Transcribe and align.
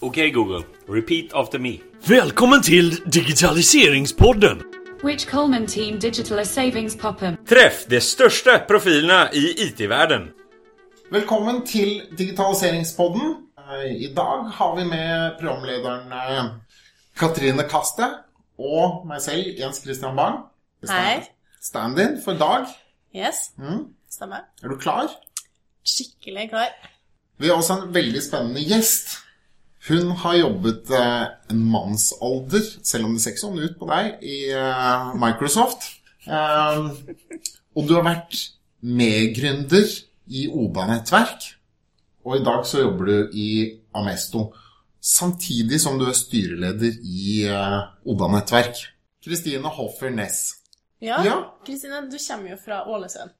Okej 0.00 0.30
Google, 0.30 0.62
repeat 0.88 1.32
after 1.32 1.58
me. 1.58 1.78
Välkommen 2.06 2.62
till 2.62 2.90
Digitaliseringspodden! 3.04 4.62
Which 5.02 5.26
Coleman 5.30 5.66
Team 5.66 5.98
Digital 5.98 6.46
Savings 6.46 6.96
Poppen? 6.98 7.36
Träff 7.48 7.86
de 7.86 8.00
största 8.00 8.58
profilerna 8.58 9.32
i 9.32 9.54
IT-världen. 9.62 10.28
Velkommen 11.10 11.66
til 11.66 12.02
Digitaliseringspodden. 12.18 13.36
Eh, 13.58 14.02
I 14.02 14.12
dag 14.16 14.42
har 14.54 14.76
vi 14.76 14.84
med 14.84 15.38
programlederen 15.40 16.12
eh, 16.12 16.44
Katrine 17.18 17.62
Kaste 17.68 18.08
og 18.58 19.06
meg 19.06 19.20
selv, 19.20 19.46
Jens 19.58 19.82
Christian 19.84 20.16
Bang. 20.16 20.38
Hei. 20.88 21.22
Stand-in 21.62 22.18
for 22.24 22.32
Dag. 22.32 22.66
Yes, 23.16 23.34
Mm. 23.58 23.84
stemmer. 24.10 24.36
Er 24.62 24.68
du 24.68 24.76
klar? 24.78 25.08
Skikkelig 25.84 26.48
klar. 26.50 26.68
Vi 27.38 27.48
har 27.48 27.54
også 27.56 27.72
en 27.82 27.94
veldig 27.94 28.22
spennende 28.22 28.60
gjest. 28.60 29.18
Hun 29.86 30.10
har 30.18 30.34
jobbet 30.40 30.90
eh, 30.90 31.26
en 31.52 31.62
mannsalder, 31.70 32.64
selv 32.82 33.06
om 33.06 33.14
det 33.14 33.22
ser 33.22 33.34
ikke 33.36 33.44
sånn 33.44 33.60
ut 33.62 33.76
på 33.78 33.86
deg, 33.90 34.16
i 34.26 34.38
eh, 34.50 35.12
Microsoft. 35.22 35.86
Eh, 36.26 36.88
og 37.76 37.86
du 37.86 37.94
har 37.94 38.06
vært 38.06 38.34
medgründer 38.82 39.86
i 40.26 40.48
OBA-nettverk. 40.50 41.52
Og 42.26 42.40
i 42.40 42.44
dag 42.46 42.64
så 42.66 42.82
jobber 42.82 43.12
du 43.12 43.36
i 43.38 43.48
Amesto. 43.94 44.48
Samtidig 44.98 45.78
som 45.78 46.00
du 46.00 46.08
er 46.10 46.16
styreleder 46.18 46.96
i 47.06 47.44
Oda-nettverk. 48.10 48.80
Kristine 49.22 49.70
Hoffer 49.70 50.10
Næss. 50.10 50.56
Ja, 51.00 51.20
Ja. 51.22 51.36
Kristine, 51.66 52.02
du 52.10 52.18
kommer 52.18 52.50
jo 52.50 52.56
fra 52.64 52.80
Ålesund. 52.90 53.30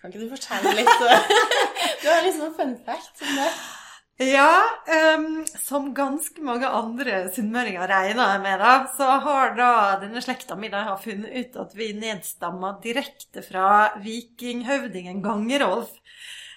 Kan 0.00 0.12
ikke 0.12 0.24
du 0.24 0.30
fortelle 0.30 0.76
litt 0.78 1.02
Du 2.02 2.06
har 2.06 2.22
liksom 2.22 2.46
en 2.46 2.54
fun 2.54 2.76
fact 2.86 3.22
om 3.26 3.34
det. 3.40 3.50
Ja, 4.20 4.64
um, 5.16 5.44
som 5.62 5.92
ganske 5.94 6.42
mange 6.42 6.66
andre 6.66 7.20
sunnmøringer 7.30 7.86
regner 7.86 8.32
jeg 8.32 8.40
med, 8.42 8.56
da, 8.58 8.72
så 8.96 9.06
har 9.22 9.52
da 9.54 9.68
denne 10.02 10.18
slekta 10.24 10.56
mi 10.58 10.70
da 10.72 10.80
har 10.88 10.98
funnet 10.98 11.30
ut 11.36 11.58
at 11.62 11.76
vi 11.78 11.92
nedstammer 11.94 12.80
direkte 12.82 13.44
fra 13.46 13.68
vikinghøvdingen 14.02 15.22
Gangerolf. 15.22 15.92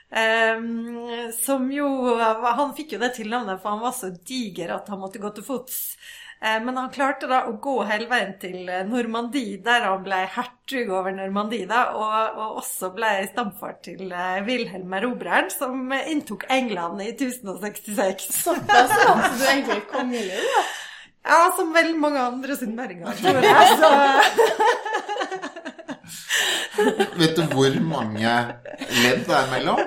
Um, 0.10 1.30
som 1.38 1.70
jo 1.72 1.88
Han 2.18 2.74
fikk 2.76 2.98
jo 2.98 3.00
det 3.00 3.14
tilnavnet, 3.20 3.62
for 3.62 3.76
han 3.78 3.86
var 3.86 3.94
så 3.96 4.10
diger 4.10 4.74
at 4.80 4.90
han 4.90 5.00
måtte 5.00 5.22
gå 5.22 5.30
til 5.38 5.46
fots. 5.46 5.78
Eh, 6.42 6.58
Men 6.66 6.78
han 6.78 6.90
klarte 6.90 7.28
da 7.30 7.44
å 7.46 7.54
gå 7.62 7.76
hele 7.86 8.08
veien 8.10 8.32
til 8.42 8.70
eh, 8.70 8.82
Normandie, 8.90 9.60
der 9.62 9.86
han 9.86 10.02
ble 10.06 10.24
hertug 10.36 10.90
over 10.90 11.14
Normandie, 11.14 11.68
da, 11.70 11.84
og, 11.94 12.38
og 12.42 12.62
også 12.64 12.90
ble 12.96 13.12
stamfar 13.30 13.76
til 13.86 14.08
eh, 14.10 14.40
Wilhelm 14.48 14.94
Erobreren, 14.98 15.52
som 15.54 15.92
inntok 16.02 16.48
England 16.50 17.02
i 17.06 17.12
1066. 17.14 18.30
Såpass. 18.46 18.96
Så 18.98 19.36
du 19.38 19.46
egentlig 19.52 19.84
kongelig, 19.92 20.42
da. 20.56 20.64
Ja, 21.22 21.44
som 21.54 21.70
veldig 21.76 22.00
mange 22.02 22.18
andre 22.32 22.56
sunnmøringer, 22.58 23.20
tror 23.22 23.44
jeg. 23.46 23.76
Så 23.78 23.92
Vet 27.22 27.36
du 27.38 27.42
hvor 27.52 27.76
mange 27.84 28.32
ledd 29.04 29.26
det 29.28 29.36
er 29.38 29.50
mellom? 29.52 29.80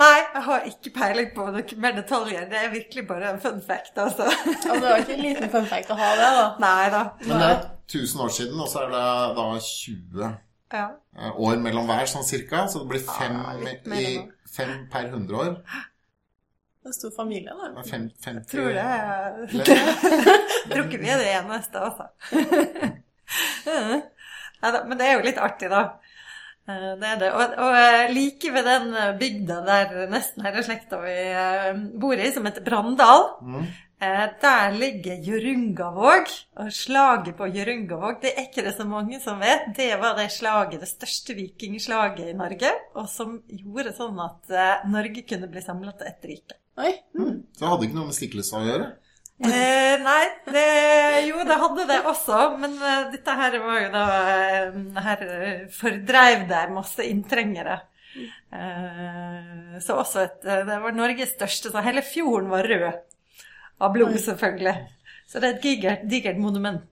nei, 0.00 0.16
jeg 0.34 0.42
har 0.46 0.66
ikke 0.68 0.92
peiling 0.96 1.30
på 1.36 1.46
noe 1.54 1.78
mer 1.82 1.96
detaljer. 1.96 2.46
Det 2.50 2.58
er 2.60 2.70
virkelig 2.74 3.04
bare 3.08 3.32
en 3.34 3.40
fun 3.42 3.60
fact, 3.66 3.96
altså. 3.98 4.26
Ja, 4.30 4.74
det 4.74 4.82
var 4.84 5.02
ikke 5.02 5.16
en 5.16 5.24
liten 5.24 5.50
fun 5.52 5.66
fact 5.70 5.90
å 5.90 5.98
ha 6.00 6.10
det, 6.20 6.30
da. 6.38 6.46
Nei 6.62 6.86
da. 6.94 7.02
Men 7.26 7.34
det 7.44 7.48
er 7.50 7.60
1000 7.90 8.24
år 8.26 8.32
siden, 8.36 8.60
og 8.62 8.68
så 8.72 8.84
er 8.84 8.92
det 8.94 9.04
da 9.40 9.46
20 9.66 10.30
Ja. 10.72 10.86
eh, 11.18 11.40
år 11.48 11.56
mellom 11.64 11.88
hver, 11.90 12.06
sånn 12.06 12.24
cirka. 12.28 12.66
Så 12.70 12.84
det 12.84 12.88
blir 12.92 13.02
fem, 13.08 13.40
ja, 13.40 13.96
i, 13.98 14.16
fem 14.54 14.76
per 14.92 15.08
100 15.10 15.40
år. 15.40 15.56
Det 16.80 16.88
er 16.88 16.96
stor 16.96 17.10
familie, 17.16 17.52
da. 17.52 17.82
fem, 17.84 18.06
50 18.24 18.46
Tror 18.54 18.70
det. 18.72 18.84
ikke 20.80 21.00
vi 21.02 21.10
er 21.12 21.18
det 21.24 21.32
eneste, 21.34 21.76
altså. 21.90 22.04
Neida, 24.62 24.84
men 24.88 24.98
det 25.00 25.06
er 25.08 25.14
jo 25.18 25.26
litt 25.26 25.38
artig, 25.40 25.70
da. 25.72 25.82
Eh, 26.68 26.96
Det 27.00 27.06
er 27.12 27.20
det. 27.22 27.30
Og, 27.34 27.54
og 27.66 27.76
eh, 27.80 28.10
like 28.14 28.50
ved 28.54 28.64
den 28.68 28.90
eh, 28.94 29.12
bygda 29.20 29.60
der 29.66 29.94
nesten 30.12 30.44
hele 30.46 30.62
slekta 30.66 31.00
vi 31.02 31.14
bor 32.02 32.14
i, 32.20 32.30
som 32.34 32.44
heter 32.46 32.62
Brandal, 32.66 33.24
Mm. 33.42 33.64
eh, 34.00 34.26
der 34.42 34.76
ligger 34.76 35.16
Jørungavåg. 35.30 36.30
Og 36.60 36.70
slaget 36.72 37.36
på 37.40 37.48
Jørungavåg, 37.56 38.20
det 38.22 38.34
er 38.36 38.46
ikke 38.48 38.64
det 38.68 38.76
så 38.76 38.84
mange 38.88 39.20
som 39.20 39.40
vet, 39.40 39.70
det 39.76 39.90
var 40.00 40.14
det 40.20 40.28
slaget, 40.36 40.80
det 40.80 40.88
største 40.92 41.34
vikingslaget 41.34 42.28
i 42.30 42.36
Norge, 42.36 42.70
og 42.94 43.08
som 43.08 43.40
gjorde 43.48 43.96
sånn 43.96 44.20
at 44.24 44.86
Norge 44.88 45.24
kunne 45.28 45.48
bli 45.50 45.60
samla 45.64 45.92
til 45.98 46.06
ett 46.12 46.24
rike. 46.34 46.56
Oi. 46.80 46.92
Så 47.16 47.60
det 47.60 47.68
hadde 47.68 47.86
ikke 47.88 47.96
noe 47.98 48.06
med 48.08 48.16
Stiklestad 48.16 48.62
å 48.62 48.68
gjøre. 48.70 48.90
Eh, 49.40 49.94
nei, 50.04 50.24
det, 50.52 50.64
jo 51.24 51.40
det 51.48 51.56
hadde 51.62 51.84
det 51.88 52.00
også, 52.10 52.40
men 52.60 52.74
eh, 52.76 53.06
dette 53.14 53.36
her 53.38 53.54
var 53.62 53.78
jo 53.80 53.86
da 53.94 54.02
eh, 54.20 54.74
Her 55.00 55.22
eh, 55.24 55.62
fordreiv 55.72 56.42
det 56.50 56.64
masse 56.74 57.06
inntrengere. 57.08 57.78
Eh, 58.52 59.78
så 59.80 59.96
også 60.02 60.26
et 60.26 60.44
Det 60.44 60.76
var 60.82 60.92
Norges 60.92 61.32
største, 61.38 61.72
så 61.72 61.84
hele 61.86 62.04
fjorden 62.04 62.50
var 62.52 62.68
rød 62.68 62.90
av 63.80 63.94
blod, 63.94 64.18
selvfølgelig. 64.20 64.74
Så 65.30 65.40
det 65.40 65.48
er 65.48 65.56
et 65.56 65.64
digert, 65.64 66.02
digert 66.10 66.40
monument 66.42 66.84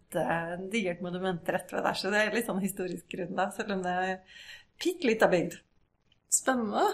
digert 0.72 1.02
monument 1.04 1.50
rett 1.52 1.72
ved 1.74 1.84
der, 1.84 1.96
så 2.00 2.08
det 2.08 2.22
er 2.22 2.32
litt 2.32 2.46
sånn 2.48 2.62
historisk 2.62 3.10
grunn, 3.12 3.34
da, 3.36 3.50
selv 3.52 3.74
om 3.74 3.82
det 3.84 3.92
er 3.92 4.14
bitte 4.80 5.04
lita 5.04 5.28
bygd. 5.28 5.58
Spennende. 6.32 6.86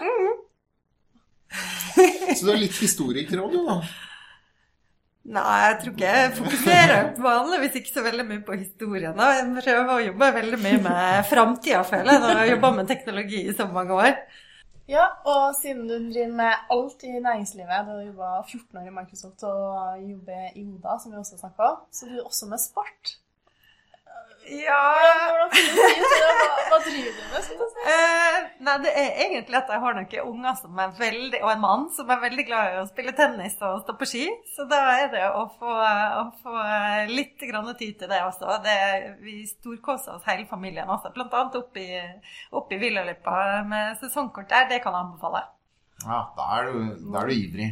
Så 2.35 2.43
du 2.43 2.51
er 2.51 2.59
litt 2.59 2.75
historiker 2.81 3.39
òg, 3.45 3.55
du, 3.55 3.61
da. 3.69 3.77
Nei, 5.25 5.53
jeg 5.63 5.77
tror 5.81 5.93
ikke 5.95 6.09
jeg 6.13 6.33
fokuserer 6.37 7.07
vanligvis 7.17 7.77
ikke 7.79 7.93
så 7.95 8.03
veldig 8.05 8.25
mye 8.29 8.41
på 8.45 8.57
historien. 8.59 9.15
da. 9.17 9.31
Jeg 9.39 9.47
prøver 9.57 9.93
å 9.95 10.03
jobbe 10.03 10.27
veldig 10.35 10.59
mye 10.61 10.81
med 10.85 11.25
framtida, 11.31 11.81
føler 11.87 12.11
jeg, 12.11 12.21
når 12.21 12.29
jeg 12.29 12.41
har 12.41 12.51
jobba 12.51 12.71
med 12.75 12.91
teknologi 12.91 13.41
i 13.41 13.55
så 13.57 13.65
mange 13.71 13.97
år. 13.97 14.19
Ja, 14.85 15.07
og 15.25 15.55
siden 15.57 15.87
du 15.89 15.95
driver 15.97 16.35
med 16.37 16.69
alt 16.75 17.03
i 17.09 17.15
næringslivet, 17.17 17.87
du 17.87 17.93
har 17.95 18.03
jobba 18.05 18.31
14 18.43 18.81
år 18.83 18.85
i 18.91 18.93
Microsoft 18.99 19.45
og 19.49 20.03
jobber 20.11 20.43
i 20.53 20.65
Oda, 20.75 20.99
som 21.01 21.11
vi 21.11 21.17
også 21.17 21.39
snakka 21.41 21.69
om, 21.71 21.79
så 21.89 22.05
du 22.05 22.19
er 22.19 22.27
også 22.27 22.45
med 22.51 22.61
sport. 22.61 23.15
Ja? 24.45 24.81
Hva, 25.49 25.89
hva 26.69 26.77
driver 26.85 27.17
du 27.17 27.23
med? 27.33 27.41
skal 27.41 27.63
jeg 27.63 27.71
si? 27.73 27.85
Nei, 28.65 28.75
det 28.81 28.91
er 28.97 29.19
egentlig 29.27 29.57
at 29.59 29.69
jeg 29.69 29.81
har 29.83 29.93
noen 29.93 30.29
unger 30.31 30.55
som 30.57 30.79
er 30.81 30.93
veldig, 30.97 31.41
og 31.43 31.49
en 31.51 31.61
mann 31.61 31.83
som 31.93 32.09
er 32.09 32.21
veldig 32.23 32.45
glad 32.47 32.71
i 32.71 32.79
å 32.81 32.87
spille 32.89 33.13
tennis 33.17 33.59
og 33.61 33.83
stå 33.83 33.93
på 33.99 34.07
ski. 34.09 34.23
Så 34.55 34.65
da 34.69 34.79
er 34.95 35.11
det 35.13 35.25
å 35.27 35.43
få, 35.59 35.75
å 35.75 36.23
få 36.41 36.55
litt 37.11 37.45
grann 37.45 37.69
tid 37.77 37.99
til 37.99 38.09
det 38.09 38.23
også. 38.25 38.57
Det, 38.65 38.77
vi 39.21 39.37
storkoser 39.49 40.17
oss 40.17 40.25
hele 40.29 40.47
familien 40.49 40.89
også. 40.89 41.13
Blant 41.13 41.35
annet 41.37 41.59
oppe 41.61 41.83
i, 41.83 42.01
oppe 42.57 42.77
i 42.77 42.81
Villaløypa 42.81 43.37
med 43.69 43.99
sesongkort 44.01 44.49
der. 44.49 44.69
Det 44.71 44.81
kan 44.81 44.97
jeg 44.97 45.09
anbefale. 45.11 45.45
Ja, 46.05 46.21
da 46.37 46.51
er 46.57 46.71
du, 46.71 46.79
da 47.11 47.21
er 47.21 47.29
du 47.29 47.35
ivrig. 47.35 47.71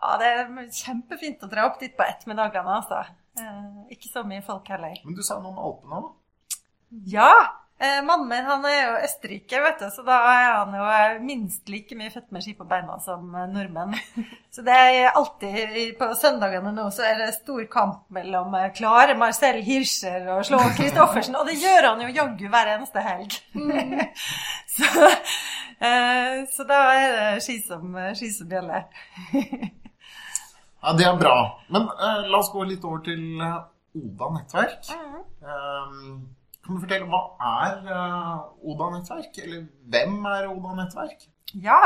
Ja, 0.00 0.16
det 0.20 0.28
er 0.32 0.70
kjempefint 0.80 1.44
å 1.44 1.50
dra 1.52 1.68
opp 1.68 1.80
dit 1.82 1.92
på 1.96 2.06
ettermiddagene, 2.08 2.78
altså. 2.80 3.02
Eh, 3.36 3.96
ikke 3.96 4.08
så 4.08 4.24
mye 4.24 4.40
folk 4.46 4.68
heller. 4.72 4.96
Men 5.04 5.16
du 5.18 5.20
sa 5.26 5.36
noe 5.42 5.52
om 5.52 5.60
Alpene 5.60 6.00
òg? 6.00 6.14
Ja! 7.12 7.32
Eh, 7.80 8.02
mannen 8.04 8.28
min 8.28 8.44
han 8.44 8.64
er 8.68 8.74
jo 8.76 8.96
Østerrike, 9.06 9.56
vet 9.64 9.78
du, 9.80 9.86
så 9.88 10.02
da 10.04 10.18
er 10.28 10.48
han 10.52 10.74
jo 10.76 10.84
eh, 10.84 11.20
minst 11.24 11.70
like 11.72 11.96
mye 11.96 12.10
født 12.12 12.26
med 12.34 12.44
ski 12.44 12.52
på 12.58 12.66
beina 12.68 12.98
som 13.00 13.30
eh, 13.32 13.46
nordmenn. 13.48 13.94
Så 14.50 14.64
det 14.66 14.74
er 14.74 15.12
alltid 15.14 15.92
På 15.94 16.08
søndagene 16.18 16.72
nå 16.74 16.88
så 16.90 17.04
er 17.06 17.20
det 17.20 17.28
stor 17.36 17.62
kamp 17.70 18.00
mellom 18.12 18.50
eh, 18.58 18.72
klare 18.74 19.14
Marcel 19.16 19.60
Hirscher 19.64 20.26
og 20.34 20.42
slå 20.48 20.58
Christoffersen, 20.74 21.38
og 21.38 21.46
det 21.48 21.54
gjør 21.62 21.86
han 21.92 22.02
jo 22.02 22.10
jaggu 22.18 22.48
hver 22.50 22.72
eneste 22.72 23.04
helg. 23.04 23.36
så, 24.76 25.06
eh, 25.86 26.42
så 26.50 26.66
da 26.68 26.80
er 26.98 27.16
det 27.16 27.44
ski 27.46 27.60
som, 27.64 27.94
ski 28.18 28.28
som 28.34 28.52
gjelder. 28.52 28.90
Ja, 30.80 30.94
det 30.96 31.04
er 31.04 31.16
bra. 31.20 31.34
Men 31.68 31.88
eh, 31.92 32.28
la 32.32 32.38
oss 32.40 32.52
gå 32.52 32.62
litt 32.64 32.84
over 32.88 33.02
til 33.04 33.40
Oda 33.40 34.30
nettverk. 34.32 34.92
Eh, 34.96 35.96
kan 36.70 36.78
du 36.78 36.84
fortelle 36.84 37.06
hva 37.10 37.22
er 37.66 37.88
eh, 37.90 38.66
Oda 38.70 38.90
nettverk? 38.94 39.38
Eller 39.42 39.64
hvem 39.90 40.20
er 40.30 40.44
Oda 40.52 40.76
nettverk? 40.78 41.24
Ja. 41.58 41.80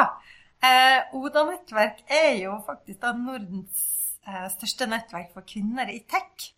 Eh, 0.60 1.14
Oda 1.16 1.46
nettverk 1.48 2.02
er 2.12 2.34
jo 2.42 2.58
faktisk 2.66 3.00
da 3.00 3.14
Nordens 3.16 3.86
eh, 4.28 4.44
største 4.52 4.90
nettverk 4.90 5.32
for 5.32 5.48
kvinner 5.48 5.88
i 5.88 6.02
tech. 6.04 6.50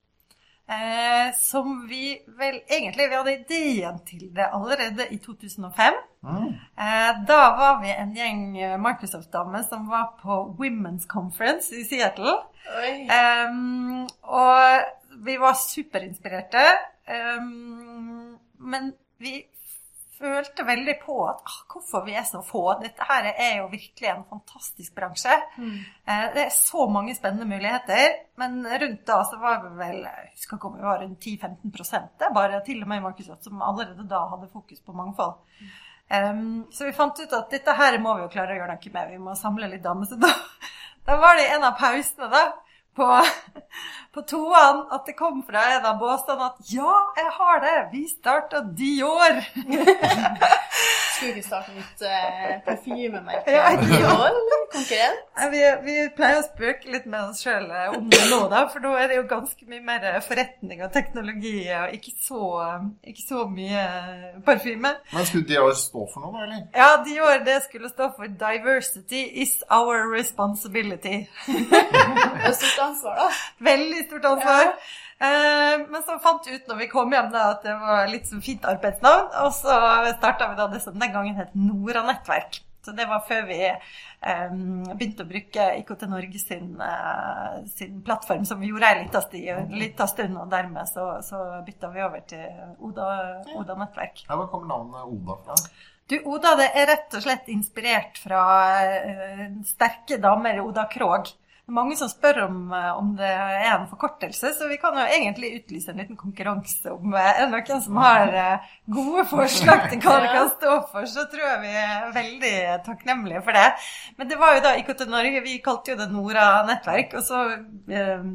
Eh, 0.67 1.31
som 1.39 1.85
vi 1.87 2.17
vel 2.41 2.57
egentlig 2.67 3.05
Vi 3.07 3.15
hadde 3.15 3.35
ideen 3.37 4.01
til 4.09 4.25
det 4.35 4.49
allerede 4.51 5.07
i 5.15 5.21
2005. 5.23 6.01
Mm. 6.27 6.49
Eh, 6.83 7.13
da 7.31 7.41
var 7.61 7.79
vi 7.85 7.95
en 7.95 8.11
gjeng 8.17 8.43
eh, 8.59 8.75
Microsoft-damer 8.83 9.63
som 9.69 9.87
var 9.87 10.17
på 10.19 10.41
Women's 10.59 11.07
Conference 11.07 11.71
i 11.71 11.87
Seattle. 11.87 12.35
Ehm, 13.07 14.09
og 14.23 14.83
vi 15.25 15.37
var 15.41 15.55
superinspirerte. 15.61 16.65
Um, 17.07 18.39
men 18.59 18.93
vi 19.19 19.39
følte 20.17 20.65
veldig 20.65 20.95
på 21.03 21.17
at 21.29 21.41
ah, 21.45 21.57
hvorfor 21.71 22.05
vi 22.07 22.15
er 22.17 22.25
så 22.29 22.41
få. 22.45 22.63
Dette 22.81 23.05
her 23.09 23.29
er 23.33 23.59
jo 23.61 23.69
virkelig 23.73 24.09
en 24.11 24.25
fantastisk 24.31 24.95
bransje. 24.97 25.35
Eh, 25.61 26.27
det 26.35 26.45
er 26.47 26.55
så 26.55 26.87
mange 26.93 27.15
spennende 27.17 27.49
muligheter. 27.49 28.15
Men 28.41 28.63
rundt 28.67 29.05
da 29.09 29.19
så 29.29 29.41
var 29.41 29.63
vi 29.65 29.75
vel 29.81 29.99
jeg 30.07 30.31
husker 30.33 30.59
ikke 30.59 30.71
om 30.71 30.79
vi 30.79 30.87
var 30.87 31.03
rundt 31.03 31.27
10-15 31.27 32.09
Det 32.19 32.29
er 32.29 32.35
bare 32.35 32.63
til 32.65 32.83
og 32.83 32.89
med 32.89 33.03
i 33.03 33.07
Markedsrådet 33.09 33.45
som 33.45 33.63
allerede 33.63 34.09
da 34.09 34.23
hadde 34.33 34.53
fokus 34.53 34.81
på 34.81 34.97
mangfold. 34.97 35.37
Um, 36.07 36.67
så 36.71 36.87
vi 36.87 36.95
fant 36.95 37.19
ut 37.19 37.33
at 37.35 37.51
dette 37.51 37.73
her 37.75 37.99
må 37.99 38.15
vi 38.15 38.23
jo 38.23 38.33
klare 38.33 38.55
å 38.55 38.61
gjøre 38.61 38.77
noe 38.77 38.93
med. 38.95 39.11
Vi 39.11 39.25
må 39.29 39.35
samle 39.35 39.71
litt 39.73 39.85
damer. 39.85 40.09
Så 40.09 40.21
da, 40.23 40.33
da 41.09 41.19
var 41.21 41.37
det 41.37 41.51
en 41.53 41.67
av 41.67 41.77
pausene, 41.81 42.31
da 42.33 42.47
på, 42.97 43.09
på 44.15 44.25
toene 44.31 44.87
at 44.97 45.07
det 45.09 45.17
kom 45.19 45.43
fra 45.47 45.65
en 45.77 45.89
av 45.91 45.99
båsene 46.01 46.51
at 46.51 46.73
ja, 46.73 46.95
jeg 47.19 47.33
har 47.39 47.63
det, 47.65 47.77
vi 47.93 48.07
starta 48.11 48.63
Dior. 48.77 49.41
Skulle 51.17 51.33
ikke 51.33 51.47
starte 51.47 51.73
nytt 51.73 52.03
eh, 52.05 52.59
parfymemerke 52.67 53.53
Ja, 53.55 53.71
Dior 53.81 54.27
eller? 54.29 54.65
Konkurrent? 54.73 55.23
Vi, 55.53 55.61
vi 55.87 55.95
pleier 56.17 56.43
å 56.43 56.45
spøke 56.45 56.91
litt 56.93 57.07
med 57.09 57.31
oss 57.31 57.41
sjøl 57.45 57.71
om 57.95 58.11
det 58.13 58.21
nå, 58.29 58.43
da, 58.53 58.67
for 58.69 58.85
da 58.85 58.93
er 59.01 59.09
det 59.09 59.21
jo 59.21 59.25
ganske 59.31 59.69
mye 59.71 59.81
mer 59.87 60.05
forretning 60.27 60.83
og 60.85 60.93
teknologi 60.93 61.55
og 61.73 61.95
ikke 61.97 62.13
så, 62.27 62.43
ikke 63.07 63.25
så 63.25 63.47
mye 63.49 63.85
parfyme. 64.45 64.93
Men 65.15 65.29
skulle 65.29 65.49
Dior 65.49 65.73
stå 65.79 66.05
for 66.13 66.27
noe, 66.27 66.35
da, 66.35 66.45
eller? 66.45 66.67
Ja, 66.77 66.91
Dior 67.07 67.41
det 67.47 67.63
skulle 67.65 67.89
stå 67.93 68.11
for 68.17 68.29
'Diversity 68.29 69.23
is 69.43 69.57
our 69.71 70.05
responsibility'. 70.13 71.25
Ansvar, 72.87 73.19
da. 73.21 73.29
Veldig 73.67 74.05
stort 74.07 74.31
ansvar. 74.33 74.73
Eh, 75.17 75.75
men 75.89 76.03
så 76.05 76.19
fant 76.21 76.45
vi 76.47 76.59
ut 76.59 76.69
når 76.69 76.83
vi 76.83 76.91
kom 76.93 77.13
hjem 77.15 77.31
da, 77.33 77.49
at 77.55 77.65
det 77.65 77.75
var 77.81 78.11
litt 78.11 78.29
sånn 78.29 78.45
fint 78.45 78.67
arbeidsnavn. 78.69 79.33
Og 79.45 79.53
så 79.57 79.81
starta 80.19 80.51
vi 80.53 80.61
da 80.61 80.71
det 80.73 80.83
som 80.85 80.97
den 80.99 81.15
gangen 81.15 81.39
het 81.41 81.55
Nora 81.57 82.05
Nettverk. 82.07 82.63
Så 82.87 82.93
det 82.95 83.09
var 83.11 83.25
før 83.27 83.49
vi 83.49 83.57
eh, 83.67 84.51
begynte 84.93 85.25
å 85.25 85.27
bruke 85.27 85.65
IKT 85.81 86.05
Norge 86.07 86.39
sin, 86.39 86.69
eh, 86.79 87.57
sin 87.67 87.97
plattform, 88.07 88.45
som 88.47 88.61
vi 88.63 88.71
gjorde 88.71 88.93
ei 88.93 89.01
lita 89.81 90.07
stund, 90.07 90.39
og 90.39 90.53
dermed 90.53 90.87
så, 90.87 91.09
så 91.27 91.41
bytta 91.67 91.91
vi 91.91 92.05
over 92.07 92.23
til 92.31 92.45
Oda, 92.87 93.09
Oda 93.59 93.75
Nettverk. 93.81 94.23
Ja, 94.29 94.39
Hvor 94.39 94.47
kommer 94.53 94.71
navnet 94.71 95.17
Oda 95.17 95.39
fra? 95.43 95.59
Du, 96.07 96.15
Oda 96.31 96.55
det 96.61 96.69
er 96.79 96.87
rett 96.93 97.19
og 97.19 97.25
slett 97.25 97.51
inspirert 97.51 98.21
fra 98.23 98.45
uh, 98.79 99.47
sterke 99.67 100.21
damer 100.23 100.63
Oda 100.63 100.87
Krog. 100.93 101.33
Det 101.67 101.73
er 101.73 101.81
mange 101.81 101.97
som 101.99 102.07
spør 102.07 102.37
om, 102.45 102.59
eh, 102.71 102.91
om 102.95 103.09
det 103.19 103.27
er 103.27 103.65
en 103.73 103.89
forkortelse, 103.91 104.53
så 104.55 104.69
vi 104.71 104.77
kan 104.79 104.95
jo 104.95 105.03
egentlig 105.03 105.49
utlyse 105.57 105.91
en 105.91 105.99
liten 105.99 106.19
konkurranse 106.21 106.93
om 106.93 107.17
eh, 107.19 107.25
er 107.27 107.41
det 107.43 107.49
noen 107.57 107.81
som 107.83 107.97
har 107.99 108.37
eh, 108.39 108.69
gode 108.95 109.25
forslag 109.27 109.89
til 109.91 109.99
hva 110.05 110.21
det 110.23 110.29
kan 110.37 110.53
stå 110.53 110.77
for, 110.93 111.09
så 111.11 111.25
tror 111.33 111.43
jeg 111.43 111.65
vi 111.65 111.73
er 111.81 112.13
veldig 112.15 112.53
takknemlige 112.87 113.43
for 113.49 113.59
det. 113.59 113.65
Men 114.15 114.31
det 114.31 114.39
var 114.39 114.55
jo 114.55 114.63
da 114.63 114.77
IKT 114.79 115.03
Norge, 115.11 115.43
vi 115.43 115.57
kalte 115.65 115.91
jo 115.91 115.99
det 115.99 116.07
Nora 116.13 116.47
nettverk, 116.71 117.19
og 117.19 117.27
så 117.27 117.43
eh, 117.51 118.31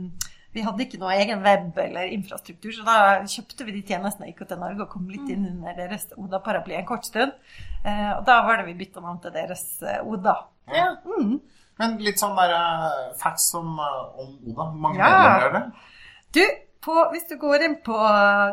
vi 0.52 0.68
hadde 0.68 0.84
ikke 0.90 1.00
noe 1.00 1.16
egen 1.24 1.48
web 1.48 1.80
eller 1.86 2.12
infrastruktur, 2.12 2.76
så 2.76 2.84
da 2.84 3.00
kjøpte 3.24 3.64
vi 3.70 3.78
de 3.78 3.86
tjenestene 3.94 4.28
i 4.28 4.36
IKT 4.36 4.58
Norge 4.58 4.90
og 4.90 4.92
kom 4.92 5.08
litt 5.08 5.32
inn 5.32 5.48
under 5.54 5.80
deres 5.80 6.10
Oda-paraply 6.20 6.76
en 6.82 6.92
kort 6.92 7.08
stund. 7.08 7.32
Og 7.88 8.26
da 8.28 8.42
var 8.44 8.60
det 8.60 8.68
vi 8.68 8.76
bytta 8.84 9.00
navn 9.00 9.24
til 9.24 9.32
deres 9.40 9.64
Oda. 10.04 10.36
Ja. 10.68 10.92
Men 11.82 11.96
litt 12.06 12.22
sånn 12.22 12.38
der 12.38 12.54
uh, 12.54 13.14
facts 13.20 13.50
om, 13.58 13.74
eh, 13.82 14.02
om 14.22 14.36
Oda. 14.52 14.68
Mange 14.88 15.02
Ja. 15.02 15.10
medlemmer 15.10 15.46
gjør 15.46 15.56
det? 15.58 15.64
Du, 16.38 16.44
på, 16.82 16.94
hvis 17.14 17.28
du 17.30 17.36
går 17.42 17.66
inn 17.68 17.76
på, 17.86 17.96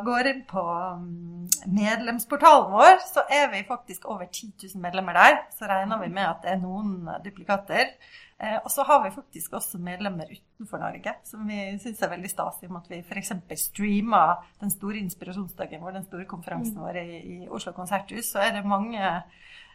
går 0.05 0.27
inn 0.33 0.41
på 0.49 0.63
mm, 1.01 1.45
medlemsportalen 1.73 2.73
vår, 2.75 2.99
så 3.09 3.23
er 3.33 3.51
vi 3.53 3.63
faktisk 3.69 4.09
over 4.11 4.27
10 4.27 4.51
000 4.75 4.83
medlemmer 4.83 5.17
der. 5.17 5.39
Så 5.57 5.69
regner 5.71 6.01
vi 6.03 6.11
med 6.13 6.27
at 6.29 6.43
det 6.45 6.51
er 6.53 6.61
noen 6.61 7.09
duplikater. 7.25 7.95
Eh, 8.39 8.59
og 8.63 8.71
så 8.71 8.85
har 8.87 9.01
vi 9.03 9.11
faktisk 9.15 9.57
også 9.59 9.81
medlemmer 9.83 10.29
utenfor 10.31 10.79
Norge, 10.79 11.15
som 11.27 11.49
vi 11.49 11.79
syns 11.83 12.03
er 12.05 12.13
veldig 12.13 12.31
stas. 12.31 12.61
I 12.63 12.69
og 12.69 12.77
med 12.77 12.85
at 12.85 12.93
vi 12.93 13.01
f.eks. 13.03 13.33
streama 13.65 14.23
den 14.61 14.71
store 14.71 15.01
inspirasjonsdagen 15.03 15.83
vår, 15.83 15.97
den 15.99 16.07
store 16.07 16.29
konferansen 16.31 16.79
vår 16.85 17.01
i, 17.01 17.09
i 17.19 17.49
Oslo 17.49 17.73
konserthus, 17.75 18.31
så 18.35 18.45
er 18.45 18.59
det 18.59 18.67
mange 18.69 19.01
eh, 19.01 19.23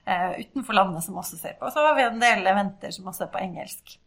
utenfor 0.05 0.75
landet 0.75 1.05
som 1.05 1.17
også 1.19 1.37
ser 1.39 1.55
på. 1.59 1.67
Og 1.67 1.73
så 1.75 1.83
har 1.85 1.95
vi 1.95 2.07
en 2.07 2.19
del 2.21 2.47
eventer 2.51 2.91
som 2.91 3.07
også 3.11 3.27
er 3.27 3.33
på 3.33 3.41
engelsk. 3.43 3.97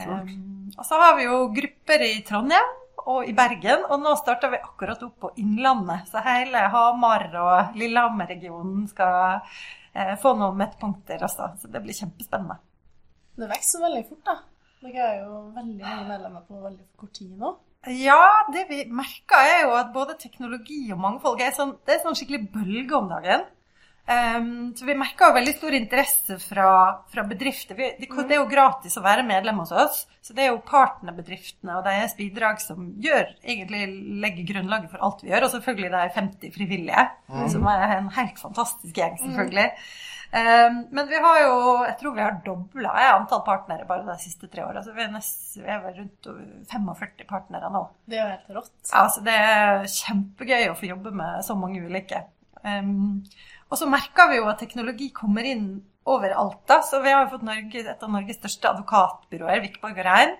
Um, 0.00 0.70
og 0.78 0.86
så 0.88 0.98
har 1.00 1.16
vi 1.18 1.26
jo 1.26 1.38
grupper 1.52 2.04
i 2.06 2.14
Trondheim 2.24 2.78
og 3.02 3.26
i 3.28 3.34
Bergen, 3.36 3.84
og 3.90 4.00
nå 4.00 4.12
starter 4.20 4.52
vi 4.52 4.60
akkurat 4.62 5.00
opp 5.04 5.16
på 5.24 5.32
Innlandet. 5.42 6.06
Så 6.10 6.22
hele 6.24 6.66
Hamar 6.72 7.26
og 7.40 7.78
Lillehammer-regionen 7.78 8.86
skal 8.90 9.40
eh, 9.92 10.14
få 10.22 10.36
noen 10.38 10.58
midtpunkter 10.60 11.24
også. 11.26 11.50
Så 11.58 11.72
det 11.72 11.82
blir 11.82 11.98
kjempespennende. 11.98 12.60
Det 13.40 13.48
vokser 13.50 13.82
veldig 13.82 14.04
fort, 14.06 14.22
da. 14.28 14.38
Dere 14.82 15.08
er 15.08 15.18
jo 15.22 15.40
veldig 15.56 15.82
mange 15.82 16.08
medlemmer 16.08 16.46
på 16.46 16.60
veldig 16.62 16.86
kort 16.98 17.14
tid 17.18 17.34
nå. 17.38 17.52
Ja, 17.98 18.22
det 18.54 18.68
vi 18.68 18.84
merker 18.94 19.42
er 19.42 19.64
jo 19.64 19.74
at 19.74 19.90
både 19.94 20.14
teknologi 20.20 20.84
og 20.94 21.00
mangfold 21.02 21.40
er 21.42 21.54
sånn, 21.56 21.74
det 21.86 21.96
er 21.96 22.04
sånn 22.04 22.14
skikkelig 22.18 22.44
bølge 22.54 22.98
om 22.98 23.08
dagen. 23.10 23.48
Ehm, 24.10 24.74
så 24.76 24.84
vi 24.84 24.96
merker 24.98 25.30
jo 25.30 25.36
veldig 25.36 25.52
stor 25.54 25.74
interesse 25.76 26.38
fra, 26.42 26.68
fra 27.12 27.24
bedrifter. 27.28 27.78
Vi, 27.78 27.90
det, 28.00 28.08
det 28.10 28.36
er 28.36 28.40
jo 28.40 28.48
gratis 28.50 28.98
å 28.98 29.04
være 29.04 29.26
medlem 29.26 29.60
hos 29.62 29.72
oss. 29.72 30.04
Så 30.22 30.34
det 30.34 30.46
er 30.46 30.52
jo 30.52 30.62
partnerbedriftene 30.66 31.78
og 31.78 31.86
deres 31.86 32.16
bidrag 32.18 32.60
som 32.62 32.92
gjør, 33.02 33.30
egentlig 33.42 33.84
legger 34.22 34.48
grunnlaget 34.52 34.92
for 34.92 35.02
alt 35.06 35.22
vi 35.24 35.32
gjør. 35.32 35.46
Og 35.46 35.54
selvfølgelig 35.56 35.92
det 35.94 36.00
er 36.00 36.16
50 36.16 36.56
frivillige, 36.56 37.06
som 37.54 37.68
er 37.70 37.86
en 37.98 38.10
helt 38.18 38.42
fantastisk 38.42 38.98
gjeng, 38.98 39.16
selvfølgelig. 39.22 39.70
Um, 40.32 40.76
men 40.96 41.08
vi 41.10 41.18
har 41.20 41.38
jo, 41.42 41.56
jeg 41.84 41.96
tror 42.00 42.14
vi 42.16 42.22
har 42.24 42.38
dobla 42.46 42.92
antall 43.10 43.42
partnere 43.44 43.84
bare 43.84 44.06
de 44.06 44.14
siste 44.22 44.48
tre 44.48 44.64
åra. 44.64 44.80
Så 44.84 44.94
vi 44.96 45.02
er, 45.04 45.10
nest, 45.12 45.42
vi 45.58 45.66
er 45.68 45.82
vel 45.84 45.98
rundt 45.98 46.30
45 46.70 47.26
partnere 47.28 47.68
nå. 47.74 47.82
Det 48.08 48.16
er 48.16 48.22
jo 48.22 48.30
helt 48.30 48.54
rått. 48.60 48.72
Ja, 48.86 49.02
altså 49.02 49.26
det 49.26 49.34
er 49.36 49.90
kjempegøy 49.92 50.70
å 50.70 50.78
få 50.78 50.88
jobbe 50.88 51.12
med 51.20 51.44
så 51.44 51.58
mange 51.58 51.82
ulike. 51.84 52.22
Um, 52.62 53.20
og 53.72 53.78
så 53.80 53.88
merker 53.88 54.28
vi 54.30 54.36
jo 54.42 54.50
at 54.52 54.60
teknologi 54.60 55.08
kommer 55.16 55.46
inn 55.48 55.70
overalt. 56.04 56.66
da, 56.66 56.80
Så 56.82 56.98
vi 57.00 57.12
har 57.12 57.24
jo 57.24 57.30
fått 57.30 57.44
Norge, 57.46 57.78
et 57.78 58.02
av 58.02 58.10
Norges 58.10 58.36
største 58.40 58.68
advokatbyråer, 58.72 59.60
Vikborg 59.62 59.98
og 60.00 60.04
Rein, 60.04 60.32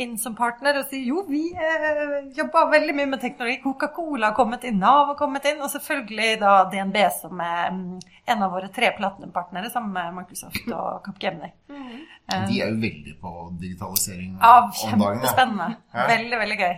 inn 0.00 0.14
som 0.18 0.34
partner 0.34 0.78
og 0.80 0.86
sier 0.88 1.04
jo, 1.10 1.24
vi 1.28 1.42
eh, 1.52 2.30
jobber 2.34 2.70
veldig 2.72 2.94
mye 2.96 3.10
med 3.12 3.20
teknologi. 3.20 3.58
Coca-Cola 3.62 4.30
har 4.30 4.36
kommet 4.38 4.64
inn, 4.64 4.78
Nav 4.80 5.12
har 5.12 5.18
kommet 5.18 5.44
inn, 5.50 5.60
og 5.60 5.68
selvfølgelig 5.74 6.38
da 6.40 6.54
DNB 6.72 6.96
som 7.20 7.42
er 7.44 7.68
mm, 7.76 8.00
en 8.32 8.46
av 8.46 8.56
våre 8.56 8.72
tre 8.72 8.94
platinumpartnere 8.96 9.70
sammen 9.70 9.92
med 9.92 10.16
Microsoft 10.22 10.72
og 10.72 11.04
Capgemini. 11.04 11.52
De 11.68 12.58
er 12.62 12.72
jo 12.72 12.80
veldig 12.80 13.18
på 13.20 13.34
digitalisering 13.60 14.38
Ja, 14.40 14.56
om 14.64 14.72
dagen. 14.72 14.80
Ja. 14.80 15.04
kjempespennende. 15.04 15.68
Ja. 15.92 16.08
Veldig, 16.14 16.38
veldig 16.46 16.58
gøy. 16.64 16.74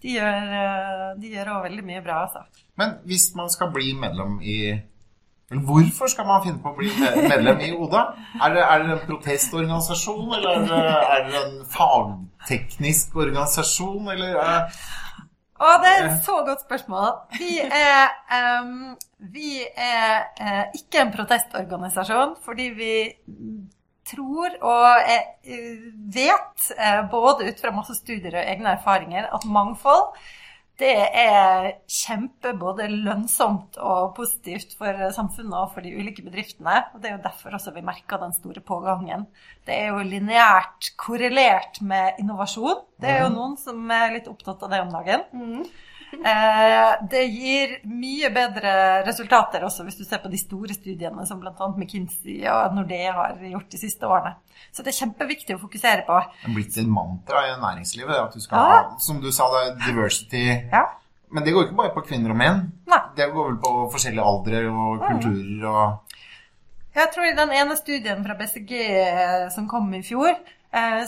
De 0.00 0.14
gjør, 0.16 0.46
òg 0.48 1.50
også 1.52 1.64
veldig 1.66 1.82
mye 1.84 2.00
bra, 2.00 2.22
altså. 2.24 2.46
Men 2.80 2.94
hvis 3.04 3.34
man 3.36 3.50
skal 3.52 3.68
bli 3.74 3.90
medlem 4.00 4.38
i 4.40 4.56
eller 5.50 5.62
Hvorfor 5.66 6.06
skal 6.06 6.26
man 6.26 6.42
finne 6.44 6.60
på 6.62 6.70
å 6.70 6.76
bli 6.78 6.90
medlem 7.32 7.62
i 7.66 7.70
Oda? 7.74 8.04
Er 8.38 8.52
det, 8.54 8.62
er 8.62 8.82
det 8.84 8.92
en 8.94 9.00
protestorganisasjon, 9.08 10.28
eller 10.36 10.50
er 10.52 10.66
det, 10.68 10.82
er 11.14 11.24
det 11.26 11.40
en 11.40 11.56
fagteknisk 11.72 13.16
organisasjon, 13.18 14.12
eller 14.14 14.38
eh, 14.44 14.84
Å, 15.60 15.72
det 15.82 15.90
er 15.90 16.06
et 16.06 16.22
så 16.24 16.38
godt 16.46 16.62
spørsmål. 16.62 17.10
Vi 17.34 17.58
er, 17.60 18.14
um, 18.62 18.94
vi 19.34 19.58
er 19.74 20.30
uh, 20.38 20.62
ikke 20.78 21.02
en 21.02 21.12
protestorganisasjon 21.18 22.38
fordi 22.46 22.70
vi 22.78 22.94
tror 24.10 24.54
og 24.66 25.10
eh, 25.10 25.82
vet, 26.14 26.70
både 27.10 27.50
ut 27.50 27.60
fra 27.62 27.74
masse 27.74 27.94
studier 27.98 28.38
og 28.40 28.46
egne 28.54 28.72
erfaringer, 28.78 29.28
at 29.34 29.44
mangfold 29.46 30.14
det 30.80 30.94
er 31.20 31.66
kjempe 31.90 32.54
både 32.58 32.88
lønnsomt 32.90 33.76
og 33.80 34.14
positivt 34.16 34.72
for 34.78 34.96
samfunnet 35.14 35.56
og 35.58 35.74
for 35.74 35.84
de 35.84 35.92
ulike 35.92 36.24
bedriftene. 36.24 36.78
Og 36.94 37.02
det 37.02 37.10
er 37.10 37.16
jo 37.18 37.24
derfor 37.26 37.56
også 37.56 37.74
vi 37.76 37.84
merker 37.84 38.20
den 38.22 38.32
store 38.36 38.62
pågangen. 38.64 39.26
Det 39.68 39.76
er 39.76 39.92
jo 39.92 40.06
lineært 40.06 40.92
korrelert 41.00 41.82
med 41.84 42.20
innovasjon. 42.22 42.82
Det 43.00 43.12
er 43.12 43.24
jo 43.26 43.34
noen 43.34 43.56
som 43.60 43.84
er 43.92 44.16
litt 44.16 44.28
opptatt 44.30 44.64
av 44.66 44.72
det 44.72 44.82
om 44.86 44.92
dagen. 44.96 45.26
Eh, 45.36 45.86
det 47.10 47.22
gir 47.30 47.76
mye 47.88 48.30
bedre 48.34 48.72
resultater 49.06 49.62
også 49.66 49.84
hvis 49.86 49.98
du 50.00 50.04
ser 50.04 50.20
på 50.22 50.30
de 50.32 50.38
store 50.40 50.74
studiene 50.76 51.26
som 51.28 51.40
bl.a. 51.42 51.52
McKinsey 51.76 52.40
og 52.50 52.74
Nordea 52.76 53.12
har 53.16 53.36
gjort 53.40 53.68
de 53.72 53.78
siste 53.80 54.06
årene. 54.08 54.34
Så 54.74 54.82
det 54.84 54.92
er 54.94 54.98
kjempeviktig 55.06 55.56
å 55.56 55.62
fokusere 55.62 56.04
på. 56.08 56.18
det 56.42 56.50
er 56.50 56.54
blitt 56.56 56.76
et 56.78 56.88
mantra 56.90 57.44
i 57.48 57.54
næringslivet? 57.62 58.16
At 58.26 58.34
du 58.34 58.40
skal 58.40 58.58
Ja. 58.58 58.82
ha, 58.90 58.98
som 58.98 59.20
du 59.20 59.30
sa, 59.32 59.48
det 59.54 59.60
er 59.70 59.86
diversity 59.86 60.46
Ja. 60.72 60.86
Men 61.32 61.44
det 61.44 61.52
går 61.54 61.68
ikke 61.68 61.76
bare 61.78 61.94
på 61.94 62.02
kvinner 62.08 62.30
og 62.30 62.36
menn. 62.36 62.72
Nei. 62.90 62.98
Det 63.14 63.28
går 63.32 63.44
vel 63.52 63.58
på 63.62 63.90
forskjellige 63.92 64.24
aldre 64.26 64.64
og 64.68 64.98
kulturer 65.04 65.66
og 65.70 66.16
Jeg 66.94 67.12
tror 67.14 67.24
i 67.24 67.36
den 67.38 67.52
ene 67.54 67.76
studien 67.78 68.24
fra 68.24 68.34
BCG 68.34 69.50
som 69.54 69.68
kom 69.68 69.92
i 69.94 70.02
fjor, 70.02 70.30
eh, 70.34 70.36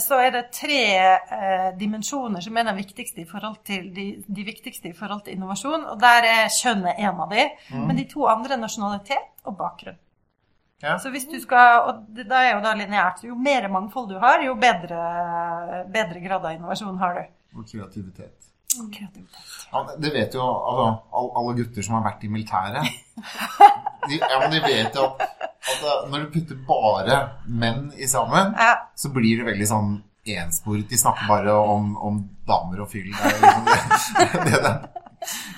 så 0.03 0.17
er 0.19 0.31
det 0.35 0.41
tre 0.51 0.83
eh, 1.07 1.69
dimensjoner 1.79 2.43
som 2.43 2.57
er 2.59 2.67
de 2.67 2.73
viktigste 2.75 3.23
til, 3.63 3.85
de, 3.95 4.07
de 4.27 4.43
viktigste 4.43 4.89
i 4.89 4.95
forhold 4.97 5.23
til 5.23 5.37
innovasjon. 5.37 5.85
Og 5.87 5.99
der 6.01 6.27
er 6.27 6.51
kjønnet 6.51 6.99
en 6.99 7.21
av 7.23 7.29
de. 7.31 7.45
Men 7.71 7.95
de 7.95 8.07
to 8.11 8.27
andre 8.27 8.57
er 8.57 8.63
nasjonalitet 8.63 9.47
og 9.47 9.57
bakgrunn. 9.57 9.99
Ja. 10.83 10.97
Så 10.99 11.13
hvis 11.13 11.23
du 11.31 11.37
skal, 11.39 11.85
og 11.87 12.07
det, 12.11 12.25
da 12.27 12.41
er 12.43 12.57
jo 12.57 12.63
da 12.63 12.73
lineært, 12.75 13.23
jo 13.23 13.37
mer 13.39 13.69
mangfold 13.71 14.09
du 14.11 14.17
har, 14.19 14.41
jo 14.43 14.57
bedre, 14.59 14.99
bedre 15.87 16.19
grad 16.19 16.43
av 16.43 16.57
innovasjon 16.57 16.99
har 16.99 17.21
du. 17.21 17.37
Og 17.55 17.69
kreativitet. 17.69 18.49
Kreativitet. 18.73 19.69
Ja, 19.71 19.85
det 19.97 20.11
vet 20.11 20.35
jo 20.35 20.43
altså, 20.43 20.89
alle 21.39 21.55
gutter 21.61 21.85
som 21.87 21.95
har 21.99 22.03
vært 22.09 22.27
i 22.27 22.31
militæret. 22.33 22.91
De, 24.03 24.17
ja, 24.19 24.35
men 24.41 24.51
de 24.51 24.59
vet 24.59 24.97
jo 24.99 25.05
at, 25.05 25.32
at 25.73 25.83
eh, 25.91 26.09
når 26.13 26.25
du 26.25 26.31
putter 26.37 26.59
bare 26.67 27.19
menn 27.47 27.91
i 27.97 28.07
sammen, 28.07 28.53
Ja. 28.59 28.73
så 28.95 29.09
blir 29.13 29.41
det 29.41 29.45
veldig 29.51 29.67
sånn 29.69 29.93
ensporet. 30.25 30.87
De 30.89 30.97
snakker 30.97 31.27
bare 31.27 31.51
om, 31.53 31.95
om 31.99 32.21
damer 32.47 32.85
og 32.85 32.91
fyll. 32.93 33.09
Det 33.11 33.31
er 33.31 33.41
liksom 33.41 33.65
det, 33.67 34.43
det, 34.47 34.61
det. 34.63 34.75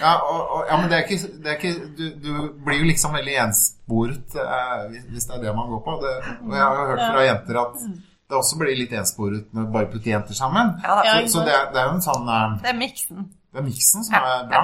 Ja, 0.02 0.16
og, 0.22 0.42
og, 0.56 0.66
ja, 0.70 0.76
men 0.78 0.90
det 0.92 0.98
er 0.98 1.06
ikke, 1.08 1.30
det 1.42 1.52
er 1.52 1.56
ikke 1.58 1.88
du, 1.98 2.04
du 2.22 2.32
blir 2.66 2.82
jo 2.84 2.90
liksom 2.90 3.14
veldig 3.18 3.38
ensporet 3.48 4.36
eh, 4.42 4.84
hvis- 4.92 5.06
hvis 5.14 5.26
det 5.30 5.38
er 5.40 5.46
det 5.48 5.56
man 5.58 5.70
går 5.74 5.82
på. 5.86 5.96
Det, 6.04 6.12
og 6.44 6.52
jeg 6.54 6.62
har 6.66 6.76
jo 6.82 6.90
hørt 6.92 7.06
fra 7.06 7.24
jenter 7.30 7.62
at 7.62 7.80
det 8.26 8.38
også 8.40 8.58
blir 8.58 8.78
litt 8.78 8.94
ensporet 8.98 9.48
når 9.54 9.66
du 9.68 9.72
bare 9.74 9.90
putter 9.94 10.12
jenter 10.16 10.34
sammen. 10.38 10.76
Ja 10.84 11.00
Så, 11.26 11.40
så 11.40 11.46
det, 11.46 11.54
er, 11.54 11.66
det 11.74 11.82
er 11.82 11.90
jo 11.92 11.96
en 12.00 12.06
sånn 12.06 12.30
eh, 12.36 12.60
Det 12.66 12.70
er 12.74 12.80
miksen. 12.82 13.26
Det 13.56 13.62
er 13.62 13.66
miksen 13.70 14.04
som 14.04 14.16
er 14.20 14.46
bra. 14.50 14.62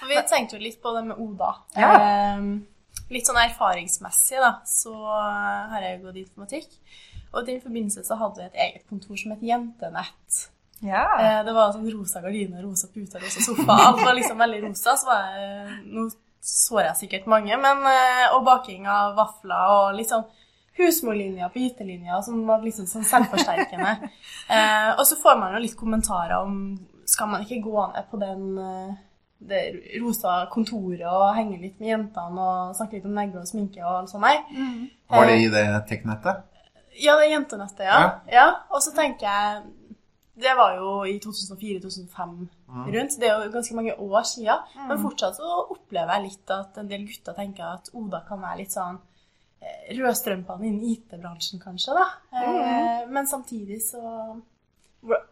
For 0.00 0.10
vi 0.10 0.18
tenkte 0.28 0.58
jo 0.58 0.62
litt 0.66 0.80
på 0.82 0.90
det 0.98 1.04
med 1.06 1.16
Oda. 1.22 1.52
Ja. 1.78 1.92
Ehm, 1.98 2.48
litt 3.12 3.26
sånn 3.28 3.40
erfaringsmessig, 3.42 4.38
da, 4.40 4.54
så 4.68 4.94
har 4.94 5.80
jeg 5.84 5.98
jo 5.98 6.06
gått 6.08 6.20
informatikk. 6.22 6.78
Og 7.34 7.42
i 7.42 7.46
den 7.52 7.60
forbindelse 7.64 8.04
så 8.06 8.16
hadde 8.20 8.40
vi 8.40 8.46
et 8.46 8.60
eget 8.68 8.84
kontor 8.88 9.18
som 9.18 9.32
het 9.34 9.42
Jentenett. 9.42 10.42
Ja. 10.84 11.04
Eh, 11.18 11.40
Det 11.46 11.54
var 11.56 11.72
sånn 11.74 11.88
rosa 11.90 12.20
gardiner, 12.22 12.62
rosa 12.62 12.88
puter, 12.92 13.20
rosa 13.20 13.40
sofa. 13.42 13.76
Alt 13.88 14.02
var 14.04 14.14
liksom 14.14 14.38
veldig 14.38 14.62
rosa. 14.68 14.94
Så 14.96 15.06
var 15.08 15.26
jeg, 15.34 15.78
nå 15.90 16.08
sår 16.44 16.82
jeg 16.90 16.96
sikkert 17.02 17.26
mange, 17.32 17.56
men 17.56 17.84
eh, 17.88 18.26
Og 18.36 18.44
baking 18.44 18.86
av 18.90 19.14
vafler 19.16 19.70
og 19.74 19.94
litt 19.96 20.10
sånn 20.12 20.26
husmorlinja 20.76 21.48
på 21.54 21.60
IT-linja 21.62 22.18
som 22.26 22.40
var 22.48 22.62
liksom 22.64 22.86
sånn 22.90 23.06
selvforsterkende. 23.08 23.94
Eh, 24.44 24.90
og 24.98 25.06
så 25.08 25.16
får 25.16 25.38
man 25.40 25.54
jo 25.56 25.60
litt 25.64 25.76
kommentarer 25.80 26.34
om 26.44 26.56
skal 27.08 27.30
man 27.30 27.46
ikke 27.46 27.62
gå 27.64 27.84
ned 27.94 28.08
på 28.10 28.18
den 28.20 28.42
eh, 28.60 28.90
det 29.38 29.60
rosa 30.00 30.46
kontoret 30.52 31.04
og 31.10 31.34
henge 31.36 31.58
litt 31.60 31.80
med 31.80 31.88
jentene 31.90 32.40
og 32.40 32.74
snakke 32.78 32.96
litt 32.98 33.06
om 33.08 33.16
negler 33.18 33.42
og 33.42 33.48
sminke 33.50 33.82
og 33.84 33.98
alt 33.98 34.12
sånt 34.12 34.24
der. 34.24 34.42
Var 35.10 35.26
det 35.28 35.38
i 35.42 35.48
det 35.52 35.64
teknettet? 35.90 36.44
Ja, 37.02 37.16
det 37.18 37.26
er 37.26 37.32
jentenettet, 37.34 37.84
ja. 37.88 37.98
ja. 38.30 38.44
Og 38.70 38.80
så 38.82 38.92
tenker 38.94 39.26
jeg 39.26 39.64
Det 40.36 40.52
var 40.58 40.76
jo 40.78 41.04
i 41.06 41.18
2004-2005 41.22 42.30
rundt. 42.94 43.16
Det 43.20 43.28
er 43.28 43.44
jo 43.44 43.50
ganske 43.54 43.74
mange 43.74 43.94
år 44.00 44.22
siden. 44.26 44.64
Men 44.88 44.98
fortsatt 45.02 45.36
så 45.36 45.50
opplever 45.70 46.10
jeg 46.16 46.24
litt 46.28 46.50
at 46.50 46.78
en 46.80 46.88
del 46.90 47.04
gutter 47.06 47.36
tenker 47.36 47.64
at 47.76 47.90
Oda 47.94 48.22
kan 48.26 48.40
være 48.42 48.58
litt 48.62 48.74
sånn 48.74 48.98
eh, 49.62 49.92
rødstrømpene 49.98 50.66
innen 50.66 50.88
IT-bransjen, 50.94 51.60
kanskje, 51.62 51.94
da. 51.94 52.06
Eh, 52.34 53.04
Men 53.10 53.26
samtidig 53.30 53.78
så 53.86 54.02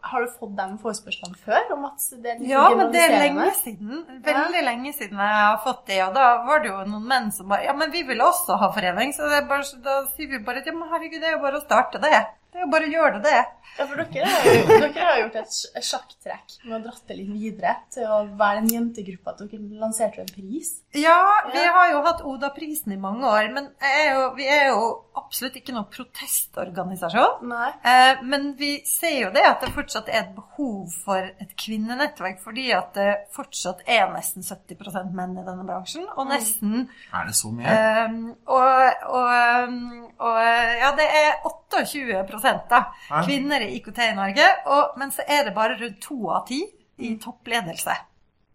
Har 0.03 0.21
du 0.21 0.27
fått 0.29 0.51
den 0.57 0.75
forespørselen 0.77 1.33
før 1.45 1.71
om 1.73 1.85
at 1.87 2.03
det 2.21 2.29
er 2.33 2.39
litt 2.39 2.49
Ja, 2.51 2.67
men 2.77 2.91
det 2.93 3.01
er 3.01 3.15
lenge 3.23 3.47
siden. 3.57 4.03
Veldig 4.27 4.61
lenge 4.67 4.93
siden 4.93 5.17
jeg 5.23 5.39
har 5.39 5.57
fått 5.63 5.85
det. 5.89 5.97
Og 6.05 6.13
da 6.13 6.27
var 6.45 6.61
det 6.61 6.69
jo 6.69 6.83
noen 6.91 7.07
menn 7.09 7.31
som 7.33 7.49
bare 7.49 7.65
Ja, 7.65 7.73
men 7.73 7.91
vi 7.91 8.03
vil 8.05 8.21
også 8.21 8.59
ha 8.61 8.69
forening. 8.75 9.13
Så 9.17 9.29
det 9.31 9.43
bare, 9.49 9.65
da 9.85 9.99
sier 10.13 10.29
vi 10.29 10.43
bare 10.45 10.61
Ja, 10.65 10.75
men 10.77 10.91
herregud, 10.93 11.19
det 11.21 11.31
er 11.31 11.37
jo 11.37 11.43
bare 11.47 11.61
å 11.61 11.65
starte 11.65 12.01
det. 12.03 12.21
Det 12.53 12.59
er 12.61 12.65
jo 12.67 12.71
bare 12.71 12.85
å 12.87 12.93
gjøre 12.93 13.19
det, 13.23 13.31
det. 13.33 13.43
Ja, 13.73 13.85
for 13.89 13.97
dere 13.97 14.27
har, 14.29 14.43
jo, 14.45 14.65
dere 14.69 15.05
har 15.07 15.15
gjort 15.23 15.37
et 15.41 15.85
sjakktrekk 15.87 16.51
med 16.67 16.75
å 16.77 16.81
dratt 16.83 17.07
det 17.09 17.15
litt 17.17 17.31
videre 17.33 17.71
til 17.89 18.05
å 18.05 18.19
være 18.37 18.59
en 18.61 18.67
jentegruppe, 18.69 19.31
at 19.33 19.39
dere 19.41 19.79
lanserte 19.81 20.21
en 20.21 20.29
pris. 20.29 20.75
Ja, 20.93 21.15
vi 21.49 21.57
Ja. 21.57 21.71
har 21.73 21.89
jo 21.89 22.03
hatt 22.05 22.21
Oda-prisen 22.21 22.93
i 22.93 22.99
mange 23.01 23.25
år, 23.25 23.49
men 23.55 23.71
er 23.81 24.11
jo, 24.13 24.27
vi 24.37 24.45
er 24.45 24.67
jo 24.69 24.83
absolutt 25.17 25.57
ikke 25.57 25.73
noen 25.73 25.89
protestorganisasjon. 25.89 27.41
Nei. 27.49 27.71
Eh, 27.83 28.21
men 28.29 28.51
vi 28.59 28.83
ser 28.85 29.15
jo 29.23 29.31
det 29.33 29.41
at 29.47 29.61
det 29.65 29.71
fortsatt 29.73 30.09
er 30.13 30.19
et 30.21 30.35
behov 30.37 30.93
for 31.05 31.17
et 31.41 31.55
kvinnenettverk, 31.59 32.39
fordi 32.45 32.67
at 32.77 32.93
det 32.93 33.09
fortsatt 33.33 33.81
er 33.89 34.05
nesten 34.13 34.45
70% 34.45 35.13
menn 35.17 35.33
i 35.41 35.45
denne 35.47 35.65
bransjen, 35.65 36.05
og 36.13 36.29
nesten 36.29 36.87
Er 37.13 37.25
det 37.25 37.35
så 37.37 37.49
mye? 37.49 37.73
Eh, 37.73 38.15
og, 38.45 39.09
og, 39.09 39.33
um, 39.65 40.07
og 40.19 40.39
ja, 40.43 40.93
det 40.97 41.09
er 41.09 41.41
28 41.49 42.23
da, 42.69 42.81
Ja. 43.09 43.23
kvinner 43.25 43.61
i 43.61 43.75
IKT 43.79 43.99
i 44.09 44.13
Norge, 44.17 44.47
og, 44.65 44.97
men 44.97 45.11
så 45.11 45.23
er 45.27 45.43
det 45.47 45.55
bare 45.55 45.77
rundt 45.79 46.01
to 46.01 46.29
av 46.29 46.45
ti 46.47 46.61
i 46.99 47.15
toppledelse 47.21 47.95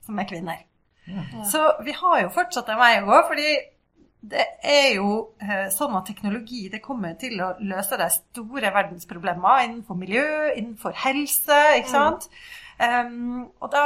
som 0.07 0.19
er 0.19 0.25
kvinner. 0.31 0.65
Så 1.49 1.63
vi 1.85 1.93
har 1.97 2.21
jo 2.23 2.29
fortsatt 2.29 2.69
en 2.69 2.79
vei 2.79 2.99
å 3.01 3.07
gå, 3.09 3.19
fordi 3.29 3.57
det 4.29 4.45
er 4.67 4.95
jo 4.97 5.31
eh, 5.41 5.69
sånn 5.73 5.95
at 5.97 6.07
teknologi 6.11 6.69
det 6.69 6.83
kommer 6.85 7.15
til 7.21 7.39
å 7.41 7.53
løse 7.61 7.97
de 7.97 8.09
store 8.11 8.73
verdensproblemer 8.75 9.63
innenfor 9.65 9.95
miljø, 9.97 10.25
innenfor 10.57 10.93
helse, 11.05 11.61
ikke 11.79 11.89
sant? 11.93 12.29
Um, 12.79 13.49
og 13.59 13.73
da 13.73 13.85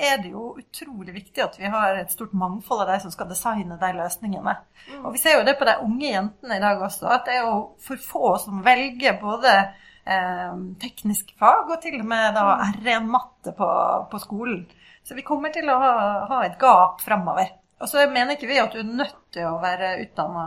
er 0.00 0.22
det 0.22 0.30
jo 0.32 0.54
utrolig 0.56 1.12
viktig 1.18 1.42
at 1.44 1.58
vi 1.60 1.68
har 1.68 1.98
et 2.00 2.12
stort 2.14 2.32
mangfold 2.32 2.86
av 2.86 2.94
de 2.94 3.00
som 3.02 3.12
skal 3.12 3.28
designe 3.28 3.76
de 3.80 3.90
løsningene. 3.98 4.54
Og 5.02 5.10
vi 5.12 5.20
ser 5.20 5.36
jo 5.36 5.44
det 5.44 5.58
på 5.58 5.68
de 5.68 5.74
unge 5.84 6.08
jentene 6.14 6.56
i 6.56 6.62
dag 6.62 6.80
også, 6.86 7.10
at 7.12 7.28
det 7.28 7.36
er 7.36 7.44
jo 7.44 7.58
for 7.84 8.00
få 8.00 8.32
som 8.40 8.64
velger 8.64 9.18
både 9.20 9.52
eh, 9.60 10.56
tekniske 10.80 11.36
fag 11.36 11.68
og 11.68 11.76
til 11.84 12.00
og 12.00 12.08
med 12.08 12.38
da 12.38 12.46
R1-matte 12.70 13.52
på, 13.58 13.70
på 14.08 14.22
skolen. 14.24 14.64
Så 15.04 15.14
vi 15.14 15.26
kommer 15.26 15.52
til 15.54 15.68
å 15.70 15.76
ha, 15.78 15.94
ha 16.32 16.42
et 16.48 16.56
gap 16.58 17.04
framover. 17.04 17.52
Og 17.76 17.90
så 17.92 18.00
mener 18.08 18.32
ikke 18.32 18.48
vi 18.48 18.56
at 18.56 18.72
du 18.72 18.80
er 18.80 18.88
nødt 18.88 19.16
til 19.36 19.44
å 19.44 19.58
være 19.60 19.98
utdanna 20.06 20.44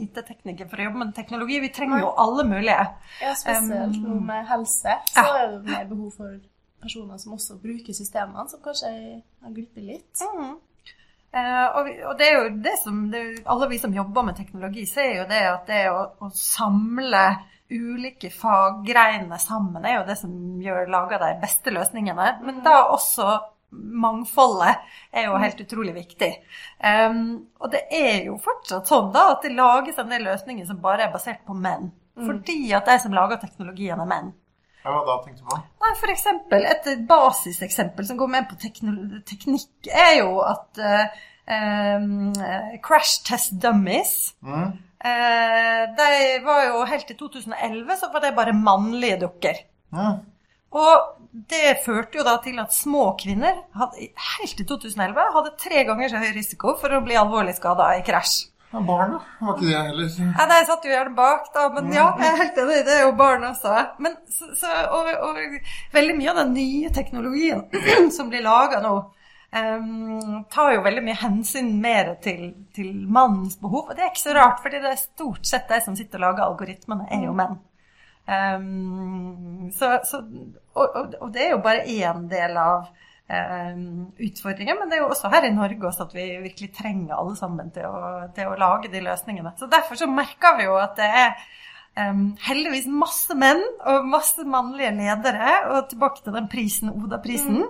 IT-tekniker 0.00 0.70
for 0.70 0.80
å 0.80 0.86
jobbe 0.88 1.02
med 1.02 1.14
teknologi. 1.18 1.60
Vi 1.60 1.74
trenger 1.76 2.00
jo 2.00 2.14
alle 2.24 2.48
mulige. 2.48 2.82
Ja, 3.20 3.36
spesielt 3.36 4.00
Um, 4.00 4.22
med 4.24 4.48
helse, 4.48 4.96
så 5.12 5.20
ja. 5.20 5.42
er 5.44 5.58
det 5.58 5.82
behov 5.92 6.14
for 6.16 6.38
personer 6.86 7.18
som 7.20 7.34
også 7.36 7.58
bruker 7.62 7.96
systemene, 7.96 8.46
som 8.48 8.62
kanskje 8.64 8.92
har 9.42 9.52
glippet 9.56 9.84
litt. 9.84 10.22
Eh, 11.36 11.66
og, 11.76 11.90
og 12.10 12.14
det 12.20 12.28
er 12.30 12.36
jo 12.38 12.54
det 12.64 12.76
som 12.80 13.02
det, 13.12 13.20
jo- 13.26 13.42
Alle 13.52 13.68
vi 13.68 13.78
som 13.82 13.92
jobber 13.92 14.24
med 14.30 14.38
teknologi, 14.38 14.86
ser 14.88 15.10
jo 15.18 15.26
det 15.28 15.42
at 15.50 15.66
det 15.68 15.82
å, 15.90 15.98
å 16.24 16.30
samle 16.32 17.24
ulike 17.66 18.30
faggreiner 18.30 19.40
sammen 19.42 19.84
er 19.84 19.96
jo 19.98 20.06
det 20.06 20.14
som 20.20 20.32
gjør, 20.62 20.86
lager 20.94 21.18
de 21.18 21.32
beste 21.42 21.72
løsningene. 21.74 22.28
Men 22.46 22.62
da 22.64 22.76
også 22.94 23.26
mangfoldet 23.76 24.78
er 25.12 25.26
jo 25.26 25.40
helt 25.42 25.60
utrolig 25.60 25.92
viktig. 25.96 26.30
Um, 26.78 27.48
og 27.58 27.72
det 27.74 27.82
er 27.92 28.28
jo 28.28 28.36
fortsatt 28.40 28.86
sånn 28.88 29.10
da 29.12 29.32
at 29.34 29.42
det 29.44 29.50
lages 29.58 29.98
en 29.98 30.12
del 30.14 30.22
løsninger 30.28 30.68
som 30.68 30.78
bare 30.80 31.08
er 31.08 31.12
basert 31.12 31.42
på 31.44 31.58
menn. 31.58 31.90
Fordi 32.16 32.70
at 32.72 32.86
de 32.88 32.94
som 33.02 33.12
lager 33.12 33.36
teknologien, 33.42 33.98
er 34.00 34.08
menn. 34.08 34.30
Hva 34.86 35.02
da 35.06 35.16
tenkte 35.24 35.42
du 35.42 35.48
på? 35.50 35.56
Nei, 35.82 35.92
for 36.00 36.12
eksempel, 36.12 36.66
et 36.70 36.86
basiseksempel 37.08 38.06
som 38.06 38.18
går 38.20 38.30
med 38.32 38.46
på 38.50 38.58
teknikk, 38.62 39.90
er 39.90 40.12
jo 40.20 40.38
at 40.46 40.80
uh, 40.82 41.24
um, 41.50 42.32
Crash 42.86 43.24
Test 43.26 43.56
Dummies 43.62 44.14
Mm. 44.46 44.72
uh, 45.02 45.82
De 45.98 46.08
var 46.46 46.64
jo 46.68 46.84
helt 46.92 47.06
til 47.10 47.18
2011 47.18 48.00
så 48.00 48.10
var 48.12 48.24
det 48.24 48.34
bare 48.38 48.54
mannlige 48.56 49.20
dukker. 49.26 49.60
Mm. 49.94 50.24
Og 50.76 51.12
det 51.50 51.78
førte 51.84 52.18
jo 52.18 52.24
da 52.26 52.36
til 52.44 52.58
at 52.60 52.74
små 52.74 53.10
kvinner 53.20 53.62
hadde, 53.76 54.08
helt 54.38 54.56
til 54.58 54.66
2011 54.66 55.32
hadde 55.36 55.54
tre 55.62 55.84
ganger 55.88 56.10
så 56.10 56.20
høy 56.20 56.32
risiko 56.36 56.74
for 56.80 56.92
å 56.96 57.02
bli 57.04 57.16
alvorlig 57.16 57.54
skada 57.56 57.92
i 57.98 58.02
krasj. 58.06 58.46
Ja, 58.72 58.80
barn, 58.80 59.12
da? 59.14 59.20
Var 59.46 59.54
ikke 59.54 59.66
det 59.68 59.82
heller? 59.88 60.08
Ja, 60.18 60.46
jeg 60.50 60.66
satt 60.68 60.86
jo 60.86 60.90
gjerne 60.90 61.14
bak, 61.16 61.50
da, 61.54 61.66
men 61.74 61.92
ja, 61.94 62.06
jeg 62.18 62.32
er 62.32 62.40
helt 62.40 62.56
enig, 62.62 62.78
det 62.88 62.96
er 62.96 63.04
jo 63.04 63.12
barn 63.18 63.46
også. 63.46 63.74
Men, 64.02 64.16
så, 64.32 64.48
så, 64.58 64.72
og, 64.96 65.10
og 65.28 65.38
veldig 65.94 66.16
mye 66.18 66.32
av 66.32 66.40
den 66.42 66.56
nye 66.56 66.90
teknologien 66.94 67.62
som 68.16 68.32
blir 68.32 68.42
laga 68.44 68.82
nå, 68.82 68.96
um, 69.54 70.42
tar 70.52 70.74
jo 70.74 70.82
veldig 70.84 71.06
mye 71.06 71.20
hensyn 71.22 71.70
mer 71.82 72.16
til, 72.26 72.50
til 72.74 72.90
mannens 73.06 73.56
behov. 73.62 73.86
Og 73.86 73.94
det 73.94 74.04
er 74.04 74.10
ikke 74.10 74.24
så 74.26 74.36
rart, 74.36 74.60
fordi 74.64 74.82
det 74.82 74.92
er 74.92 75.00
stort 75.04 75.46
sett 75.46 75.70
de 75.70 75.80
som 75.86 75.96
sitter 75.98 76.20
og 76.20 76.26
lager 76.26 76.48
algoritmene, 76.50 77.08
er 77.14 77.26
jo 77.28 77.38
menn. 77.38 77.56
Um, 78.26 79.70
så, 79.70 80.00
så, 80.04 80.24
og, 80.74 80.86
og, 80.86 81.14
og 81.22 81.28
det 81.34 81.44
er 81.44 81.52
jo 81.54 81.62
bare 81.62 81.86
én 81.86 82.26
del 82.32 82.58
av 82.58 82.90
em, 83.28 84.06
utfordringen, 84.28 84.78
men 84.78 84.90
det 84.90 84.98
er 84.98 85.04
jo 85.04 85.10
også 85.12 85.30
her 85.32 85.48
i 85.48 85.54
Norge 85.54 85.88
også 85.88 86.06
at 86.06 86.16
vi 86.16 86.26
virkelig 86.44 86.72
trenger 86.76 87.16
alle 87.18 87.36
sammen 87.38 87.70
til 87.74 87.88
å, 87.88 88.26
til 88.36 88.50
å 88.50 88.58
lage 88.60 88.90
de 88.92 89.02
løsningene. 89.04 89.54
Så 89.58 89.70
derfor 89.70 89.98
så 89.98 90.08
merker 90.10 90.58
vi 90.60 90.68
jo 90.68 90.76
at 90.80 90.98
det 91.00 91.12
er 91.24 91.46
Um, 91.96 92.34
heldigvis 92.44 92.84
masse 92.92 93.32
menn 93.40 93.62
og 93.88 94.04
masse 94.12 94.42
mannlige 94.44 94.90
ledere, 94.98 95.52
og 95.72 95.86
tilbake 95.88 96.20
til 96.20 96.34
den 96.34 96.48
prisen, 96.52 96.90
Oda-prisen, 96.92 97.62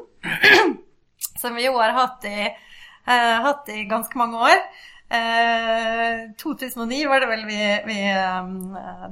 som 1.43 1.55
vi 1.55 1.69
jo 1.69 1.77
har 1.79 1.95
hatt 1.95 2.27
i, 2.27 2.49
uh, 3.07 3.37
hatt 3.45 3.71
i 3.71 3.85
ganske 3.87 4.19
mange 4.19 4.41
år. 4.49 4.65
Eh, 5.07 6.35
2009 6.43 7.07
var 7.07 7.23
det 7.23 7.29
vel 7.31 7.45
vi, 7.47 7.59
vi 7.87 7.99
eh, 8.11 8.49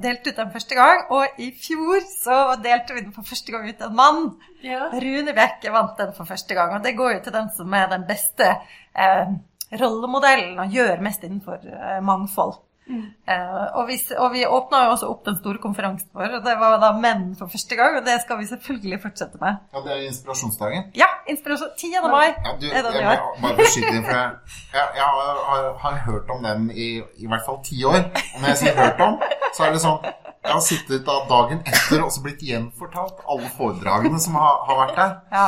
delte 0.02 0.32
ut 0.32 0.40
den 0.40 0.50
første 0.50 0.74
gang, 0.74 1.04
og 1.14 1.38
i 1.38 1.52
fjor 1.54 2.02
så 2.10 2.38
delte 2.62 2.96
vi 2.96 3.04
den 3.04 3.14
for 3.14 3.26
første 3.28 3.54
gang 3.54 3.68
ut 3.68 3.78
til 3.78 3.92
en 3.92 3.98
mann. 4.00 4.24
Ja. 4.66 4.88
Rune 4.90 5.34
Bjerke 5.36 5.70
vant 5.74 5.98
den 6.00 6.14
for 6.16 6.26
første 6.26 6.58
gang, 6.58 6.74
og 6.74 6.82
det 6.82 6.96
går 6.98 7.18
jo 7.18 7.24
til 7.26 7.36
den 7.36 7.50
som 7.54 7.78
er 7.78 7.86
den 7.92 8.06
beste 8.10 8.50
eh, 8.50 9.34
rollemodellen 9.78 10.58
og 10.64 10.74
gjør 10.74 11.02
mest 11.04 11.26
innenfor 11.26 11.62
eh, 11.62 12.00
mangfold. 12.02 12.58
Eh, 12.84 13.76
og, 13.78 13.86
vi, 13.88 13.96
og 14.20 14.32
vi 14.34 14.42
åpna 14.44 14.82
jo 14.84 14.90
også 14.92 15.06
opp 15.08 15.22
den 15.24 15.38
store 15.38 15.60
konferansen 15.62 16.10
vår, 16.12 16.34
og 16.38 16.44
det 16.44 16.54
var 16.60 16.74
da 16.82 16.90
menn 17.00 17.30
for 17.38 17.48
første 17.48 17.78
gang, 17.78 17.96
og 17.96 18.04
det 18.04 18.18
skal 18.24 18.36
vi 18.40 18.48
selvfølgelig 18.50 18.98
fortsette 19.02 19.40
med. 19.40 19.62
Ja, 19.72 19.82
det 19.86 19.94
er 19.94 20.02
inspirasjonsdagen. 20.10 20.90
Ja, 21.00 21.08
inspirasjon 21.32 21.72
10. 21.80 21.94
mai 22.12 22.26
Ja, 22.28 22.52
du, 22.60 22.66
er 22.68 22.82
den 22.84 22.98
jeg 23.00 23.06
i 23.06 23.22
år. 23.24 23.40
bare 23.40 23.56
beskytte 23.62 23.94
deg, 23.94 24.04
for 24.04 24.18
jeg, 24.18 24.60
jeg, 24.76 24.86
jeg 25.00 25.08
har, 25.16 25.40
har, 25.48 25.70
har 25.86 25.98
hørt 26.10 26.34
om 26.36 26.44
den 26.44 26.70
i, 26.70 26.90
i 27.24 27.30
hvert 27.30 27.46
fall 27.48 27.62
ti 27.64 27.80
år. 27.88 28.00
Og 28.34 28.40
når 28.42 28.48
jeg 28.52 28.60
sier 28.62 28.76
'hørt 28.76 29.00
om', 29.00 29.18
så 29.56 29.64
er 29.68 29.72
det 29.72 29.80
sånn 29.80 30.04
Jeg 30.44 30.52
har 30.52 30.60
sittet 30.60 31.06
da 31.06 31.14
dagen 31.28 31.62
etter 31.64 32.02
og 32.04 32.10
så 32.12 32.20
blitt 32.20 32.42
gjenfortalt 32.44 33.22
alle 33.32 33.48
foredragene 33.56 34.20
som 34.20 34.34
har, 34.36 34.58
har 34.68 34.76
vært 34.82 34.98
der. 34.98 35.14
Ja. 35.32 35.46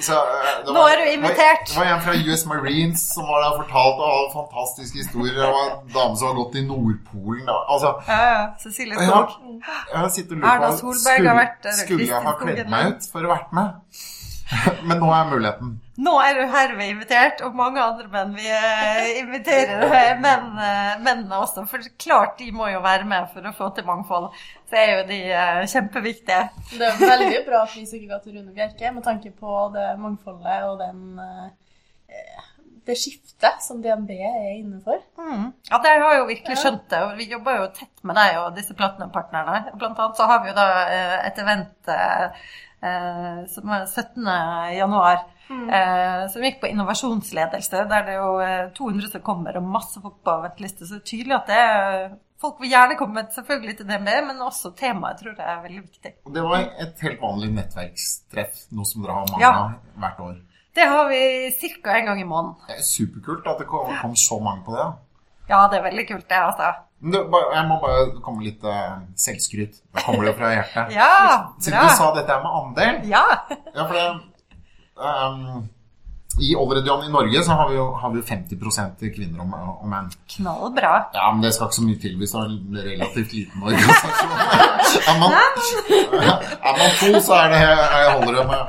Så, 0.00 0.12
eh, 0.12 0.48
det 0.66 0.74
Nå 0.76 0.82
er 0.90 0.96
du 1.00 1.04
invitert. 1.10 1.68
Det 1.68 1.76
var, 1.76 1.84
var 1.84 1.92
en 1.94 2.02
fra 2.04 2.14
US 2.32 2.42
Marines 2.46 3.04
som 3.14 3.24
var 3.28 3.40
der 3.42 3.54
og 3.54 3.62
fortalte 3.62 4.08
alle 4.16 4.32
fantastiske 4.34 4.98
historier. 5.02 5.38
Det 5.38 5.48
var 5.54 5.70
en 5.70 5.94
dame 5.94 6.16
som 6.20 6.28
har 6.28 6.34
gått 6.42 6.58
i 6.60 6.64
Nordpolen. 6.66 7.48
Altså, 7.48 7.94
Ja, 8.08 8.18
ja. 8.32 8.44
Cecilie 8.60 8.98
lurt 9.00 9.38
Erna 10.44 10.70
Solberg 10.76 11.26
har 11.30 11.40
vært 11.40 11.56
skulle, 11.62 11.86
skulle 11.86 12.06
jeg 12.10 12.22
ha 12.28 12.36
kledd 12.42 12.68
meg 12.68 12.92
ut 12.92 13.08
for 13.12 13.24
å 13.24 13.32
vært 13.32 13.56
med. 13.56 13.72
Men 14.86 15.00
nå 15.02 15.08
er 15.10 15.26
muligheten. 15.30 15.72
Nå 15.96 16.12
er 16.22 16.36
du 16.36 16.42
herved 16.52 16.90
invitert, 16.92 17.40
og 17.42 17.56
mange 17.58 17.82
andre 17.82 18.06
menn. 18.12 18.34
Vi 18.36 18.46
eh, 18.46 19.18
inviterer 19.22 20.20
menn, 20.22 20.50
eh, 20.62 20.92
mennene 21.02 21.40
også, 21.40 21.64
for 21.70 21.86
klart 21.98 22.36
de 22.38 22.50
må 22.54 22.68
jo 22.70 22.82
være 22.84 23.08
med 23.08 23.30
for 23.32 23.48
å 23.48 23.54
få 23.56 23.70
til 23.74 23.88
mangfold. 23.88 24.28
Så 24.70 24.78
er 24.78 24.92
jo 24.92 25.06
de 25.08 25.20
eh, 25.32 25.62
kjempeviktige. 25.72 26.42
Det 26.76 26.90
er 26.90 27.00
veldig 27.00 27.40
bra 27.48 27.64
pris 27.70 27.94
ikke 27.96 28.12
ga 28.12 28.20
til 28.22 28.36
Rune 28.36 28.54
Bjerke, 28.54 28.92
med 28.94 29.06
tanke 29.06 29.32
på 29.34 29.70
det 29.74 29.88
mangfoldet 30.02 30.68
og 30.68 30.84
den 30.84 31.22
eh, 31.22 32.44
det 32.86 32.94
skiftet 32.94 33.64
som 33.64 33.80
DNB 33.82 34.12
er 34.14 34.52
innenfor. 34.60 35.00
Mm. 35.18 35.48
Ja, 35.72 35.80
dere 35.82 36.04
har 36.04 36.20
jo 36.20 36.28
virkelig 36.28 36.60
skjønt 36.60 36.84
det, 36.92 37.00
og 37.02 37.16
vi 37.18 37.26
jobber 37.32 37.56
jo 37.58 37.64
tett 37.74 38.04
med 38.06 38.14
deg 38.14 38.36
og 38.44 38.52
disse 38.54 38.76
platinumpartnerne. 38.78 39.72
Blant 39.80 39.98
annet 39.98 40.20
så 40.20 40.28
har 40.30 40.44
vi 40.44 40.52
jo 40.52 40.54
da 40.54 40.68
et 41.26 41.40
event 41.42 41.90
som 43.48 43.68
er 43.72 43.86
17. 43.86 44.26
januar, 44.76 45.24
eh, 45.50 46.26
som 46.32 46.42
gikk 46.42 46.60
på 46.60 46.68
innovasjonsledelse, 46.70 47.84
der 47.88 48.04
det 48.06 48.14
er 48.14 48.20
jo 48.20 48.38
eh, 48.40 48.70
200 48.76 49.10
som 49.12 49.20
kommer 49.26 49.56
og 49.56 49.62
masse 49.64 50.00
folk 50.02 50.18
på 50.24 50.36
venteliste. 50.42 50.86
Så 50.86 50.98
det 50.98 51.02
er 51.02 51.10
tydelig 51.16 51.36
at 51.40 51.46
det 51.52 51.56
er 51.64 52.14
Folk 52.36 52.58
vil 52.60 52.68
gjerne 52.68 52.98
komme 53.00 53.22
selvfølgelig 53.32 53.78
til 53.78 53.86
DNB, 53.88 54.08
men 54.26 54.42
også 54.44 54.74
temaet 54.76 55.16
tror 55.22 55.38
jeg 55.38 55.46
er 55.48 55.62
veldig 55.62 55.82
viktig. 55.86 56.10
Og 56.28 56.34
det 56.34 56.42
var 56.44 56.66
et 56.84 57.00
helt 57.00 57.22
vanlig 57.22 57.48
nettverkstreff, 57.56 58.58
noe 58.76 58.84
som 58.84 59.02
dere 59.06 59.14
har 59.16 59.30
mange 59.32 59.40
Ja. 59.40 59.52
av 59.62 60.02
hvert 60.02 60.20
år. 60.20 60.34
Det 60.76 60.84
har 60.84 61.08
vi 61.08 61.50
ca. 61.82 61.94
en 61.96 62.04
gang 62.10 62.20
i 62.20 62.24
måneden. 62.28 62.56
Det 62.68 62.76
er 62.76 62.82
superkult 62.84 63.46
at 63.46 63.58
det 63.58 63.66
kom 63.66 64.14
så 64.14 64.38
mange 64.38 64.64
på 64.66 64.76
det. 64.76 64.84
Ja, 65.48 65.62
det 65.72 65.78
er 65.78 65.82
veldig 65.88 66.06
kult, 66.08 66.28
det, 66.28 66.36
altså. 66.36 66.74
Det, 66.96 67.20
jeg 67.20 67.64
må 67.68 67.76
bare 67.82 68.06
komme 68.24 68.42
litt 68.46 68.64
eh, 68.64 68.92
selvskryt. 69.20 69.74
Da 69.94 70.02
kommer 70.06 70.24
det 70.24 70.32
jo 70.32 70.36
fra 70.40 70.52
hjertet. 70.54 70.92
Ja, 70.96 71.52
Siden 71.60 71.82
du 71.84 71.92
sa 71.92 72.10
dette 72.16 72.32
her 72.32 72.42
med 72.44 72.60
andel 72.60 73.08
Ja. 73.10 73.24
Ja, 73.76 73.84
for 73.84 73.92
det 73.92 74.06
um, 74.96 75.66
I 76.40 76.54
Olderedian 76.56 77.04
i 77.04 77.12
Norge 77.12 77.42
så 77.44 77.52
har 77.56 77.68
vi 77.68 77.76
jo, 77.76 77.84
har 78.00 78.10
vi 78.14 78.22
50% 78.24 79.04
kvinner 79.14 79.44
og, 79.44 79.52
og 79.82 79.86
menn. 79.92 80.08
Knallbra. 80.34 80.94
Ja, 81.14 81.28
men 81.32 81.44
det 81.44 81.52
skal 81.56 81.68
ikke 81.68 81.78
så 81.78 81.84
mye 81.86 82.00
til 82.00 82.16
hvis 82.20 82.32
du 82.32 82.38
har 82.40 82.48
en 82.48 82.80
relativt 82.88 83.36
liten 83.36 83.62
organisasjon. 83.62 84.34
Er 84.96 85.16
man, 85.20 85.32
er 85.36 86.76
man 86.78 86.92
to, 87.00 87.20
så 87.20 87.34
er 87.36 87.50
det 87.52 87.58
jeg 87.60 88.12
holder 88.16 88.36
det 88.38 88.44
med 88.48 88.60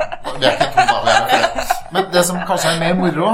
Vi 0.41 0.47
er 0.47 0.55
ikke 0.57 0.69
to, 0.75 0.95
da. 1.05 1.13
Er. 1.37 1.75
Men 1.93 2.07
det 2.13 2.23
som 2.27 2.39
kanskje 2.49 2.73
er 2.73 2.79
mer 2.81 2.95
moro, 2.99 3.29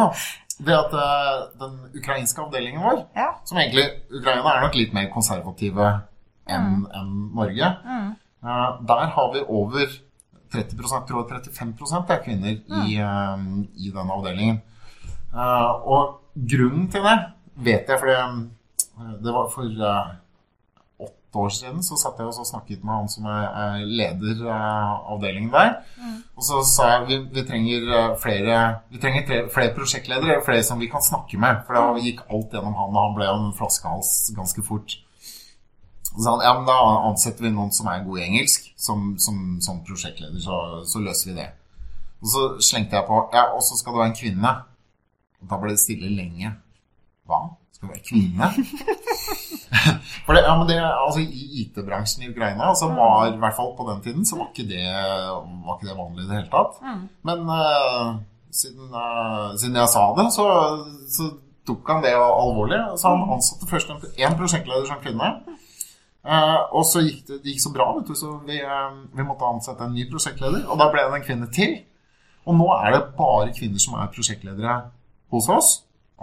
det 0.65 0.75
at 0.77 0.93
eh, 0.93 1.43
den 1.59 1.77
ukrainske 1.99 2.41
avdelingen 2.41 2.81
vår, 2.83 3.05
Ja. 3.15 3.29
som 3.45 3.57
egentlig 3.57 3.85
Ukraina 4.11 4.55
er 4.55 4.61
nok 4.65 4.75
litt 4.75 4.93
mer 4.93 5.09
konservative 5.13 5.89
enn 6.47 6.87
enn 6.93 7.13
Norge, 7.35 7.69
eh, 8.43 8.71
der 8.87 9.05
har 9.15 9.31
vi 9.33 9.43
over 9.47 9.87
30% 10.53 11.07
tror 11.07 11.31
jeg 11.31 11.53
35 11.53 12.09
er 12.13 12.23
kvinner 12.23 12.51
i, 12.85 12.97
eh, 12.97 13.37
i 13.75 13.91
den 13.91 14.11
avdelingen. 14.11 14.61
Og 15.33 16.19
grunnen 16.35 16.89
til 16.91 17.01
det 17.03 17.17
vet 17.57 17.87
jeg, 17.89 17.99
fordi 17.99 18.49
det 19.23 19.33
var 19.33 19.47
for 19.49 19.63
eh, 21.33 21.39
år 21.41 21.53
siden 21.53 21.83
så 21.85 21.97
satt 21.99 22.19
jeg 22.19 22.29
og 22.29 22.47
snakket 22.47 22.83
med 22.83 22.93
han 22.93 23.09
som 23.11 23.27
er, 23.29 23.45
er 23.63 23.85
leder 23.85 24.43
av 24.53 25.15
avdelingen 25.15 25.51
der. 25.53 25.75
Og 26.37 26.45
så 26.47 26.61
sa 26.67 26.89
jeg 26.91 27.07
vi, 27.09 27.17
vi 27.35 27.45
trenger 27.47 27.87
eh, 27.99 28.11
flere 28.21 28.59
Vi 28.91 29.01
trenger 29.01 29.25
tre, 29.27 29.39
flere 29.53 29.73
prosjektledere, 29.75 30.41
flere 30.45 30.63
som 30.63 30.79
vi 30.79 30.91
kan 30.91 31.03
snakke 31.03 31.39
med. 31.41 31.63
For 31.67 31.77
da 31.77 32.03
gikk 32.03 32.23
alt 32.29 32.53
gjennom 32.53 32.77
han, 32.77 32.93
og 32.93 33.01
han 33.01 33.17
ble 33.17 33.31
en 33.31 33.49
flaskehals 33.57 34.13
ganske 34.37 34.65
fort. 34.65 34.97
Så 36.13 36.21
sa 36.21 36.35
han 36.35 36.45
ja, 36.45 36.53
men 36.59 36.69
da 36.69 36.77
ansetter 37.09 37.47
vi 37.47 37.53
noen 37.53 37.73
som 37.73 37.89
er 37.89 38.05
god 38.05 38.21
i 38.21 38.27
engelsk, 38.27 38.69
som, 38.77 39.13
som, 39.17 39.57
som 39.65 39.81
prosjektleder, 39.87 40.37
så, 40.43 40.59
så 40.85 41.01
løser 41.01 41.31
vi 41.31 41.39
det. 41.39 41.49
Og 42.23 42.29
så 42.31 42.43
slengte 42.63 42.95
jeg 42.99 43.07
på 43.09 43.17
ja, 43.33 43.49
og 43.51 43.63
så 43.65 43.75
skal 43.79 43.95
det 43.95 44.03
være 44.03 44.11
en 44.13 44.19
kvinne. 44.21 44.53
Og 45.41 45.49
da 45.49 45.59
ble 45.59 45.73
det 45.73 45.81
stille 45.81 46.13
lenge. 46.13 46.53
Hva? 47.27 47.41
Skal 47.75 47.89
det 47.89 47.97
være 47.97 48.07
kvinne? 48.07 48.53
For 50.25 50.35
det, 50.35 50.43
ja, 50.45 50.53
men 50.57 50.67
det, 50.69 50.77
altså 50.79 51.23
I 51.23 51.63
IT-bransjen 51.63 52.25
i 52.25 52.29
Ukraina 52.31 52.69
altså 52.69 52.89
var 52.93 53.31
i 53.31 53.39
hvert 53.41 53.55
fall 53.57 53.73
på 53.77 53.87
den 53.89 54.03
tiden 54.05 54.25
så 54.25 54.37
var 54.39 54.51
ikke 54.51 54.67
det, 54.69 54.83
var 55.65 55.77
ikke 55.77 55.89
det 55.89 55.97
vanlig 55.97 56.25
i 56.25 56.27
det 56.29 56.37
hele 56.37 56.51
tatt. 56.51 56.77
Men 57.29 57.47
uh, 57.49 58.13
siden, 58.53 58.93
uh, 58.93 59.55
siden 59.59 59.79
jeg 59.81 59.91
sa 59.93 60.05
det, 60.19 60.27
så, 60.35 60.47
så 61.15 61.29
tok 61.67 61.93
han 61.93 62.03
det 62.05 62.13
alvorlig. 62.17 62.79
Så 63.01 63.13
han 63.13 63.35
ansatte 63.37 63.69
først 63.69 63.93
en 63.93 64.37
prosjektleder 64.39 64.85
som 64.89 65.01
kvinne. 65.03 65.31
Uh, 66.23 66.59
og 66.71 66.85
så 66.87 67.01
gikk 67.03 67.25
det, 67.27 67.41
det 67.43 67.55
gikk 67.55 67.65
så 67.65 67.73
bra, 67.75 67.89
vet 67.97 68.11
du, 68.11 68.15
så 68.15 68.37
vi, 68.47 68.61
vi 69.17 69.25
måtte 69.27 69.49
ansette 69.49 69.87
en 69.87 69.97
ny 69.97 70.05
prosjektleder. 70.11 70.67
Og 70.69 70.79
da 70.79 70.91
ble 70.93 71.07
det 71.07 71.19
en 71.19 71.25
kvinne 71.25 71.49
til. 71.55 71.79
Og 72.43 72.59
nå 72.59 72.67
er 72.75 72.93
det 72.95 73.07
bare 73.17 73.55
kvinner 73.55 73.81
som 73.81 73.97
er 73.97 74.11
prosjektledere 74.13 74.77
hos 75.33 75.49
oss. 75.51 75.73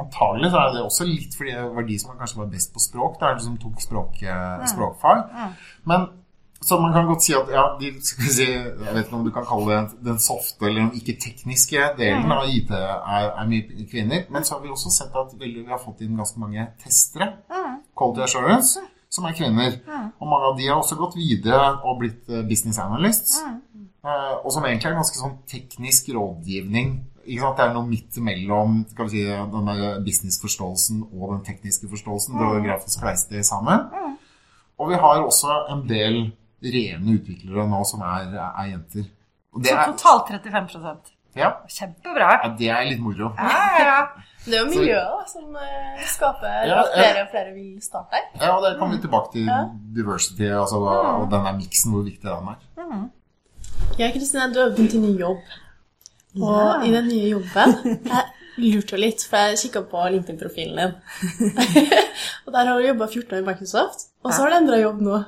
Antagelig 0.01 0.53
så 0.53 0.63
er 0.63 0.73
det 0.75 0.85
også 0.87 1.09
litt 1.09 1.37
fordi 1.37 1.53
det 1.57 1.67
var 1.77 1.87
de 1.89 1.99
som 2.01 2.17
kanskje 2.19 2.41
var 2.41 2.49
best 2.55 2.73
på 2.75 2.83
språk. 2.83 3.19
Det 3.21 3.29
er 3.29 3.37
de 3.39 3.47
som 3.47 3.61
tok 3.61 3.85
språk, 3.85 4.23
eh, 4.23 4.65
språkfag. 4.73 5.23
Men 5.91 6.09
så 6.61 6.77
man 6.81 6.93
kan 6.93 7.07
godt 7.09 7.25
si 7.25 7.33
at 7.33 7.49
ja, 7.49 7.63
de, 7.81 7.89
si, 8.05 8.45
jeg 8.45 8.93
vet 8.93 9.07
ikke 9.07 9.17
om 9.17 9.25
du 9.25 9.33
kan 9.33 9.47
kalle 9.49 9.79
det 9.79 10.03
den 10.05 10.19
softe 10.21 10.69
eller 10.69 10.83
den 10.83 10.99
ikke-tekniske 10.99 11.87
delen 11.97 12.33
av 12.35 12.51
IT 12.53 12.75
er, 12.77 13.31
er 13.31 13.49
mye 13.49 13.87
kvinner. 13.89 14.27
Men 14.29 14.45
så 14.45 14.59
har 14.59 14.65
vi 14.67 14.73
også 14.75 14.93
sett 14.93 15.17
at 15.17 15.33
vi 15.41 15.55
vi 15.57 15.69
har 15.71 15.81
fått 15.81 16.05
inn 16.05 16.21
ganske 16.21 16.41
mange 16.41 16.69
testere. 16.85 17.33
Quality 17.97 18.27
Assurance 18.27 18.83
som 19.11 19.27
er 19.27 19.35
kvinner. 19.37 19.79
Og 20.21 20.29
mange 20.29 20.51
av 20.53 20.59
de 20.59 20.69
har 20.69 20.79
også 20.79 20.99
gått 21.01 21.17
videre 21.19 21.81
og 21.83 21.99
blitt 22.03 22.29
eh, 22.31 22.45
business 22.47 22.79
analysts. 22.83 23.41
Eh, 23.41 24.37
og 24.45 24.53
som 24.55 24.65
egentlig 24.65 24.91
er 24.91 24.99
ganske 25.01 25.19
sånn 25.19 25.41
teknisk 25.51 26.13
rådgivning. 26.15 26.93
Ikke 27.27 27.43
sant? 27.45 27.57
Det 27.59 27.65
er 27.67 27.75
noe 27.77 27.87
midt 27.89 28.17
mellom 28.25 28.81
skal 28.91 29.09
vi 29.09 29.11
si, 29.11 29.25
denne 29.29 29.91
businessforståelsen 30.07 31.03
og 31.13 31.35
den 31.35 31.45
tekniske 31.47 31.89
forståelsen. 31.93 32.39
Det 32.41 32.49
er 32.49 32.67
grafisk 32.69 32.97
spleist 32.99 33.31
det 33.31 33.45
sammen. 33.47 33.87
Og 34.81 34.89
vi 34.89 34.97
har 35.03 35.21
også 35.21 35.57
en 35.75 35.83
del 35.89 36.21
rene 36.65 37.17
utviklere 37.19 37.67
nå 37.69 37.81
som 37.89 38.01
er, 38.05 38.33
er 38.41 38.71
jenter. 38.73 39.09
Og 39.53 39.65
det 39.65 39.73
Så 39.75 39.87
totalt 39.93 40.45
35% 40.45 41.17
ja, 41.37 41.53
Kjempebra. 41.71 42.31
ja, 42.43 42.49
det 42.59 42.69
er 42.75 42.85
litt 42.89 43.01
moro. 43.03 43.29
Ja, 43.39 43.51
ja, 43.79 43.85
ja. 43.87 44.01
Det 44.45 44.57
er 44.57 44.65
jo 44.65 44.71
miljøet 44.73 45.11
da, 45.13 45.25
som 45.29 45.53
uh, 45.53 46.01
skaper 46.09 46.65
Ja, 46.67 46.81
at 46.81 46.95
flere 46.97 47.23
og 47.23 47.29
flere 47.35 47.53
vil 47.55 47.83
starte 47.85 48.17
her. 48.17 48.25
Ja, 48.41 48.55
og 48.57 48.65
der 48.65 48.79
kommer 48.81 48.97
vi 48.97 49.03
tilbake 49.05 49.33
til 49.35 49.45
Ja. 49.47 49.59
diversity 49.97 50.49
altså, 50.49 50.81
og 50.81 51.27
denne 51.31 51.53
miksen, 51.59 51.93
hvor 51.93 52.03
viktig 52.09 52.25
den 52.25 52.49
er. 52.55 53.05
Ja, 53.99 54.09
Kristine, 54.15 54.49
du 54.55 54.59
har 54.63 54.73
begynt 54.73 54.95
i 54.97 55.03
ny 55.03 55.13
jobb. 55.21 55.45
Og 56.39 56.85
i 56.87 56.93
den 56.95 57.09
nye 57.11 57.31
jobben 57.33 57.73
Jeg 58.61 58.75
lurte 58.77 58.95
jo 58.95 59.01
litt, 59.01 59.23
for 59.27 59.51
jeg 59.51 59.59
kikka 59.65 59.81
på 59.89 60.03
LinkedIn-profilen 60.15 60.77
din. 60.79 60.95
og 62.45 62.53
der 62.55 62.69
har 62.69 62.75
du 62.77 62.85
jobba 62.87 63.07
14 63.09 63.35
år 63.37 63.41
i 63.41 63.47
Microsoft, 63.47 64.09
og 64.23 64.35
så 64.35 64.43
har 64.45 64.53
du 64.53 64.57
endra 64.59 64.81
jobb 64.83 65.01
nå. 65.07 65.21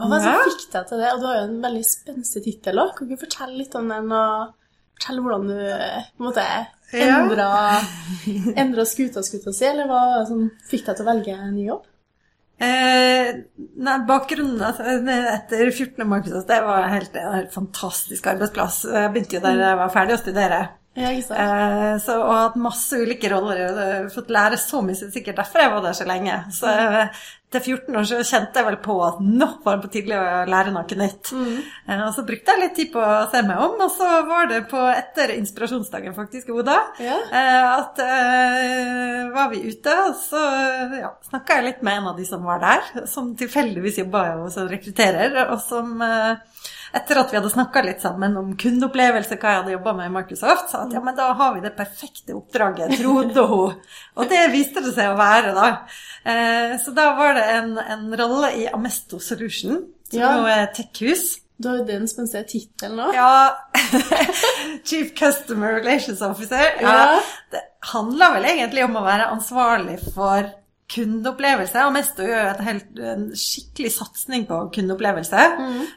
Hva 0.00 0.08
var 0.08 0.18
det 0.18 0.24
som 0.32 0.48
fikk 0.50 0.64
deg 0.72 0.88
til 0.88 1.02
det? 1.04 1.10
Og 1.14 1.20
du 1.22 1.26
har 1.28 1.36
jo 1.38 1.44
en 1.46 1.58
veldig 1.62 1.84
spenstig 1.86 2.42
tittel 2.48 2.80
òg. 2.82 2.94
Kan 2.96 3.10
du 3.12 3.16
fortelle 3.20 3.58
litt 3.60 3.76
om 3.78 3.92
den, 3.92 4.10
og 4.16 4.54
fortelle 4.96 5.24
hvordan 5.24 5.46
du 5.52 5.54
på 5.54 6.24
en 6.24 6.26
måte 6.26 6.46
Ja. 6.92 7.20
endra, 7.22 7.46
endra 8.64 8.84
skuta, 8.88 9.22
skuta 9.24 9.52
si, 9.54 9.64
eller 9.68 9.86
hva 9.88 10.26
som 10.28 10.48
fikk 10.68 10.88
deg 10.88 10.98
til 10.98 11.06
å 11.06 11.10
velge 11.12 11.36
en 11.38 11.54
ny 11.56 11.68
jobb? 11.70 11.86
Eh, 12.62 13.30
nei, 13.82 13.96
bakgrunnen 14.06 14.60
altså, 14.62 14.84
etter 15.08 15.70
14. 15.70 16.04
Microsoft, 16.06 16.46
det 16.50 16.60
var 16.66 16.86
helt, 16.92 17.16
en 17.18 17.34
helt 17.40 17.54
fantastisk 17.54 18.28
arbeidsplass. 18.30 18.84
Jeg 18.92 19.10
begynte 19.14 19.38
jo 19.38 19.42
der 19.44 19.64
jeg 19.64 19.80
var 19.80 19.92
ferdig 19.94 20.18
å 20.18 20.22
studere. 20.22 20.62
Ja? 20.94 21.10
Eh, 21.12 21.98
så, 22.04 22.18
og 22.20 22.34
hatt 22.36 22.58
masse 22.60 22.98
ulike 23.00 23.30
roller 23.32 23.62
eh, 23.64 24.08
fått 24.12 24.32
lære 24.34 24.58
så 24.60 24.82
mye. 24.84 24.96
Så 24.98 25.08
er 25.08 25.14
sikkert 25.16 25.40
derfor 25.40 25.64
jeg 25.64 25.72
var 25.72 25.86
der 25.86 25.96
så 25.96 26.08
lenge. 26.08 26.38
Så 26.52 26.68
eh, 26.68 27.22
til 27.52 27.62
14 27.76 27.96
år 28.00 28.06
så 28.08 28.18
kjente 28.24 28.58
jeg 28.60 28.66
vel 28.68 28.78
på 28.84 28.96
at 29.06 29.20
nå 29.22 29.48
var 29.64 29.76
det 29.78 29.84
på 29.86 29.90
tide 29.94 30.18
å 30.18 30.44
lære 30.48 30.72
noe 30.74 30.98
nytt. 31.02 31.32
Eh, 31.36 32.02
og 32.06 32.12
så 32.16 32.24
brukte 32.28 32.54
jeg 32.54 32.62
litt 32.62 32.74
tid 32.78 32.90
på 32.94 33.02
å 33.04 33.18
se 33.32 33.42
meg 33.46 33.60
om, 33.66 33.76
og 33.86 33.90
så 33.94 34.08
var 34.28 34.48
det 34.50 34.62
på 34.70 34.80
etter 34.92 35.34
inspirasjonsdagen 35.36 36.14
faktisk 36.16 36.50
Oda 36.56 36.78
Ja. 37.02 37.18
eh, 37.30 37.68
at 37.78 38.02
eh, 38.04 39.30
var 39.34 39.50
vi 39.52 39.62
ute, 39.68 39.94
og 40.08 40.16
så 40.18 40.42
ja, 41.00 41.12
snakka 41.30 41.58
jeg 41.60 41.68
litt 41.70 41.82
med 41.86 42.00
en 42.00 42.10
av 42.12 42.16
de 42.18 42.26
som 42.28 42.44
var 42.46 42.60
der, 42.62 43.06
som 43.10 43.32
tilfeldigvis 43.38 43.98
jobba 44.04 44.24
som 44.52 44.68
rekrutterer, 44.70 45.36
og 45.52 45.60
som 45.64 45.94
eh, 46.02 46.36
etter 46.94 47.18
at 47.22 47.30
vi 47.32 47.38
hadde 47.38 47.50
snakka 47.52 47.82
litt 47.86 48.00
sammen 48.04 48.36
om 48.36 48.50
kundeopplevelse, 48.60 49.36
hva 49.40 49.50
jeg 49.54 49.60
hadde 49.62 49.72
jobba 49.76 49.92
med 49.98 50.10
i 50.10 50.14
Microsoft, 50.16 50.70
sa 50.70 50.82
at 50.86 50.92
ja, 50.92 51.00
men 51.04 51.16
da 51.16 51.30
har 51.38 51.54
vi 51.56 51.62
det 51.64 51.74
perfekte 51.76 52.34
oppdraget, 52.36 52.96
trodde 53.00 53.46
hun. 53.48 53.78
Og 54.18 54.28
det 54.28 54.42
viste 54.52 54.82
det 54.84 54.92
seg 54.96 55.12
å 55.12 55.18
være, 55.20 55.54
da. 55.56 55.68
Eh, 56.24 56.74
så 56.84 56.92
da 56.96 57.10
var 57.18 57.34
det 57.38 57.46
en, 57.58 57.72
en 57.80 58.04
rolle 58.20 58.52
i 58.60 58.66
Amesto 58.72 59.18
Solution, 59.20 59.80
som 60.12 60.20
Ja. 60.20 60.34
er 60.52 60.66
tech-hus. 60.76 61.38
Du 61.62 61.68
har 61.68 61.76
jo 61.78 61.84
den 61.86 62.08
spenstige 62.10 62.44
tittelen 62.48 62.96
nå. 62.98 63.12
Ja 63.14 63.54
Chief 64.84 65.12
Customer 65.14 65.72
Relations 65.80 66.20
Officer. 66.22 66.62
Ja, 66.80 66.92
Ja. 67.14 67.20
det 67.52 67.60
handler 67.92 68.32
vel 68.34 68.44
egentlig 68.50 68.84
om 68.84 68.96
å 68.98 69.04
være 69.04 69.28
ansvarlig 69.30 69.98
for 70.14 70.48
kundeopplevelse. 70.94 71.84
Og 71.86 71.94
Mesto 71.96 72.26
gjør 72.26 72.42
jo 72.42 72.54
et 72.54 72.64
helt, 72.68 73.02
en 73.12 73.28
skikkelig 73.38 73.92
satsing 73.96 74.48
på 74.48 74.62
kundeopplevelse. 74.74 75.44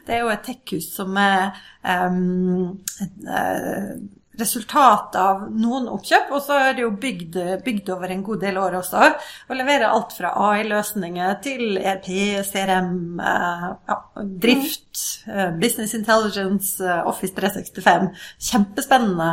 Det 0.06 0.16
er 0.16 0.24
jo 0.24 0.34
et 0.34 0.44
tech-hus 0.46 0.90
som 0.96 1.16
er 1.20 1.56
um, 1.84 2.76
et 3.02 3.26
uh, 3.28 3.96
resultat 4.40 5.16
av 5.18 5.46
noen 5.56 5.88
oppkjøp, 5.92 6.32
og 6.34 6.42
så 6.44 6.58
er 6.60 6.76
det 6.76 6.84
jo 6.84 6.90
bygd, 7.00 7.38
bygd 7.64 7.90
over 7.94 8.12
en 8.12 8.24
god 8.26 8.42
del 8.44 8.58
år 8.60 8.78
også. 8.80 9.08
Og 9.48 9.58
leverer 9.58 9.88
alt 9.88 10.12
fra 10.16 10.32
AI-løsninger 10.50 11.38
til 11.44 11.78
ERP, 11.80 12.10
CRM, 12.48 13.20
eh, 13.20 13.66
ja, 13.88 13.98
drift, 14.46 15.04
eh, 15.30 15.56
business 15.60 15.94
intelligence, 15.94 16.76
Office 17.06 17.34
365. 17.34 18.10
Kjempespennende, 18.50 19.30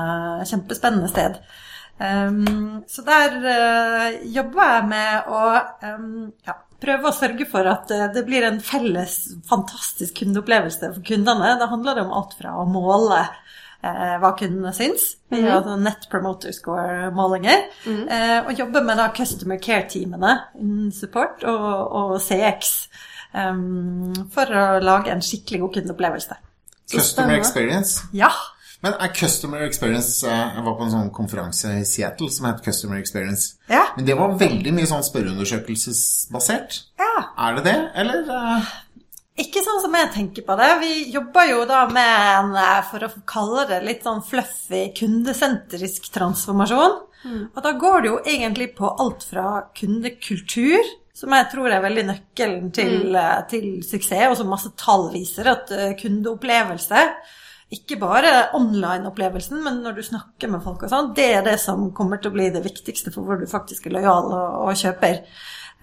kjempespennende 0.49 1.11
sted. 1.11 1.39
Um, 2.03 2.83
så 2.87 3.01
der 3.07 3.35
uh, 3.39 4.33
jobber 4.35 4.63
jeg 4.67 4.87
med 4.89 5.29
å 5.31 5.43
um, 5.87 6.07
ja, 6.43 6.57
prøve 6.83 7.07
å 7.07 7.15
sørge 7.15 7.47
for 7.47 7.69
at 7.69 7.93
uh, 7.95 8.09
det 8.11 8.25
blir 8.27 8.43
en 8.43 8.59
felles, 8.63 9.15
fantastisk 9.47 10.19
kundeopplevelse 10.19 10.89
for 10.97 11.05
kundene. 11.07 11.53
Det 11.61 11.69
handler 11.71 12.01
om 12.03 12.11
alt 12.17 12.35
fra 12.35 12.57
å 12.59 12.65
måle 12.67 13.21
uh, 13.23 14.15
hva 14.19 14.33
kundene 14.39 14.73
syns, 14.75 15.13
mm 15.31 15.39
-hmm. 15.39 15.51
altså 15.55 15.75
Net 15.79 16.09
Promoter 16.11 16.51
Score-målinger, 16.51 17.63
uh, 17.87 18.39
og 18.47 18.59
jobbe 18.59 18.83
med 18.83 18.99
da 18.99 19.07
customer 19.15 19.57
care-teamene 19.57 20.37
innen 20.59 20.91
support 20.91 21.43
og, 21.43 21.91
og 22.01 22.21
CX 22.21 22.89
um, 23.33 24.13
for 24.33 24.51
å 24.51 24.79
lage 24.83 25.11
en 25.11 25.21
skikkelig 25.21 25.61
god 25.61 25.73
kundeopplevelse. 25.73 26.35
Customer 26.91 27.39
experience. 27.39 28.03
Ja, 28.13 28.29
Men 28.83 28.97
er 28.99 29.13
customer 29.15 29.63
experience 29.63 30.27
eh, 30.27 30.55
Jeg 30.57 30.63
var 30.65 30.73
på 30.75 30.83
en 30.83 30.91
sånn 30.91 31.11
konferanse 31.15 31.69
i 31.79 31.83
Seattle 31.87 32.27
som 32.33 32.49
het 32.49 32.63
Customer 32.65 32.99
Experience. 32.99 33.53
Ja. 33.71 33.85
Men 33.95 34.07
det 34.09 34.17
var 34.19 34.33
veldig 34.39 34.73
mye 34.75 34.89
sånn 34.89 35.05
spørreundersøkelsesbasert. 35.07 36.81
ja. 36.99 37.11
Er 37.45 37.55
det 37.57 37.63
det, 37.65 37.77
eller? 38.03 38.25
eh, 38.27 38.73
Ikke 39.45 39.63
sånn 39.65 39.79
som 39.81 39.95
jeg 39.97 40.11
tenker 40.13 40.45
på 40.45 40.57
det. 40.59 40.67
Vi 40.81 40.91
jobber 41.13 41.47
jo 41.49 41.63
da 41.69 41.85
med 41.89 42.11
en, 42.33 42.51
eh, 42.59 42.81
for 42.89 43.05
å 43.07 43.09
kalle 43.29 43.63
det 43.71 43.79
litt 43.87 44.03
sånn 44.05 44.21
fluffy, 44.25 44.83
kundesentrisk 44.99 46.11
transformasjon. 46.13 46.99
Og 47.55 47.59
da 47.63 47.71
går 47.79 48.01
det 48.03 48.09
jo 48.09 48.17
egentlig 48.27 48.73
på 48.75 48.89
alt 48.99 49.23
fra 49.23 49.63
kundekultur, 49.79 50.83
som 51.15 51.31
jeg 51.31 51.47
tror 51.53 51.71
er 51.71 51.85
veldig 51.85 52.03
nøkkelen 52.09 52.65
til, 52.75 53.13
mm. 53.15 53.47
til 53.47 53.67
suksess, 53.87 54.27
og 54.27 54.35
som 54.41 54.51
masse 54.51 54.73
tall 54.75 55.07
viser 55.13 55.47
at 55.47 55.71
kundeopplevelse 56.01 57.05
ikke 57.73 57.97
bare 58.01 58.31
online-opplevelsen, 58.57 59.59
men 59.65 59.81
når 59.83 59.97
du 59.97 60.03
snakker 60.05 60.51
med 60.51 60.63
folk 60.65 60.85
og 60.85 60.91
sånn, 60.91 61.11
det 61.17 61.27
er 61.39 61.45
det 61.45 61.57
som 61.61 61.89
kommer 61.95 62.21
til 62.21 62.31
å 62.31 62.37
bli 62.37 62.49
det 62.53 62.63
viktigste 62.65 63.13
for 63.13 63.25
hvor 63.25 63.41
du 63.41 63.49
faktisk 63.49 63.87
er 63.87 63.97
lojal 63.97 64.29
og, 64.29 64.59
og 64.67 64.79
kjøper. 64.79 65.23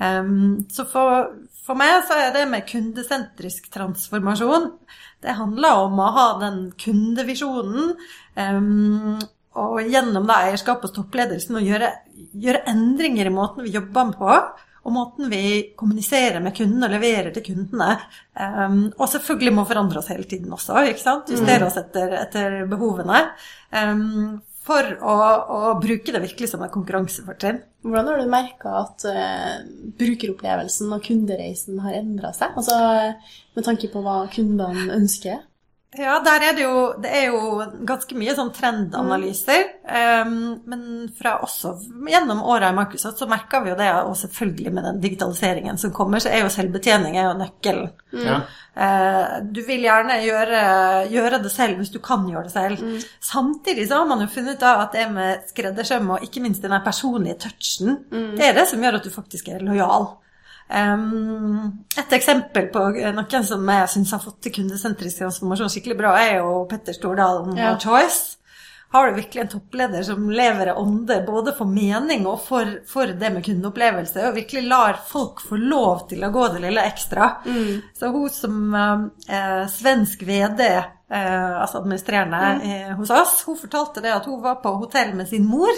Um, 0.01 0.63
så 0.73 0.87
for, 0.89 1.33
for 1.67 1.79
meg 1.79 2.07
så 2.09 2.17
er 2.17 2.31
det 2.33 2.47
med 2.49 2.65
kundesentrisk 2.65 3.67
transformasjon 3.75 4.71
Det 5.21 5.35
handler 5.37 5.83
om 5.83 5.99
å 6.01 6.07
ha 6.17 6.27
den 6.41 6.63
kundevisjonen. 6.81 7.93
Um, 8.39 9.19
og 9.61 9.83
gjennom 9.91 10.29
da 10.31 10.45
eierskap 10.47 10.87
og 10.87 10.95
toppledelsen 10.95 11.59
å 11.59 11.65
gjøre, 11.65 11.91
gjøre 12.39 12.65
endringer 12.71 13.29
i 13.29 13.35
måten 13.35 13.67
vi 13.67 13.75
jobber 13.75 14.15
på. 14.17 14.37
Og 14.81 14.95
måten 14.95 15.29
vi 15.33 15.43
kommuniserer 15.77 16.41
med 16.41 16.55
kunden 16.57 16.87
og 16.87 16.93
leverer 16.95 17.33
til 17.35 17.45
kundene. 17.51 17.91
Um, 18.33 18.87
og 18.97 19.11
selvfølgelig 19.13 19.53
må 19.59 19.67
forandre 19.69 20.01
oss 20.01 20.09
hele 20.13 20.29
tiden 20.29 20.53
også. 20.57 20.79
ikke 20.89 21.03
sant? 21.03 21.33
Justere 21.33 21.67
oss 21.67 21.77
etter, 21.81 22.15
etter 22.23 22.63
behovene. 22.71 23.27
Um, 23.77 24.39
for 24.71 24.87
å, 25.03 25.17
å 25.57 25.61
bruke 25.81 26.15
det 26.15 26.23
virkelig 26.23 26.51
som 26.53 26.65
et 26.65 26.73
konkurransefortrinn. 26.73 27.61
Hvordan 27.85 28.11
har 28.11 28.21
du 28.21 28.33
merka 28.33 28.75
at 28.83 29.07
uh, 29.09 29.61
brukeropplevelsen 30.01 30.93
og 30.97 31.05
kundereisen 31.05 31.81
har 31.85 32.01
endra 32.01 32.33
seg? 32.37 32.57
Altså 32.61 32.77
med 33.57 33.67
tanke 33.67 33.91
på 33.93 34.05
hva 34.05 34.23
kundene 34.33 34.91
ønsker? 34.97 35.41
Ja, 35.99 36.21
der 36.23 36.45
er 36.47 36.53
det 36.55 36.63
jo 36.63 36.75
Det 37.03 37.11
er 37.11 37.33
jo 37.33 37.65
ganske 37.87 38.15
mye 38.15 38.35
sånn 38.39 38.53
trendanalyser. 38.55 39.65
Um, 39.91 40.61
men 40.71 40.85
fra 41.19 41.37
også 41.43 41.73
gjennom 42.07 42.45
åra 42.47 42.69
i 42.71 42.77
Microsoft 42.77 43.19
så 43.19 43.27
merka 43.31 43.59
vi 43.65 43.73
jo 43.73 43.79
det, 43.79 43.89
og 44.07 44.15
selvfølgelig 44.21 44.75
med 44.77 44.87
den 44.87 45.01
digitaliseringen 45.03 45.81
som 45.83 45.95
kommer, 45.95 46.23
så 46.23 46.31
er 46.31 46.45
jo 46.45 46.53
selvbetjening 46.55 47.19
er 47.19 47.27
jo 47.27 47.35
nøkkelen. 47.41 47.91
Ja. 48.15 48.39
Uh, 48.71 49.43
du 49.51 49.61
vil 49.67 49.83
gjerne 49.83 50.21
gjøre, 50.23 50.63
gjøre 51.11 51.43
det 51.43 51.53
selv 51.57 51.83
hvis 51.83 51.91
du 51.91 51.99
kan 52.05 52.29
gjøre 52.31 52.47
det 52.47 52.55
selv. 52.55 53.05
Samtidig 53.19 53.89
så 53.91 53.99
har 53.99 54.09
man 54.13 54.23
jo 54.23 54.31
funnet 54.31 54.61
ut 54.61 54.67
av 54.71 54.87
at 54.87 54.95
det 54.95 55.09
med 55.11 55.51
skreddersøm 55.51 56.15
og 56.15 56.27
ikke 56.27 56.45
minst 56.47 56.63
den 56.63 56.79
personlige 56.87 57.41
touchen, 57.49 58.05
det 58.39 58.47
er 58.47 58.55
det 58.61 58.69
som 58.71 58.83
gjør 58.83 59.01
at 59.01 59.11
du 59.11 59.11
faktisk 59.11 59.51
er 59.51 59.67
lojal. 59.67 60.13
Et 60.71 62.13
eksempel 62.17 62.69
på 62.73 62.83
noen 63.17 63.47
som 63.47 63.71
jeg 63.75 63.89
syns 63.95 64.13
har 64.15 64.23
fått 64.23 64.41
til 64.47 64.53
kundesentrisk 64.61 65.19
transformasjon 65.25 65.73
skikkelig 65.73 65.97
bra, 65.99 66.13
er 66.23 66.37
jo 66.41 66.67
Petter 66.71 66.95
Stordalen 66.97 67.57
Ja. 67.59 67.73
og 67.75 67.81
Choice. 67.83 68.37
Har 68.93 69.07
du 69.07 69.17
virkelig 69.21 69.41
en 69.43 69.49
toppleder 69.49 70.03
som 70.03 70.25
lever 70.31 70.67
av 70.73 70.79
ånde 70.83 71.21
både 71.27 71.53
for 71.55 71.65
mening 71.71 72.25
og 72.27 72.41
for, 72.43 72.67
for 72.91 73.07
det 73.07 73.29
med 73.31 73.45
kundeopplevelse, 73.47 74.25
og 74.27 74.35
virkelig 74.35 74.65
lar 74.67 74.99
folk 75.07 75.39
få 75.47 75.57
lov 75.63 76.09
til 76.11 76.25
å 76.27 76.31
gå 76.35 76.49
det 76.57 76.65
lille 76.65 76.83
ekstra. 76.91 77.29
Så 77.95 78.11
hun 78.11 78.29
som 78.35 78.75
eh, 78.75 79.63
svensk 79.71 80.23
VD, 80.27 80.61
eh, 80.67 81.61
altså 81.63 81.79
administrerende 81.85 82.43
eh, 82.67 82.91
hos 82.99 83.11
oss, 83.15 83.45
hun 83.47 83.59
fortalte 83.63 84.03
det 84.03 84.11
at 84.17 84.27
hun 84.27 84.43
var 84.43 84.59
på 84.63 84.75
hotell 84.83 85.15
med 85.15 85.29
sin 85.31 85.47
mor. 85.47 85.71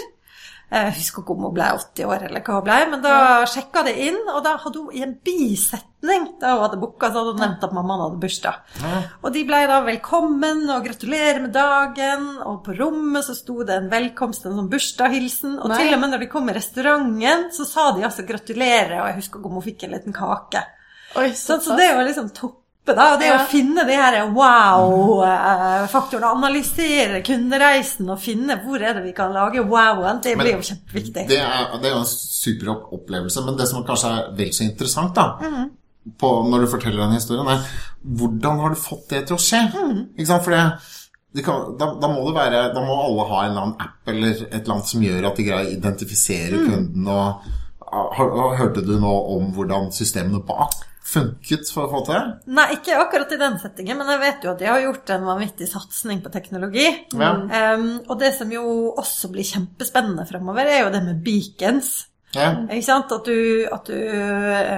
Jeg 0.73 0.93
husker 0.97 1.21
ikke 1.21 1.35
om 1.35 1.43
hun 1.45 1.53
ble 1.53 1.65
80 1.69 2.07
år, 2.09 2.23
eller 2.27 2.41
hva 2.41 2.55
hun 2.57 2.65
ble, 2.65 2.77
men 2.89 3.01
da 3.03 3.15
sjekka 3.49 3.83
det 3.85 3.93
inn, 4.07 4.17
og 4.31 4.39
da 4.45 4.55
hadde 4.57 4.81
hun 4.81 4.95
i 4.97 5.03
en 5.05 5.11
bisetning 5.21 6.23
da 6.41 6.55
hun 6.55 6.63
hadde 6.65 6.79
booka, 6.81 7.11
så 7.11 7.21
hadde 7.21 7.35
hun 7.35 7.43
nevnt 7.43 7.67
at 7.67 7.75
mammaen 7.77 8.01
hadde 8.07 8.21
bursdag. 8.23 8.73
Og 9.21 9.29
de 9.35 9.43
ble 9.47 9.59
da 9.69 9.77
velkommen 9.85 10.63
og 10.73 10.87
gratulerer 10.87 11.43
med 11.45 11.53
dagen, 11.53 12.25
og 12.41 12.63
på 12.65 12.73
rommet 12.79 13.27
så 13.27 13.37
sto 13.37 13.59
det 13.67 13.77
en 13.77 13.91
velkomst, 13.93 14.47
en 14.49 14.57
sånn 14.57 14.71
bursdagshilsen, 14.73 15.59
og 15.61 15.69
Nei. 15.69 15.83
til 15.83 15.93
og 15.93 16.01
med 16.01 16.15
når 16.15 16.25
de 16.25 16.31
kom 16.33 16.49
i 16.49 16.57
restauranten, 16.57 17.47
så 17.53 17.69
sa 17.69 17.91
de 17.93 18.07
altså 18.09 18.25
gratulerer, 18.25 18.97
og 18.97 19.11
jeg 19.11 19.19
husker 19.21 19.43
ikke 19.43 19.53
om 19.53 19.61
hun 19.61 19.67
fikk 19.69 19.85
en 19.85 19.95
liten 19.99 20.17
kake. 20.17 20.65
Oi, 21.21 21.29
Så, 21.37 21.59
så 21.61 21.77
det 21.77 21.91
var 21.93 22.09
liksom 22.09 22.33
toppe, 22.33 22.62
da. 22.85 23.17
Det 23.17 23.25
Ja. 23.29 23.37
å 23.39 23.47
finne 23.47 23.85
de 23.87 23.93
her 23.95 24.17
wow-faktorene, 24.35 26.31
analysere 26.35 27.21
kundereisen 27.25 28.09
og 28.11 28.19
finne 28.21 28.57
hvor 28.63 28.81
er 28.83 28.93
det 28.97 29.03
vi 29.05 29.13
kan 29.15 29.31
lage 29.33 29.63
wowen, 29.63 30.19
det 30.23 30.35
Men 30.37 30.45
blir 30.45 30.55
jo 30.57 30.65
kjempeviktig. 30.69 31.27
Det 31.29 31.39
er, 31.39 31.77
det 31.79 31.85
er 31.89 31.95
jo 31.95 32.01
en 32.01 32.09
super 32.09 32.73
opplevelse, 32.97 33.45
men 33.45 33.57
det 33.59 33.67
som 33.69 33.83
kanskje 33.87 34.11
er 34.11 34.33
vel 34.37 34.51
så 34.55 34.63
interessant 34.67 35.15
da, 35.15 35.27
på, 36.19 36.33
når 36.49 36.65
du 36.65 36.67
forteller 36.73 37.05
den 37.05 37.15
historien, 37.15 37.47
er 37.47 37.63
hvordan 38.03 38.59
har 38.59 38.69
du 38.75 38.75
fått 38.83 39.07
det 39.13 39.25
til 39.29 39.37
å 39.37 39.39
skje? 39.39 39.61
Ikke 40.17 40.27
sant? 40.27 40.43
For 40.43 40.51
det, 40.51 40.63
det 41.33 41.45
kan, 41.45 41.77
da, 41.79 41.93
da, 42.01 42.07
må 42.11 42.25
det 42.27 42.35
være, 42.35 42.63
da 42.75 42.81
må 42.83 42.97
alle 43.07 43.27
ha 43.31 43.43
en 43.45 43.51
eller 43.53 43.61
annen 43.67 43.79
app 43.87 44.11
eller 44.11 44.31
et 44.33 44.57
eller 44.59 44.73
annet 44.75 44.91
som 44.91 45.01
gjør 45.05 45.29
at 45.31 45.35
de 45.39 45.43
greier 45.47 45.69
å 45.69 45.75
identifisere 45.77 46.59
kunden. 46.67 47.07
Og, 47.07 47.51
har, 47.93 48.29
har- 48.35 48.57
hørte 48.59 48.81
du 48.85 48.95
nå 48.99 49.13
om 49.37 49.51
hvordan 49.55 49.91
systemene 49.95 50.43
bak 50.45 50.73
funket 51.13 51.69
for 51.73 51.87
å 51.87 51.91
få 51.91 52.01
til? 52.07 52.31
Nei, 52.57 52.69
ikke 52.77 52.97
akkurat 53.01 53.35
i 53.35 53.41
den 53.41 53.59
settingen, 53.61 53.99
men 53.99 54.09
jeg 54.13 54.23
vet 54.23 54.47
jo 54.47 54.53
at 54.53 54.63
de 54.63 54.69
har 54.71 54.81
gjort 54.83 55.13
en 55.15 55.27
vanvittig 55.27 55.67
satsing 55.69 56.23
på 56.23 56.31
teknologi. 56.33 56.87
Ja. 57.13 57.35
Um, 57.75 57.91
og 58.07 58.17
det 58.21 58.33
som 58.37 58.51
jo 58.53 58.65
også 58.91 59.31
blir 59.33 59.47
kjempespennende 59.47 60.25
fremover, 60.29 60.67
er 60.69 60.83
jo 60.83 60.91
det 60.93 61.03
med 61.05 61.21
beacons. 61.25 61.93
Ja. 62.33 62.49
Ikke 62.65 62.85
sant? 62.85 63.13
At, 63.13 63.27
du, 63.29 63.67
at, 63.69 63.87
du, 63.87 63.93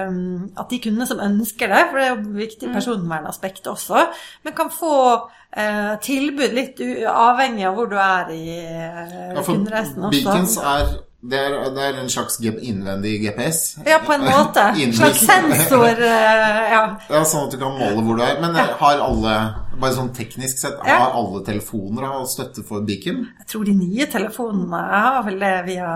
um, 0.10 0.52
at 0.60 0.69
de 0.71 0.82
kundene 0.84 1.08
som 1.08 1.24
ønsker 1.24 1.71
det, 1.71 1.82
for 1.89 2.00
det 2.00 2.06
er 2.06 2.13
jo 2.13 2.19
et 2.19 2.38
viktig 2.41 2.71
personvernaspekt 2.74 3.71
også, 3.71 4.06
men 4.43 4.56
kan 4.58 4.71
få 4.74 4.95
uh, 5.24 5.95
tilbud 6.04 6.56
litt 6.56 6.82
u 6.84 6.89
avhengig 7.12 7.67
av 7.69 7.80
hvor 7.80 7.91
du 7.91 7.98
er 8.02 8.32
i 8.36 8.45
uh, 8.60 9.36
Ja, 9.38 9.45
kundereisen 9.45 10.10
også. 10.10 10.19
Beacons 10.19 10.58
er 10.60 10.98
det, 11.32 11.40
er 11.40 11.70
det 11.74 11.84
er 11.88 12.00
en 12.02 12.10
slags 12.10 12.38
innvendig 12.40 13.16
GPS. 13.24 13.78
Ja, 13.88 13.98
på 14.06 14.14
en 14.14 14.26
måte. 14.28 14.66
En 14.84 14.94
slags 14.94 15.20
sensor. 15.26 15.86
eh, 15.88 16.62
ja. 16.72 16.84
Ja, 17.10 17.24
Sånn 17.26 17.48
at 17.48 17.56
du 17.56 17.58
kan 17.62 17.74
måle 17.80 18.04
hvor 18.06 18.20
du 18.20 18.24
er. 18.26 18.38
Men 18.44 18.56
har 18.56 19.02
alle, 19.08 19.36
bare 19.80 19.94
sånn 19.98 20.12
teknisk 20.16 20.58
sett, 20.62 20.78
Ja. 20.86 20.98
har 21.00 21.16
alle 21.20 21.44
telefoner 21.46 22.06
har 22.08 22.26
støtte 22.26 22.64
for 22.66 22.82
beacon? 22.82 23.28
Jeg 23.40 23.48
tror 23.48 23.64
de 23.66 23.74
nye 23.74 24.06
telefonene 24.12 24.82
har 24.92 25.24
vel 25.24 25.40
det 25.40 25.54
via 25.68 25.88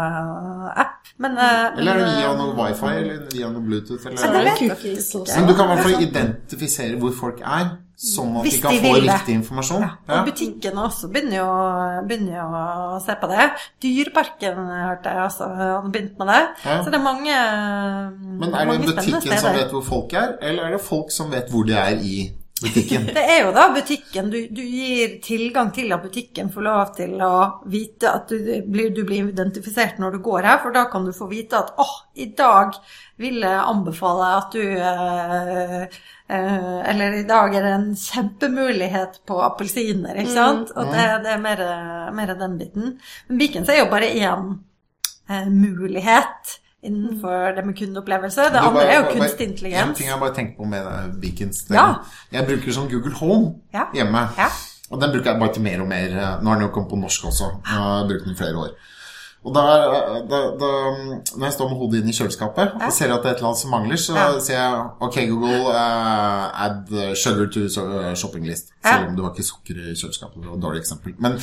app, 0.76 1.08
men 1.18 1.38
eh, 1.38 1.78
Eller 1.78 1.92
er 1.94 1.98
det 2.00 2.16
via 2.20 2.32
eh, 2.32 2.38
noe 2.38 2.56
wifi, 2.56 2.86
eller 2.96 3.28
via 3.34 3.50
noe 3.52 3.62
Bluetooth? 3.62 4.06
Eller? 4.06 4.18
du 4.18 4.40
vet 4.50 4.82
jeg 4.84 4.98
ikke. 4.98 5.36
Men 5.36 5.48
du 5.48 5.54
kan 5.56 5.66
i 5.70 5.76
hvert 5.76 5.86
fall 5.86 6.02
identifisere 6.08 7.00
hvor 7.00 7.14
folk 7.14 7.42
er, 7.42 7.78
sånn 8.00 8.38
at 8.40 8.46
Hvis 8.48 8.56
de 8.56 8.62
kan 8.64 8.72
de 8.72 8.80
få 8.80 8.94
vil 8.94 9.10
riktig 9.10 9.34
informasjon. 9.36 9.84
Og 9.84 10.28
butikkene 10.30 10.84
også 10.88 11.10
begynner 11.12 11.42
jo, 11.42 11.48
begynner 12.08 12.38
jo 12.38 12.46
å 12.96 13.00
se 13.04 13.16
på 13.20 13.28
det. 13.28 13.48
Dyreparken 13.84 14.56
hørte 14.72 15.16
jeg 15.16 15.26
også 15.26 15.50
hadde 15.60 15.92
begynt 15.92 16.20
med 16.22 16.32
det. 16.32 16.42
Ja. 16.64 16.78
Så 16.84 16.94
det 16.94 17.00
er 17.00 17.04
mange 17.04 17.36
Men 18.40 18.54
er 18.56 18.72
det 18.72 18.86
butikken 18.88 19.38
som 19.44 19.56
vet 19.58 19.72
hvor 19.76 19.84
folk 19.84 20.14
er, 20.14 20.38
eller 20.42 20.64
er 20.70 20.78
det 20.78 20.82
folk 20.86 21.12
som 21.12 21.32
vet 21.32 21.52
hvor 21.52 21.68
de 21.68 21.76
er 21.76 22.00
i 22.00 22.32
butikken? 22.64 23.08
Det 23.16 23.24
er 23.24 23.40
jo 23.44 23.52
da 23.56 23.66
butikken. 23.74 24.30
Du, 24.32 24.38
du 24.52 24.62
gir 24.62 25.16
tilgang 25.24 25.72
til 25.76 25.94
at 25.96 26.04
butikken 26.04 26.52
får 26.54 26.66
lov 26.66 26.94
til 26.98 27.16
å 27.24 27.34
vite 27.72 28.12
at 28.12 28.32
du 28.32 28.52
blir, 28.68 28.92
du 28.96 29.04
blir 29.08 29.32
identifisert 29.32 30.00
når 30.02 30.18
du 30.18 30.22
går 30.26 30.48
her, 30.50 30.62
for 30.64 30.76
da 30.76 30.86
kan 30.92 31.08
du 31.08 31.14
få 31.16 31.30
vite 31.32 31.60
at 31.60 31.74
åh, 31.80 31.96
i 32.20 32.30
dag 32.38 32.78
vil 33.20 33.42
jeg 33.44 33.66
anbefale 33.74 34.30
at 34.38 34.56
du 34.56 34.64
eh, 34.64 35.82
eh, 35.84 36.80
Eller 36.94 37.20
i 37.20 37.26
dag 37.28 37.56
er 37.56 37.68
det 37.68 37.74
en 37.76 37.92
kjempemulighet 38.00 39.22
på 39.28 39.42
appelsiner, 39.44 40.22
ikke 40.22 40.38
sant? 40.38 40.74
Og 40.76 40.94
det, 40.94 41.06
det 41.26 41.36
er 41.36 41.44
mer, 41.44 41.66
mer 42.16 42.34
den 42.40 42.58
biten. 42.62 42.96
Men 43.28 43.44
Vikens 43.44 43.72
er 43.72 43.84
jo 43.84 43.92
bare 43.92 44.12
én 44.16 44.50
eh, 45.30 45.48
mulighet 45.52 46.60
innenfor 46.84 47.56
det 47.56 47.66
med 47.66 47.76
kundeopplevelse. 47.78 48.50
Det 48.54 48.62
andre 48.64 48.84
er 48.88 48.98
jo 49.00 49.20
kunstig 49.20 49.48
En 49.74 49.94
ting 49.94 50.08
jeg 50.08 50.20
bare 50.20 50.34
tenker 50.36 50.56
på 50.58 50.66
med 50.66 51.20
Beacons 51.22 51.66
Ja. 51.70 51.88
Jeg 52.32 52.48
bruker 52.48 52.72
sånn 52.72 52.90
Google 52.92 53.14
Home 53.20 53.56
Ja. 53.74 53.88
hjemme. 53.94 54.28
Ja. 54.38 54.48
Og 54.92 55.02
den 55.02 55.12
bruker 55.12 55.32
jeg 55.32 55.40
bare 55.40 55.54
til 55.54 55.62
mer 55.62 55.82
og 55.82 55.88
mer. 55.88 56.10
Nå 56.42 56.50
har 56.50 56.56
den 56.60 56.68
jo 56.68 56.74
kommet 56.74 56.90
på 56.90 56.98
norsk 56.98 57.26
også. 57.26 57.50
Jeg 57.66 57.76
har 57.78 58.08
brukt 58.08 58.24
den 58.24 58.34
i 58.34 58.36
flere 58.40 58.56
år. 58.58 58.72
Og 59.48 59.54
da, 59.56 59.62
da, 60.28 60.40
da, 60.60 60.70
når 61.38 61.44
jeg 61.46 61.54
står 61.56 61.70
med 61.70 61.78
hodet 61.80 62.02
inn 62.02 62.10
i 62.12 62.16
kjøleskapet 62.18 62.74
og 62.76 62.90
ser 62.92 63.14
at 63.16 63.22
det 63.24 63.30
er 63.30 63.38
et 63.38 63.40
eller 63.40 63.48
annet 63.50 63.62
som 63.62 63.72
mangler, 63.72 64.02
så 64.02 64.16
sier 64.44 64.58
jeg 64.58 64.82
OK, 65.06 65.16
Google, 65.30 65.62
uh, 65.72 66.66
add 66.66 66.92
sugar 67.16 67.48
to 67.54 67.64
so- 67.72 67.86
shopping 68.20 68.44
list. 68.50 68.74
Selv 68.84 69.08
om 69.08 69.16
det 69.16 69.24
var 69.24 69.32
ikke 69.32 69.48
sukker 69.48 69.80
i 69.80 69.96
kjøleskapet. 69.96 70.42
Det 70.44 70.50
var 70.50 70.58
et 70.58 70.66
dårlig 70.66 70.82
eksempel. 70.84 71.16
Men 71.24 71.40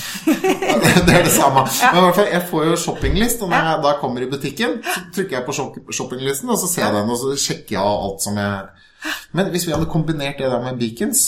det 1.09 1.15
er 1.17 1.25
det 1.25 1.33
samme. 1.33 1.65
Men 1.65 1.99
i 2.03 2.05
hvert 2.05 2.21
fall, 2.21 2.31
jeg 2.35 2.45
får 2.53 2.69
jo 2.69 2.77
shoppinglist, 2.85 3.43
og 3.47 3.55
når 3.55 3.71
jeg 3.71 3.83
da 3.89 3.95
kommer 4.05 4.27
i 4.27 4.31
butikken, 4.37 4.77
så 4.85 5.07
trykker 5.17 5.39
jeg 5.39 5.49
på 5.49 5.57
shoppinglisten, 6.01 6.53
og 6.53 6.61
så 6.61 6.69
ser 6.75 6.85
jeg 6.91 6.95
den, 7.01 7.17
og 7.17 7.21
så 7.25 7.33
sjekker 7.47 7.79
jeg 7.79 7.97
alt 7.97 8.29
som 8.29 8.37
jeg 8.37 9.13
Men 9.33 9.51
hvis 9.55 9.67
vi 9.67 9.73
hadde 9.73 9.89
kombinert 9.89 10.37
det 10.39 10.53
der 10.53 10.63
med 10.63 10.79
beacons, 10.81 11.27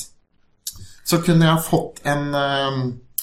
så 1.09 1.21
kunne 1.25 1.49
jeg 1.49 1.65
fått 1.65 2.05
en 2.05 2.35
eh, 2.37 2.81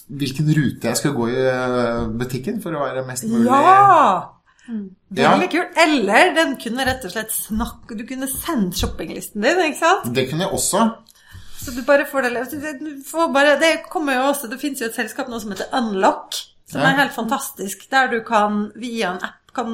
Hvilken 0.09 0.49
rute 0.53 0.85
jeg 0.91 0.97
skal 0.99 1.13
gå 1.17 1.27
i 1.31 1.37
eh, 1.49 2.07
butikken 2.19 2.59
for 2.61 2.75
å 2.77 2.83
være 2.85 3.05
mest 3.07 3.25
mulig 3.25 3.47
Ja! 3.49 4.31
Veldig 4.65 5.21
Ja. 5.21 5.47
kult. 5.51 5.77
Eller 5.77 6.31
den 6.35 6.55
kunne 6.57 6.85
rett 6.85 7.03
og 7.05 7.11
slett 7.13 7.29
snakke 7.33 7.97
Du 7.97 8.03
kunne 8.09 8.27
sende 8.27 8.73
shoppinglisten 8.77 9.41
din, 9.45 9.59
ikke 9.71 9.77
sant? 9.79 10.13
Det 10.13 10.27
kunne 10.29 10.45
jeg 10.47 10.53
også. 10.53 10.81
Så 11.61 11.73
du 11.75 11.81
bare 11.85 12.05
får 12.05 12.21
det 12.23 12.79
du 12.81 13.03
får 13.05 13.31
bare, 13.33 13.59
Det 13.59 13.83
kommer 13.89 14.13
jo 14.17 14.23
også 14.31 14.49
Det 14.49 14.59
fins 14.61 14.81
jo 14.81 14.85
et 14.87 14.95
selskap 14.97 15.27
nå 15.29 15.39
som 15.41 15.51
heter 15.51 15.69
Unlock, 15.73 16.33
som 16.69 16.81
Ja. 16.81 16.87
er 16.89 16.97
helt 17.01 17.13
fantastisk. 17.13 17.89
Der 17.91 18.07
du 18.07 18.21
kan 18.23 18.71
via 18.75 19.11
en 19.13 19.23
app 19.23 19.44
kan, 19.55 19.69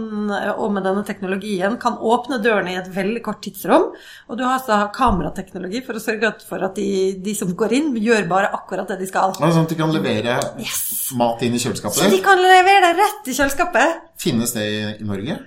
og 0.55 0.67
med 0.75 0.85
denne 0.85 1.03
teknologien 1.07 1.77
kan 1.81 1.97
åpne 1.97 2.37
dørene 2.43 2.73
i 2.75 2.79
et 2.79 2.89
veldig 2.93 3.21
kort 3.25 3.41
tidsrom. 3.45 3.89
Og 4.29 4.37
du 4.39 4.43
har 4.45 4.59
altså 4.59 4.77
kamerateknologi 4.95 5.81
for 5.85 5.97
å 5.97 6.03
sørge 6.03 6.33
for 6.47 6.63
at 6.67 6.77
de, 6.77 6.87
de 7.23 7.33
som 7.37 7.51
går 7.57 7.75
inn, 7.79 7.89
gjør 8.01 8.27
bare 8.31 8.51
akkurat 8.55 8.89
det 8.93 8.99
de 9.01 9.09
skal. 9.09 9.33
Ja, 9.39 9.49
Sånn 9.51 9.65
at 9.67 9.73
de 9.73 9.79
kan 9.81 9.93
levere 9.93 10.37
Yes! 10.61 10.83
mat 11.17 11.41
inn 11.43 11.57
i 11.57 11.61
kjøleskapet? 11.61 11.99
Så 12.05 12.11
de 12.13 12.21
kan 12.23 12.39
levere 12.39 12.91
det 12.91 12.93
rett 13.01 13.27
i 13.27 13.35
kjøleskapet. 13.35 13.97
Finnes 14.21 14.53
det 14.55 14.67
i, 14.69 14.79
i 15.01 15.07
Norge? 15.09 15.39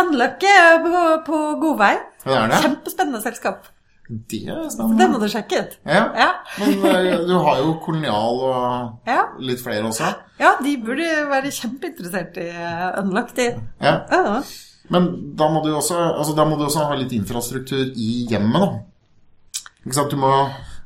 Unlock 0.00 0.42
er 0.44 0.80
på, 0.84 1.04
på 1.26 1.42
god 1.60 1.78
vei. 1.80 1.92
Det 2.24 2.34
er 2.36 2.50
det. 2.52 2.62
Kjempespennende 2.64 3.20
selskap. 3.24 3.68
Det 4.10 4.40
er 4.50 4.64
spennende. 4.72 5.06
må 5.12 5.18
du 5.22 5.26
sjekke 5.30 5.60
ut. 5.62 5.76
Ja. 5.86 6.00
Ja. 6.18 6.28
Men 6.58 6.84
eh, 6.90 7.20
du 7.28 7.34
har 7.38 7.60
jo 7.62 7.76
Kolonial 7.84 8.40
og 8.42 9.06
Ja. 9.06 9.20
litt 9.38 9.60
flere 9.62 9.84
også. 9.86 10.08
ja, 10.40 10.50
de 10.64 10.72
burde 10.82 11.06
være 11.30 11.52
kjempeinteressert 11.54 12.36
i 12.42 12.48
Unlocked. 13.04 13.36
De. 13.36 13.46
Ja. 13.80 14.00
Ja. 14.10 14.40
Men 14.90 15.06
da 15.38 15.46
må, 15.48 15.62
du 15.62 15.70
også, 15.76 15.94
altså, 16.18 16.34
da 16.34 16.44
må 16.44 16.56
du 16.58 16.64
også 16.66 16.88
ha 16.88 16.96
litt 16.98 17.12
infrastruktur 17.14 17.92
i 17.94 18.26
hjemmet, 18.28 18.58
da. 18.64 18.70
Ikke 19.86 19.94
sant? 19.94 20.10
Du 20.10 20.16
må, 20.18 20.32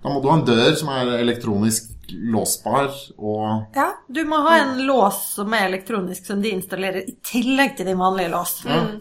da 0.05 0.13
må 0.13 0.21
du 0.21 0.29
ha 0.29 0.37
en 0.37 0.45
dør 0.45 0.75
som 0.77 0.91
er 0.93 1.15
elektronisk 1.23 1.94
låsbar, 2.13 2.91
og 3.19 3.75
ja, 3.77 3.87
du 4.09 4.21
må 4.29 4.37
ha 4.45 4.57
en 4.63 4.83
lås 4.87 5.21
som 5.37 5.53
er 5.57 5.67
elektronisk, 5.69 6.27
som 6.27 6.43
de 6.43 6.51
installerer 6.55 7.09
i 7.09 7.17
tillegg 7.25 7.77
til 7.79 7.87
din 7.87 7.99
vanlige 7.99 8.31
lås. 8.33 8.53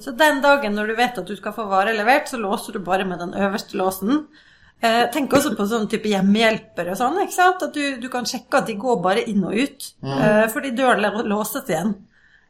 Så 0.04 0.12
den 0.18 0.42
dagen 0.42 0.76
når 0.76 0.88
du 0.88 0.96
vet 0.96 1.18
at 1.18 1.28
du 1.28 1.36
skal 1.36 1.54
få 1.54 1.66
vare 1.72 1.94
levert, 1.98 2.28
så 2.32 2.38
låser 2.42 2.74
du 2.74 2.80
bare 2.80 3.06
med 3.06 3.20
den 3.20 3.34
øverste 3.34 3.78
låsen. 3.78 4.26
Eh, 4.84 5.06
tenk 5.13 5.32
også 5.34 5.54
på 5.56 5.63
sånn 5.72 5.86
type 5.88 6.10
hjemmehjelper 6.12 6.89
og 6.92 6.98
sånn, 7.00 7.22
ikke 7.24 7.34
sant? 7.38 7.62
At 7.63 7.74
du, 7.74 7.98
du 8.04 8.10
kan 8.12 8.26
sjekke 8.28 8.60
at 8.60 8.68
de 8.68 8.74
går 8.76 8.98
bare 9.04 9.22
inn 9.32 9.44
og 9.48 9.54
ut. 9.56 9.86
Eh, 10.04 10.48
fordi 10.52 10.74
døren 10.76 11.00
lå- 11.06 11.24
låses 11.32 11.70
igjen 11.72 11.94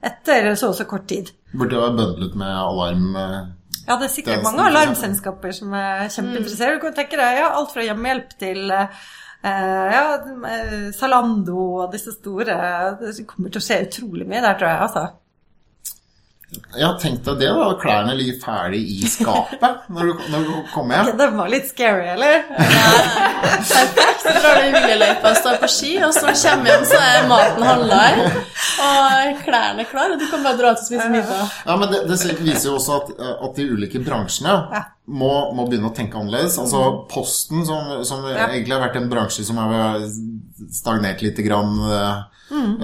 etter 0.03 0.55
så 0.59 0.69
og 0.71 0.75
så 0.75 0.85
kort 0.89 1.05
tid. 1.07 1.29
burde 1.53 1.77
være 1.79 1.93
bøndlet 1.99 2.33
med 2.35 2.55
alarm. 2.57 3.15
eh, 3.15 3.43
Ja, 3.87 3.97
det 3.99 4.05
er 4.07 4.13
sikkert 4.15 4.43
mange 4.43 4.57
for 4.63 4.69
alarmselskaper 4.71 5.51
som 5.53 5.73
er 5.75 6.07
kjempeinteressert. 6.09 6.77
Du 6.77 6.79
kan 6.87 6.93
tenke 6.95 7.17
deg 7.19 7.37
ja, 7.41 7.49
alt 7.53 7.71
fra 7.73 7.83
hjemmehjelp 7.83 8.29
til 8.39 8.71
eh, 8.71 8.87
ja, 9.43 10.03
eh, 10.47 10.91
Zalando 10.95 11.57
og 11.83 11.91
disse 11.91 12.13
store 12.15 12.55
Det 13.01 13.25
kommer 13.27 13.51
til 13.51 13.59
å 13.59 13.65
skje 13.65 13.81
utrolig 13.89 14.27
mye 14.29 14.41
der, 14.41 14.55
tror 14.59 14.69
jeg. 14.69 14.81
altså. 14.87 15.05
Ja, 16.77 16.89
tenk 17.01 17.21
deg 17.25 17.39
det, 17.41 17.49
da. 17.53 17.65
Klærne 17.81 18.15
ligger 18.17 18.39
ferdig 18.41 18.79
i 18.95 19.09
skapet 19.09 19.89
når 19.93 20.09
du, 20.09 20.23
når 20.33 20.47
du 20.47 20.53
kommer 20.73 20.97
hjem. 20.97 21.17
Den 21.19 21.35
var 21.37 21.51
litt 21.53 21.67
scary, 21.69 22.07
eller? 22.15 22.47
Perfekt. 22.53 24.23
Så 24.23 24.33
drar 24.37 24.59
du 24.59 24.65
i 24.65 24.71
hvileløypa 24.73 25.33
og 25.33 25.39
står 25.41 25.59
på 25.61 25.69
ski, 25.69 25.91
og 26.05 26.13
så 26.15 26.33
kommer 26.33 26.71
hjem, 26.71 26.87
så 26.89 26.99
er 27.03 27.27
maten 27.29 27.67
halvlar, 27.67 28.19
og 28.87 29.43
klærne 29.43 29.85
klar, 29.89 30.15
og 30.15 30.21
du 30.21 30.25
kan 30.31 30.45
bare 30.45 30.59
dra 30.61 30.73
ut 30.73 30.81
og 30.81 30.85
spise 30.87 31.07
middag. 31.13 31.45
Ja, 31.67 31.77
men 31.79 31.93
det, 31.93 32.03
det 32.09 32.19
viser 32.41 32.69
jo 32.71 32.75
også 32.79 32.99
at, 33.01 33.13
at 33.33 33.57
de 33.59 33.69
ulike 33.73 34.01
bransjene 34.03 34.57
må, 35.05 35.31
må 35.53 35.67
begynne 35.67 35.91
å 35.91 35.95
tenke 35.95 36.19
annerledes. 36.19 36.57
Altså 36.61 36.83
Posten, 37.11 37.65
som, 37.67 37.99
som 38.07 38.23
egentlig 38.31 38.77
har 38.77 38.85
vært 38.87 39.01
en 39.01 39.09
bransje 39.11 39.45
som 39.47 39.59
har 39.61 40.05
stagnert 40.73 41.21
lite 41.25 41.43
grann 41.45 41.75
mm. 42.49 42.77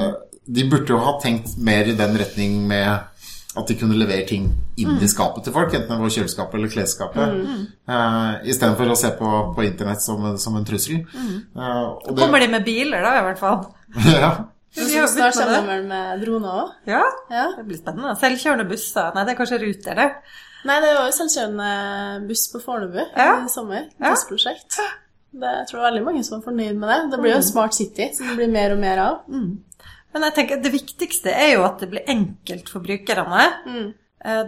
De 0.50 0.64
burde 0.66 0.90
jo 0.90 0.98
ha 1.04 1.14
tenkt 1.22 1.54
mer 1.62 1.86
i 1.86 1.94
den 1.94 2.16
retning 2.18 2.56
med 2.68 3.06
at 3.58 3.66
de 3.68 3.76
kunne 3.80 3.98
levere 3.98 4.28
ting 4.30 4.44
inn 4.78 5.00
i 5.02 5.08
skapet 5.10 5.44
til 5.48 5.54
folk, 5.56 5.74
enten 5.74 5.90
det 5.90 5.98
var 6.04 6.12
kjøleskapet 6.14 6.54
eller 6.60 6.70
klesskapet, 6.70 7.40
uh, 7.90 8.36
istedenfor 8.46 8.92
å 8.94 8.98
se 9.00 9.10
på, 9.18 9.32
på 9.56 9.64
internett 9.66 10.04
som, 10.06 10.22
som 10.38 10.56
en 10.60 10.68
trussel. 10.68 11.00
Eh, 11.02 11.64
og 11.90 12.12
det, 12.12 12.20
Kommer 12.22 12.44
de 12.44 12.52
med 12.54 12.64
biler, 12.68 13.02
da, 13.02 13.16
i 13.18 13.24
hvert 13.26 13.42
fall? 13.42 13.64
ja. 14.14 14.30
Så 14.70 14.86
Vi 14.86 15.02
snart 15.10 15.34
kommer 15.34 15.56
de 15.58 15.72
vel 15.72 15.88
med 15.90 16.22
droner 16.22 16.60
òg. 16.62 16.76
Ja, 16.92 17.02
Ja. 17.34 17.48
det 17.58 17.66
blir 17.66 17.80
spennende. 17.82 18.14
Selvkjørende 18.22 18.68
busser. 18.70 19.10
Nei, 19.16 19.24
det 19.26 19.34
er 19.34 19.40
kanskje 19.40 19.60
Ruter, 19.64 19.98
det. 19.98 20.08
Nei, 20.70 20.76
det 20.84 20.92
var 20.94 21.08
jo 21.10 21.16
selvkjørende 21.18 21.70
buss 22.30 22.44
på 22.54 22.62
Fornebu 22.62 23.00
Ja. 23.02 23.32
i 23.48 23.50
sommer. 23.50 23.88
Ja. 23.98 24.12
Testprosjekt. 24.12 24.78
Det, 25.34 25.50
jeg 25.58 25.66
tror 25.72 25.80
det 25.80 25.82
er 25.82 25.90
veldig 25.90 26.06
mange 26.06 26.22
som 26.26 26.38
er 26.38 26.46
fornøyd 26.46 26.78
med 26.78 26.90
det. 26.94 27.00
Det 27.16 27.20
blir 27.24 27.34
jo 27.36 27.42
Smart 27.50 27.74
City, 27.78 28.12
som 28.14 28.30
det 28.30 28.38
blir 28.44 28.54
mer 28.54 28.78
og 28.78 28.80
mer 28.86 29.02
av. 29.08 29.18
Men 30.14 30.26
jeg 30.28 30.36
tenker 30.38 30.62
det 30.64 30.74
viktigste 30.74 31.34
er 31.34 31.56
jo 31.56 31.66
at 31.68 31.82
det 31.84 31.90
blir 31.92 32.08
enkelt 32.10 32.70
for 32.72 32.86
brukerne. 32.86 33.48
Mm. 33.66 33.90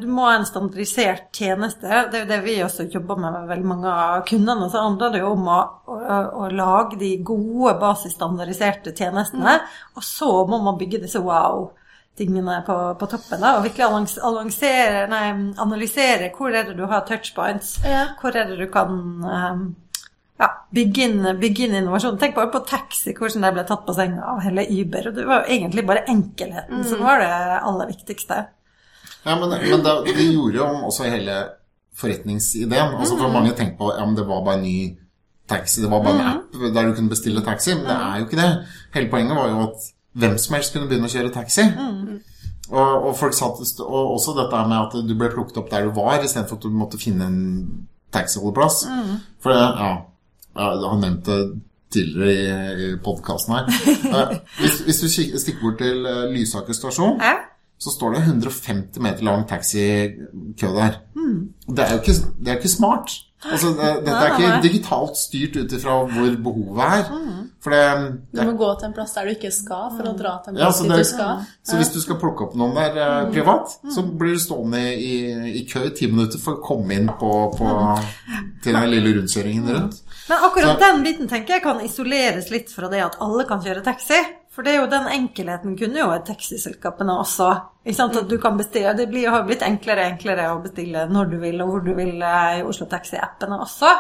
Du 0.02 0.08
må 0.12 0.26
ha 0.28 0.34
en 0.36 0.46
standardisert 0.46 1.30
tjeneste. 1.38 1.88
Det 2.12 2.18
er 2.18 2.24
jo 2.26 2.30
det 2.32 2.40
vi 2.44 2.58
også 2.60 2.90
jobber 2.92 3.20
med 3.22 3.38
med 3.38 3.52
veldig 3.54 3.68
mange 3.70 3.92
av 3.92 4.26
kundene. 4.28 4.68
Så 4.68 4.82
handler 4.84 5.14
det 5.14 5.22
jo 5.22 5.30
om 5.32 5.46
å, 5.48 5.60
å, 5.88 6.18
å 6.44 6.50
lage 6.52 7.00
de 7.00 7.14
gode, 7.24 7.78
basisstandardiserte 7.80 8.92
tjenestene. 8.98 9.62
Og 9.96 10.04
så 10.04 10.32
må 10.50 10.60
man 10.66 10.80
bygge 10.82 11.00
disse 11.06 11.22
wow-tingene 11.24 12.58
på, 12.68 12.78
på 13.00 13.10
toppen. 13.14 13.40
Da, 13.40 13.54
og 13.62 13.70
virkelig 13.70 13.88
nei, 15.14 15.24
analysere 15.64 16.34
hvor 16.36 16.52
er 16.52 16.68
det 16.68 16.76
du 16.76 16.84
har 16.92 17.08
touchpoints. 17.08 17.78
Ja. 17.88 18.10
Hvor 18.20 18.36
er 18.36 18.52
det 18.52 18.60
du 18.60 18.68
kan 18.74 19.00
eh, 19.24 19.64
ja, 20.42 20.50
bygge 20.74 21.06
inn, 21.06 21.20
inn 21.28 21.76
innovasjon. 21.76 22.18
Tenk 22.22 22.34
bare 22.38 22.50
på 22.54 22.64
taxi, 22.66 23.14
hvordan 23.18 23.46
det 23.46 23.54
ble 23.58 23.66
tatt 23.70 23.84
på 23.86 23.96
senga 23.96 24.34
av 24.34 24.42
hele 24.46 24.66
Uber. 24.74 25.12
Og 25.12 25.20
det 25.20 25.28
var 25.30 25.44
jo 25.44 25.58
egentlig 25.58 25.86
bare 25.90 26.06
enkelheten 26.10 26.86
som 26.88 27.04
var 27.06 27.22
det 27.22 27.36
aller 27.60 27.92
viktigste. 27.92 28.40
Ja, 29.22 29.36
men, 29.38 29.54
men 29.54 29.86
det, 29.86 29.94
det 30.10 30.26
gjorde 30.32 30.58
jo 30.58 30.70
også 30.90 31.12
hele 31.12 31.38
forretningsideen. 32.02 32.98
Altså 32.98 33.20
For 33.20 33.34
mange 33.34 33.54
tenker 33.54 33.78
på 33.78 33.94
ja, 33.94 34.06
men 34.08 34.18
det 34.18 34.26
var 34.26 34.42
bare 34.48 34.58
en 34.58 34.66
ny 34.66 34.98
taxi, 35.52 35.82
det 35.84 35.92
var 35.92 36.02
bare 36.02 36.18
en 36.18 36.30
app 36.32 36.60
der 36.74 36.90
du 36.90 36.96
kunne 36.98 37.14
bestille 37.14 37.46
taxi. 37.46 37.76
Men 37.78 37.86
det 37.92 37.98
er 38.00 38.18
jo 38.18 38.28
ikke 38.28 38.42
det. 38.42 38.52
Hele 38.98 39.14
poenget 39.14 39.38
var 39.38 39.50
jo 39.54 39.64
at 39.68 39.90
hvem 40.22 40.38
som 40.42 40.58
helst 40.58 40.74
kunne 40.74 40.90
begynne 40.90 41.10
å 41.10 41.14
kjøre 41.14 41.34
taxi. 41.36 41.68
Og, 42.72 43.08
og 43.10 43.14
folk 43.20 43.36
satt, 43.36 43.62
og 43.84 44.14
også 44.16 44.34
dette 44.38 44.68
med 44.72 44.78
at 44.80 44.94
du 45.06 45.14
ble 45.20 45.30
plukket 45.34 45.60
opp 45.60 45.70
der 45.70 45.86
du 45.86 45.94
var, 45.96 46.24
istedenfor 46.24 46.58
at 46.58 46.66
du 46.66 46.74
måtte 46.74 47.00
finne 47.02 47.28
en 47.28 47.42
taxiholdeplass. 48.16 48.86
For 49.44 49.54
det, 49.54 49.60
ja, 49.60 49.92
har 50.56 51.00
nevnt 51.02 51.26
det 51.26 51.40
tidligere 51.92 52.32
i, 52.32 52.92
i 52.92 52.98
podkasten 53.04 53.56
her. 53.56 53.72
Eh, 54.12 54.38
Hvis, 54.60 54.80
hvis 54.88 55.02
du 55.02 55.08
stikker 55.40 55.62
bort 55.66 55.80
til 55.82 56.06
eh, 56.08 56.28
Lysaker 56.34 56.74
stasjon, 56.78 57.20
Ja. 57.24 57.34
så 57.82 57.90
står 57.96 58.14
det 58.16 58.22
150 58.28 59.00
meter 59.02 59.24
lang 59.26 59.44
taxikø 59.50 60.72
der. 60.76 61.02
Det 61.68 61.84
er 61.84 61.92
jo 61.96 62.00
ikke, 62.02 62.16
det 62.40 62.48
er 62.54 62.58
ikke 62.60 62.70
smart. 62.70 63.12
Altså, 63.44 63.72
det, 63.74 63.90
dette 64.06 64.18
er 64.22 64.36
ikke 64.38 64.62
digitalt 64.68 65.18
styrt 65.18 65.56
ut 65.58 65.74
ifra 65.74 65.96
hvor 66.12 66.36
behovet 66.46 66.84
er. 66.86 67.08
For 67.62 67.74
det, 67.74 67.82
Du 68.38 68.42
må 68.48 68.54
gå 68.58 68.70
til 68.80 68.88
en 68.90 68.94
plass 68.96 69.12
der 69.18 69.26
du 69.28 69.34
ikke 69.36 69.52
skal, 69.54 69.90
for 69.98 70.08
å 70.10 70.14
dra 70.18 70.36
til 70.46 70.54
en 70.54 70.60
plass 70.62 70.80
ja, 70.82 70.88
dit 70.88 71.02
du 71.04 71.10
skal. 71.12 71.44
så 71.68 71.78
hvis 71.78 71.92
du 71.94 72.00
skal 72.02 72.18
plukke 72.22 72.48
opp 72.48 72.56
noen 72.58 72.74
der 72.78 72.98
eh, 73.02 73.32
privat, 73.34 73.76
så 73.94 74.02
blir 74.06 74.38
du 74.38 74.42
stående 74.42 74.82
i, 74.96 75.12
i 75.62 75.66
kø 75.70 75.84
i 75.90 75.94
ti 75.98 76.10
minutter 76.10 76.42
for 76.42 76.58
å 76.60 76.64
komme 76.66 76.96
inn 76.98 77.10
på, 77.20 77.32
på, 77.58 77.74
til 78.64 78.78
den 78.78 78.90
lille 78.94 79.14
rundkjøringen 79.20 79.70
rundt. 79.76 80.00
Men 80.30 80.38
akkurat 80.44 80.78
Så- 80.80 80.80
den 80.80 81.04
biten 81.04 81.28
tenker 81.28 81.54
jeg 81.54 81.64
kan 81.64 81.80
isoleres 81.82 82.52
litt 82.52 82.70
fra 82.72 82.88
det 82.90 83.02
at 83.04 83.18
alle 83.22 83.44
kan 83.46 83.60
kjøre 83.62 83.84
taxi. 83.84 84.20
For 84.52 84.64
det 84.64 84.74
er 84.76 84.82
jo 84.82 84.88
den 84.92 85.06
enkelheten 85.08 85.78
kunne 85.80 85.96
jo 85.96 86.08
taxiselskapene 86.28 87.14
også. 87.22 87.62
Ikke 87.86 87.96
sant? 87.96 88.16
At 88.18 88.28
du 88.28 88.38
kan 88.38 88.58
bestille, 88.58 88.94
Det 88.98 89.08
blir, 89.10 89.30
har 89.30 89.44
blitt 89.44 89.62
enklere 89.62 90.06
og 90.06 90.12
enklere 90.20 90.50
å 90.52 90.62
bestille 90.62 91.08
når 91.10 91.30
du 91.32 91.38
vil 91.40 91.62
og 91.62 91.70
hvor 91.70 91.86
du 91.86 91.94
vil 91.96 92.22
eh, 92.22 92.60
i 92.60 92.64
Oslo 92.64 92.86
Taxi-appene 92.86 93.58
også. 93.62 93.94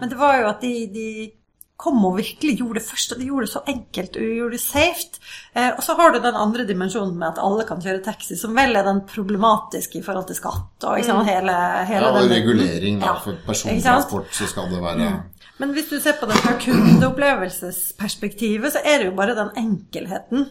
Men 0.00 0.08
det 0.08 0.16
var 0.18 0.38
jo 0.40 0.46
at 0.48 0.60
de, 0.62 0.86
de 0.86 1.32
kom 1.78 2.04
og 2.06 2.16
virkelig 2.16 2.56
gjorde 2.58 2.80
det 2.80 2.86
først, 2.88 3.12
og 3.12 3.18
de 3.20 3.26
gjorde 3.28 3.46
det 3.46 3.52
så 3.52 3.60
enkelt 3.70 4.16
og 4.16 4.22
de 4.22 4.34
gjorde 4.40 4.56
det 4.56 4.60
safe. 4.60 5.20
Eh, 5.54 5.68
og 5.76 5.82
så 5.84 5.94
har 5.96 6.10
du 6.12 6.18
den 6.20 6.34
andre 6.34 6.64
dimensjonen 6.66 7.14
med 7.16 7.28
at 7.28 7.38
alle 7.38 7.64
kan 7.68 7.78
kjøre 7.80 8.02
taxi, 8.02 8.34
som 8.36 8.56
vel 8.56 8.74
er 8.74 8.82
den 8.88 9.02
problematiske 9.02 10.00
i 10.00 10.02
forhold 10.02 10.26
til 10.26 10.36
skatt 10.40 10.84
og 10.88 10.98
ikke 10.98 11.06
sant? 11.12 11.28
hele, 11.28 11.54
hele 11.86 12.00
Ja, 12.02 12.10
og 12.10 12.22
den 12.22 12.32
regulering 12.32 12.98
da, 13.00 13.06
Ja. 13.06 13.14
for 13.22 13.36
persontransport, 13.46 14.32
så 14.32 14.48
skal 14.48 14.70
det 14.72 14.80
være 14.82 15.22
Men 15.58 15.72
hvis 15.74 15.88
du 15.90 15.96
ser 16.00 16.12
på 16.20 16.26
det 16.30 16.36
fra 16.38 16.52
kundeopplevelsesperspektivet, 16.62 18.72
så 18.72 18.78
er 18.84 18.98
det 19.00 19.06
jo 19.08 19.14
bare 19.18 19.34
den 19.34 19.48
enkelheten 19.58 20.44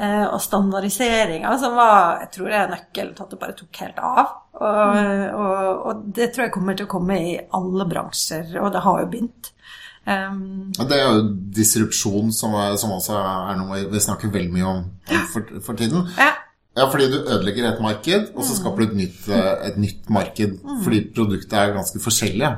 eh, 0.00 0.26
og 0.26 0.40
standardiseringa 0.42 1.52
som 1.62 1.76
var 1.78 2.24
Jeg 2.24 2.30
tror 2.34 2.46
det 2.50 2.56
er 2.58 2.72
nøkkelen 2.72 3.14
til 3.14 3.24
at 3.26 3.30
det 3.34 3.38
bare 3.42 3.58
tok 3.58 3.80
helt 3.84 4.00
av. 4.02 4.26
Og, 4.58 4.98
og, 5.38 5.86
og 5.86 5.92
det 6.16 6.32
tror 6.32 6.44
jeg 6.48 6.54
kommer 6.56 6.74
til 6.78 6.88
å 6.88 6.90
komme 6.90 7.14
i 7.22 7.36
alle 7.54 7.84
bransjer, 7.86 8.46
og 8.58 8.72
det 8.74 8.82
har 8.82 8.96
jo 9.04 9.10
begynt. 9.12 9.52
Um, 10.08 10.72
Det 10.74 10.96
er 10.96 11.04
jo 11.04 11.22
disrupsjon, 11.54 12.32
som, 12.32 12.54
er, 12.58 12.74
som 12.80 12.94
også 12.96 13.14
er 13.20 13.56
noe 13.60 13.84
vi 13.92 14.00
snakker 14.02 14.32
veldig 14.34 14.54
mye 14.56 14.68
om 14.74 14.80
for, 15.34 15.42
for 15.62 15.74
tiden. 15.78 16.08
ja. 16.18 16.32
Ja, 16.78 16.84
fordi 16.86 17.08
du 17.10 17.16
ødelegger 17.24 17.72
et 17.72 17.80
marked, 17.82 18.28
og 18.38 18.44
så 18.46 18.54
skaper 18.54 18.84
du 18.84 18.92
et 18.92 18.98
nytt, 19.00 19.24
eh, 19.34 19.54
et 19.66 19.78
nytt 19.82 20.10
marked. 20.14 20.52
Fordi 20.84 21.00
produktet 21.16 21.56
er 21.58 21.72
ganske 21.74 21.98
forskjellige. 22.04 22.52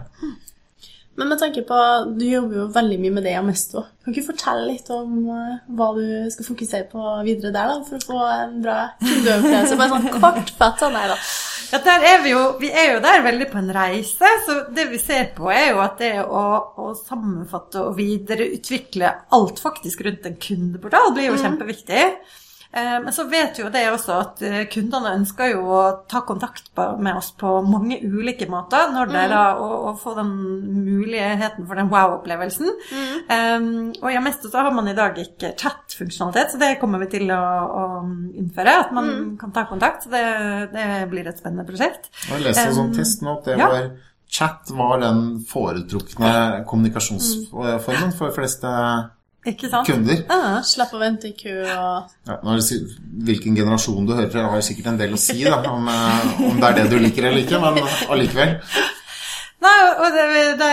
Men 1.20 1.28
med 1.28 1.40
tanke 1.42 1.60
på, 1.68 1.78
du 2.16 2.24
jobber 2.24 2.62
jo 2.62 2.66
veldig 2.72 2.96
mye 3.02 3.12
med 3.12 3.26
det 3.28 3.34
i 3.34 3.36
Amesto. 3.36 3.82
Kan 4.00 4.14
ikke 4.14 4.22
du 4.24 4.28
fortelle 4.30 4.70
litt 4.70 4.86
om 4.94 5.18
eh, 5.28 5.58
hva 5.76 5.90
du 5.92 6.06
skal 6.32 6.46
fokusere 6.46 6.86
på 6.88 7.02
videre 7.26 7.52
der, 7.52 7.68
da, 7.68 7.74
for 7.84 7.98
å 7.98 8.06
få 8.08 8.20
en 8.24 8.54
bra 8.64 8.76
kundeopplevelse? 9.02 9.76
Bare 9.76 9.92
sånn 9.92 10.08
kortfattet 10.14 10.86
sånn 10.86 10.96
her, 10.96 11.12
da. 11.12 11.18
Ja, 11.70 11.78
der 11.84 12.06
er 12.08 12.22
vi, 12.24 12.32
jo, 12.32 12.40
vi 12.58 12.70
er 12.72 12.94
jo 12.94 13.02
der 13.04 13.20
veldig 13.22 13.50
på 13.52 13.60
en 13.60 13.68
reise, 13.76 14.30
så 14.46 14.56
det 14.74 14.88
vi 14.90 14.98
ser 14.98 15.28
på 15.36 15.52
er 15.52 15.68
jo 15.74 15.82
at 15.84 16.00
det 16.00 16.14
å, 16.24 16.44
å 16.80 16.88
sammenfatte 16.98 17.84
og 17.84 17.98
videreutvikle 18.00 19.12
alt 19.36 19.60
faktisk 19.62 20.02
rundt 20.08 20.24
en 20.26 20.40
kundeportal 20.40 21.12
blir 21.14 21.28
jo 21.28 21.36
kjempeviktig. 21.38 22.06
Eh, 22.72 23.00
Men 23.04 23.12
så 23.12 23.24
vet 23.26 23.58
jo 23.58 23.68
det 23.72 23.82
også 23.90 24.16
at 24.22 24.42
eh, 24.46 24.60
kundene 24.70 25.14
ønsker 25.18 25.50
jo 25.56 25.64
å 25.74 25.80
ta 26.10 26.20
kontakt 26.26 26.70
med 27.02 27.16
oss 27.18 27.32
på 27.38 27.56
mange 27.66 27.98
ulike 27.98 28.46
måter 28.50 28.92
når 28.94 29.10
det 29.10 29.22
er 29.24 29.32
da 29.32 29.44
å, 29.58 29.70
å 29.90 29.94
få 29.98 30.14
den 30.18 30.30
muligheten 30.86 31.66
for 31.66 31.80
den 31.80 31.90
wow-opplevelsen. 31.90 32.70
Um, 33.30 33.66
og 33.98 34.06
i 34.12 34.18
Amesto 34.20 34.52
så 34.52 34.62
har 34.62 34.74
man 34.74 34.90
i 34.90 34.94
dag 34.96 35.18
ikke 35.18 35.52
chat-funksjonalitet, 35.58 36.54
så 36.54 36.62
det 36.62 36.76
kommer 36.82 37.02
vi 37.02 37.10
til 37.16 37.26
å, 37.34 37.40
å 37.40 37.84
innføre. 38.38 38.76
At 38.84 38.94
man 38.94 39.34
kan 39.40 39.54
ta 39.56 39.66
kontakt. 39.70 40.06
Det, 40.10 40.22
det 40.70 40.86
blir 41.10 41.26
et 41.26 41.42
spennende 41.42 41.66
prosjekt. 41.66 42.08
Jeg 42.28 42.46
leste 42.46 42.68
en 42.70 42.76
sånn 42.76 42.88
Um, 42.90 42.96
test 42.96 43.20
nå 43.22 43.34
at 43.38 43.46
det 43.50 43.58
ja. 43.60 43.66
var 43.70 43.90
Chat 44.30 44.70
var 44.70 45.00
den 45.02 45.40
foretrukne 45.42 46.62
kommunikasjonsformen 46.70 48.12
for 48.14 48.28
de 48.28 48.34
fleste 48.36 48.70
Ikke 49.48 49.70
sant? 49.72 49.88
kunder. 49.88 50.18
Ja. 50.28 50.60
slapp 50.68 50.92
å 50.92 50.98
vente 51.00 51.30
i 51.30 51.36
kø 51.36 51.54
og 51.64 52.10
Ja, 52.28 52.36
når 52.44 52.60
du, 52.60 52.94
hvilken 53.24 53.56
generasjon 53.56 54.04
du 54.04 54.12
hører 54.12 54.28
fra, 54.32 54.46
har 54.52 54.64
sikkert 54.64 54.90
en 54.92 54.98
del 55.00 55.16
å 55.16 55.20
si 55.20 55.38
da, 55.46 55.62
om, 55.70 55.88
eh, 55.88 56.42
om 56.50 56.60
det 56.60 56.68
er 56.68 56.76
det 56.82 56.88
du 56.92 56.98
liker 57.00 57.30
eller 57.30 57.40
ikke, 57.46 57.60
men 57.62 57.80
allikevel. 58.12 58.58
Nei, 59.60 59.72
og 60.00 60.14
det, 60.14 60.22
de 60.56 60.68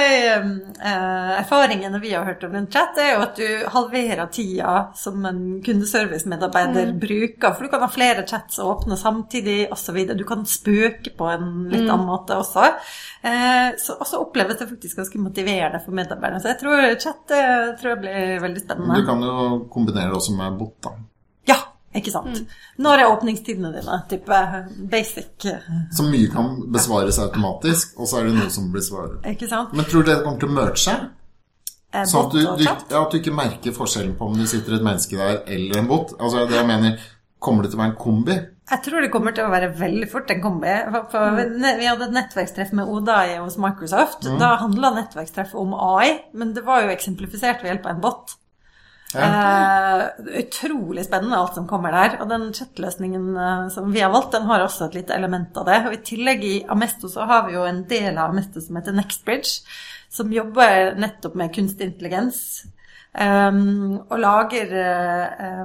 eh, 0.80 1.32
erfaringene 1.41 2.00
vi 2.00 2.13
har 2.13 2.23
hørt 2.23 2.45
om 2.47 2.54
rundt 2.56 2.71
chat, 2.71 2.95
er 3.04 3.17
jo 3.17 3.23
at 3.26 3.39
du 3.39 3.65
halverer 3.73 4.30
tida 4.32 4.76
som 4.95 5.26
en 5.28 5.41
kundeservice-medarbeider 5.65 6.93
bruker. 7.02 7.52
For 7.52 7.67
du 7.67 7.73
kan 7.73 7.84
ha 7.84 7.89
flere 7.91 8.23
chats 8.28 8.62
åpne 8.63 8.95
samtidig 9.00 9.58
osv. 9.76 10.00
Du 10.15 10.23
kan 10.30 10.47
spøke 10.47 11.12
på 11.19 11.28
en 11.34 11.67
litt 11.73 11.84
annen 11.84 12.08
måte 12.08 12.39
også. 12.39 12.69
Eh, 13.28 13.76
så, 13.82 13.97
og 14.00 14.08
så 14.08 14.23
oppleves 14.23 14.62
det 14.62 14.69
faktisk 14.71 15.04
ganske 15.04 15.19
motiverende 15.19 15.84
for 15.84 15.97
medarbeiderne. 15.97 16.39
Så 16.43 16.54
jeg 16.54 16.62
tror 16.63 16.88
chat 16.95 17.36
eh, 17.36 17.76
tror 17.76 17.93
jeg 17.93 18.04
blir 18.06 18.41
veldig 18.47 18.63
spennende. 18.63 19.02
Du 19.04 19.12
kan 19.12 19.28
jo 19.28 19.38
kombinere 19.73 20.13
det 20.13 20.21
også 20.21 20.39
med 20.39 20.60
bot, 20.63 20.78
da. 20.88 20.95
Ikke 21.98 22.14
sant. 22.14 22.42
Når 22.84 23.04
er 23.04 23.12
åpningstidene 23.12 23.72
dine? 23.74 24.00
Type 24.12 24.40
basic. 24.92 25.46
eh, 25.50 25.70
Så 25.98 26.06
mye 26.08 26.30
kan 26.34 26.52
besvares 26.72 27.20
automatisk, 27.24 27.96
og 28.00 28.08
så 28.08 28.22
er 28.22 28.30
det 28.30 28.36
noe 28.38 28.50
som 28.54 28.72
blir 28.74 28.86
svaret. 28.86 29.20
Ikke 29.34 29.50
sant? 29.50 29.74
Men 29.74 29.86
tror 29.90 30.04
du 30.06 30.12
det 30.14 30.20
kommer 30.24 30.40
til 30.40 30.50
å 30.50 30.58
merge 30.60 30.84
seg? 30.84 31.08
Eh, 31.94 32.04
Så 32.06 32.26
at 32.26 32.32
du, 32.36 32.42
du, 32.44 32.64
ja, 32.64 32.76
at 33.02 33.12
du 33.12 33.18
ikke 33.18 33.34
merker 33.34 33.74
forskjellen 33.74 34.16
på 34.20 34.28
om 34.28 34.36
det 34.38 34.48
sitter 34.52 34.76
et 34.78 34.84
menneske 34.86 35.18
der 35.18 35.42
eller 35.48 35.78
en 35.82 35.88
bot? 35.88 36.14
Altså 36.20 36.46
det 36.48 36.60
jeg 36.60 36.68
mener, 36.68 37.00
Kommer 37.40 37.62
det 37.64 37.70
til 37.70 37.78
å 37.78 37.84
være 37.84 37.92
en 37.92 38.00
kombi? 38.02 38.36
Jeg 38.72 38.82
tror 38.84 39.04
det 39.04 39.12
kommer 39.14 39.32
til 39.38 39.46
å 39.46 39.52
være 39.54 39.68
veldig 39.78 40.08
fort 40.10 40.32
en 40.34 40.40
kombi. 40.42 40.72
For, 40.90 41.04
for 41.12 41.36
vi 41.38 41.86
hadde 41.86 42.08
et 42.08 42.16
nettverkstreff 42.16 42.72
med 42.74 42.90
Odai 42.90 43.38
hos 43.38 43.60
Microsoft. 43.62 44.26
Da 44.42 44.56
handla 44.58 44.90
nettverkstreffet 44.96 45.54
om 45.62 45.76
AI, 45.78 46.16
men 46.34 46.56
det 46.56 46.64
var 46.66 46.82
jo 46.82 46.90
eksemplifisert 46.96 47.62
ved 47.62 47.70
hjelp 47.76 47.86
av 47.86 47.94
en 47.94 48.02
bot. 48.02 48.34
Eh, 49.15 50.02
utrolig 50.39 51.06
spennende 51.06 51.38
alt 51.38 51.56
som 51.56 51.67
kommer 51.67 51.96
der. 51.96 52.17
Og 52.22 52.30
den 52.32 52.50
chatløsningen 52.56 53.28
eh, 53.39 53.67
som 53.72 53.91
vi 53.93 54.04
har 54.04 54.12
valgt, 54.12 54.34
den 54.36 54.48
har 54.50 54.65
også 54.65 54.88
et 54.89 54.98
lite 55.02 55.15
element 55.15 55.56
av 55.58 55.67
det. 55.70 55.82
Og 55.88 55.96
i 55.96 56.04
tillegg 56.12 56.43
i 56.43 56.56
Amesto 56.67 57.12
så 57.12 57.28
har 57.30 57.46
vi 57.48 57.56
jo 57.56 57.67
en 57.67 57.86
del 57.88 58.17
av 58.17 58.34
Amesto 58.34 58.63
som 58.63 58.80
heter 58.80 58.98
NextBridge, 58.98 59.62
som 60.12 60.34
jobber 60.34 60.98
nettopp 61.00 61.38
med 61.39 61.54
kunstig 61.56 61.88
intelligens. 61.91 62.65
Um, 63.17 63.96
og 64.12 64.20
lager 64.22 64.74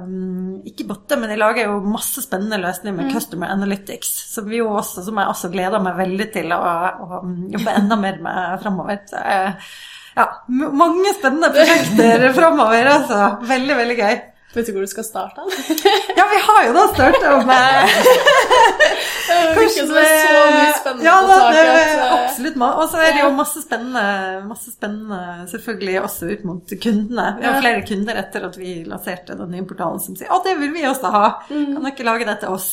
um, 0.01 0.63
ikke 0.65 0.87
botter, 0.89 1.19
men 1.21 1.29
de 1.29 1.35
lager 1.37 1.67
jo 1.67 1.83
masse 1.85 2.23
spennende 2.23 2.57
løsninger 2.57 2.95
med 2.97 3.11
Customer 3.13 3.51
Analytics, 3.53 4.09
som, 4.31 4.47
vi 4.49 4.57
jo 4.57 4.71
også, 4.71 5.03
som 5.05 5.19
jeg 5.21 5.29
også 5.29 5.51
gleder 5.53 5.83
meg 5.83 5.99
veldig 5.99 6.27
til 6.33 6.55
å, 6.55 6.57
å 6.57 7.19
jobbe 7.53 7.75
enda 7.77 7.99
mer 7.99 8.17
med 8.25 8.63
framover. 8.63 9.03
Så, 9.11 9.21
uh, 9.21 9.75
ja, 10.15 10.27
mange 10.47 11.15
spennende 11.17 11.49
prosjekter 11.55 12.29
framover, 12.39 12.91
altså. 12.97 13.23
Veldig, 13.49 13.79
veldig 13.81 13.97
gøy. 13.97 14.21
Vet 14.53 14.67
du 14.69 14.75
hvor 14.75 14.83
du 14.85 14.89
skal 14.89 15.05
starte? 15.07 15.41
Ja, 16.17 16.27
vi 16.29 16.39
har 16.45 16.65
jo 16.67 16.73
da 16.75 16.83
starta 16.93 17.31
med 17.47 17.93
som 19.73 19.89
det 19.89 20.01
er 20.03 20.19
så 20.21 20.41
mye 20.53 20.73
spennende 20.77 21.05
ja, 21.07 21.13
da, 21.25 21.37
det 21.49 21.61
er 21.63 21.79
eh, 21.79 22.11
absolutt. 22.19 22.59
Og 22.67 22.83
så 22.91 22.99
er 23.01 23.15
det 23.15 23.23
jo 23.23 23.29
masse 23.33 23.63
spennende, 23.63 24.03
masse 24.45 24.73
spennende 24.73 25.47
selvfølgelig 25.49 25.95
også 26.03 26.29
ut 26.29 26.43
mot 26.49 26.75
kundene. 26.85 27.27
Vi 27.39 27.47
har 27.47 27.57
flere 27.63 27.85
kunder 27.87 28.19
etter 28.21 28.45
at 28.49 28.59
vi 28.59 28.75
lanserte 28.89 29.37
den 29.39 29.55
nye 29.55 29.65
portalen 29.69 30.03
som 30.03 30.17
sier 30.19 30.33
å, 30.33 30.41
det 30.45 30.53
vil 30.61 30.73
vi 30.75 30.85
også 30.89 31.13
ha. 31.15 31.25
Mm. 31.49 31.71
Kan 31.71 31.79
dere 31.79 31.95
ikke 31.95 32.07
lage 32.11 32.29
det 32.29 32.37
til 32.43 32.53
oss? 32.53 32.69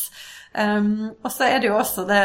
Um, 0.51 1.13
og 1.23 1.31
så 1.31 1.45
er 1.47 1.61
det 1.63 1.69
jo 1.69 1.77
også 1.79 2.03
det, 2.09 2.23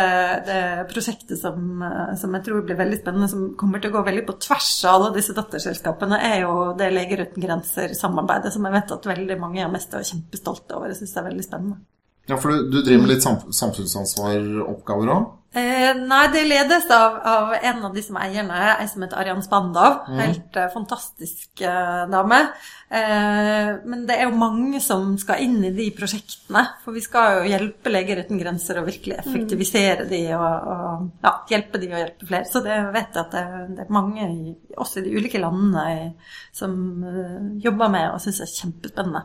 det 0.49 0.63
prosjektet 0.91 1.39
som, 1.39 1.83
eh, 1.87 2.15
som 2.19 2.33
jeg 2.35 2.43
tror 2.49 2.65
blir 2.67 2.79
veldig 2.79 2.99
spennende, 2.99 3.29
som 3.31 3.45
kommer 3.59 3.79
til 3.79 3.93
å 3.93 3.95
gå 3.95 4.03
veldig 4.09 4.25
på 4.27 4.35
tvers 4.43 4.71
av 4.83 4.97
alle 4.97 5.13
disse 5.15 5.35
datterselskapene, 5.37 6.19
er 6.19 6.41
jo 6.43 6.57
det 6.79 6.89
Leger 6.91 7.23
uten 7.23 7.45
grenser-samarbeidet, 7.45 8.51
som 8.57 8.67
jeg 8.67 8.75
vet 8.75 8.97
at 8.97 9.07
veldig 9.13 9.37
mange 9.39 9.63
er 9.63 9.71
mest 9.71 9.95
og 9.95 10.09
kjempestolte 10.09 10.75
over. 10.75 10.91
Jeg 10.91 11.05
syns 11.05 11.15
det 11.15 11.23
er 11.23 11.29
veldig 11.29 11.47
spennende. 11.47 11.79
Ja, 12.27 12.41
for 12.43 12.51
du, 12.51 12.67
du 12.75 12.81
driver 12.81 13.05
med 13.05 13.13
litt 13.13 13.23
sam 13.23 13.39
samfunnsansvaroppgaver 13.55 15.15
òg? 15.15 15.31
Eh, 15.57 15.93
nei, 15.97 16.25
det 16.35 16.43
ledes 16.45 16.85
av, 16.93 17.15
av 17.25 17.53
en 17.57 17.85
av 17.89 17.95
de 17.95 18.03
som 18.05 18.19
er 18.21 18.29
eierne, 18.29 18.57
ei 18.77 18.89
som 18.91 19.01
heter 19.01 19.17
Arian 19.23 19.41
Spandav. 19.45 20.03
Helt 20.19 20.59
eh, 20.61 20.67
fantastisk 20.75 21.63
eh, 21.65 22.03
dame. 22.13 22.43
Eh, 22.93 23.71
men 23.89 24.03
det 24.07 24.19
er 24.19 24.29
jo 24.29 24.37
mange 24.37 24.83
som 24.85 25.15
skal 25.17 25.41
inn 25.47 25.57
i 25.65 25.73
de 25.73 25.87
prosjektene. 25.97 26.61
For 26.85 26.93
vi 26.93 27.05
skal 27.05 27.39
jo 27.39 27.49
hjelpe 27.55 27.95
Leger 27.95 28.21
uten 28.27 28.43
grenser 28.43 28.83
og 28.83 28.91
virkelig 28.91 29.17
effektivisere 29.23 30.05
de 30.11 30.21
og, 30.37 30.69
og 30.75 31.25
ja, 31.25 31.35
hjelpe 31.55 31.81
de 31.81 31.91
og 31.95 31.99
hjelpe 32.03 32.29
flere. 32.29 32.51
Så 32.53 32.61
det 32.67 32.77
vet 32.93 33.17
jeg 33.17 33.25
at 33.25 33.33
det, 33.39 33.47
det 33.79 33.87
er 33.87 33.97
mange, 33.97 34.29
i, 34.29 34.55
også 34.77 35.01
i 35.01 35.09
de 35.09 35.17
ulike 35.17 35.41
landene, 35.41 35.89
i, 35.97 36.39
som 36.53 36.77
eh, 37.01 37.35
jobber 37.65 37.97
med 37.97 38.13
og 38.13 38.21
syns 38.27 38.45
er 38.45 38.53
kjempespennende. 38.53 39.25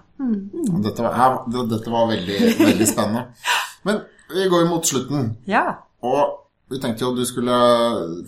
Dette 0.87 1.03
var, 1.03 1.19
ja, 1.19 1.63
dette 1.75 1.91
var 1.91 2.07
veldig, 2.15 2.41
veldig 2.63 2.91
spennende. 2.95 3.27
Men 3.87 4.05
vi 4.31 4.47
går 4.47 4.63
jo 4.63 4.75
mot 4.77 4.87
slutten. 4.87 5.33
Ja. 5.49 5.65
Og 6.01 6.37
vi 6.71 6.79
tenkte 6.79 7.03
jo 7.03 7.11
at 7.11 7.17
du 7.19 7.25
skulle 7.27 7.55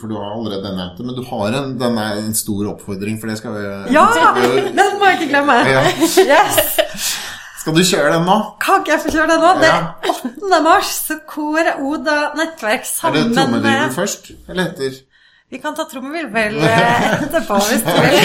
For 0.02 0.12
du 0.12 0.18
har 0.20 0.34
allerede 0.36 0.74
nevnt 0.76 0.98
det, 1.00 1.06
men 1.08 1.16
du 1.16 1.24
har 1.30 1.56
en, 1.60 1.78
den 1.80 2.00
er 2.02 2.18
en 2.22 2.36
stor 2.36 2.74
oppfordring, 2.74 3.20
for 3.22 3.32
det 3.32 3.38
skal 3.40 3.56
vi 3.56 3.94
Ja! 3.96 4.08
Den 4.80 4.98
må 5.00 5.12
jeg 5.12 5.22
ikke 5.22 5.30
glemme! 5.32 5.56
Ja. 5.70 5.86
Yes! 6.34 7.14
Skal 7.64 7.78
du 7.78 7.84
kjøre 7.88 8.10
den 8.18 8.26
nå? 8.28 8.36
Kan 8.60 8.82
ikke 8.82 8.92
jeg 8.92 9.02
få 9.06 9.12
kjøre 9.14 9.30
den 9.32 9.40
nå? 9.40 9.52
Det 9.62 9.70
er 9.72 9.86
8. 10.12 10.60
mars, 10.66 10.90
så 11.08 11.16
kårer 11.30 11.80
Oda 11.80 12.18
Nettverk 12.36 12.84
Er 12.84 12.84
det 12.84 12.98
sammen 13.00 13.38
trommevirvel 13.38 13.94
først, 13.96 14.34
eller 14.52 14.74
etter? 14.74 14.98
Vi 15.54 15.60
kan 15.62 15.76
ta 15.78 15.84
trommevirvel 15.86 16.56
eh, 16.66 17.04
etterpå 17.14 17.58
hvis 17.68 17.84
du 17.86 17.92
vil. 18.02 18.16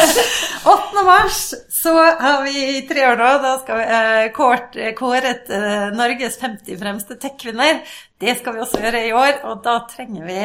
8. 0.66 1.02
mars 1.06 1.40
så 1.74 1.94
har 2.20 2.44
vi 2.44 2.60
i 2.76 2.84
tre 2.86 3.02
år 3.08 3.18
nå, 3.18 3.30
da 3.42 3.54
skal 3.58 3.80
vi 3.80 3.86
eh, 3.96 4.26
kårt, 4.36 4.78
kåret 4.98 5.50
eh, 5.50 5.88
Norges 5.98 6.38
50 6.38 6.78
fremste 6.78 7.18
tech-kvinner. 7.18 7.82
Det 8.22 8.36
skal 8.38 8.54
vi 8.54 8.62
også 8.62 8.84
gjøre 8.84 9.02
i 9.08 9.12
år, 9.14 9.42
og 9.50 9.66
da 9.66 9.74
trenger 9.90 10.30
vi 10.30 10.38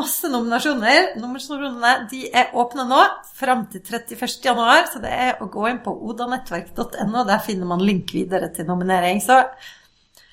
masse 0.00 0.26
nominasjoner. 0.34 1.14
Nominasjonene 1.22 1.94
de 2.10 2.26
er 2.34 2.50
åpne 2.58 2.90
nå 2.90 3.06
fram 3.38 3.68
til 3.70 3.86
31. 3.86 4.26
januar, 4.50 4.90
så 4.90 4.98
det 5.06 5.14
er 5.14 5.38
å 5.38 5.46
gå 5.46 5.70
inn 5.70 5.78
på 5.86 5.94
odanettverk.no. 6.10 7.22
Der 7.22 7.46
finner 7.46 7.70
man 7.70 7.86
link 7.86 8.10
videre 8.18 8.50
til 8.50 8.66
nominering. 8.66 9.22
Så 9.22 9.44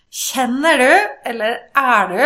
kjenner 0.09 0.81
du, 0.81 0.91
eller 1.29 1.67
er 1.77 2.15
du, 2.17 2.23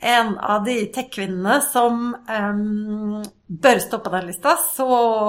en 0.00 0.38
av 0.38 0.64
de 0.64 0.86
tech-kvinnene 0.86 1.60
som 1.72 2.14
um, 2.14 3.22
bør 3.46 3.78
stå 3.78 3.98
på 3.98 4.12
den 4.14 4.30
lista, 4.30 4.56
så 4.76 4.86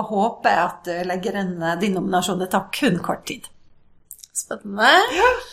håper 0.08 0.54
jeg 0.54 0.62
at 0.66 0.86
du 0.88 1.10
legger 1.10 1.40
inn 1.42 1.58
eh, 1.60 1.80
din 1.82 1.98
nominasjon. 1.98 2.40
Det 2.40 2.52
tar 2.54 2.70
kun 2.76 3.00
kort 3.04 3.26
tid. 3.28 3.50
Spennende. 4.32 4.94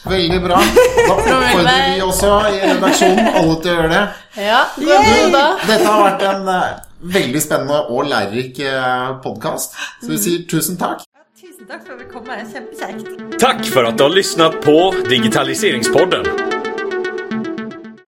Veldig 0.06 0.38
bra. 0.44 0.60
Da 0.62 1.06
oppfordrer 1.16 1.88
vi 1.88 2.02
også 2.06 2.30
i 2.52 2.60
redaksjonen 2.62 3.30
alle 3.40 3.56
til 3.58 3.72
å 3.72 3.74
gjøre 3.74 3.90
det. 3.94 4.04
Ja, 4.46 4.60
Oda. 4.78 5.44
Dette 5.66 5.88
har 5.88 6.04
vært 6.04 6.26
en 6.28 6.52
eh, 6.54 6.68
veldig 7.18 7.42
spennende 7.42 7.80
og 7.90 8.06
lærerik 8.10 8.62
podkast, 9.24 9.74
så 10.02 10.12
vi 10.12 10.20
sier 10.22 10.46
tusen 10.50 10.78
takk. 10.78 11.02
Tusen 11.38 11.66
takk 11.66 11.82
for 11.86 11.96
at 11.96 12.04
du 12.04 12.12
kom. 12.12 12.30
Kjempekjekt. 12.54 13.34
Takk 13.42 13.66
for 13.66 13.90
at 13.90 13.98
du 13.98 14.06
har 14.06 14.14
lyssnat 14.14 14.62
på 14.62 14.78
Digitaliseringspodden. 15.10 16.57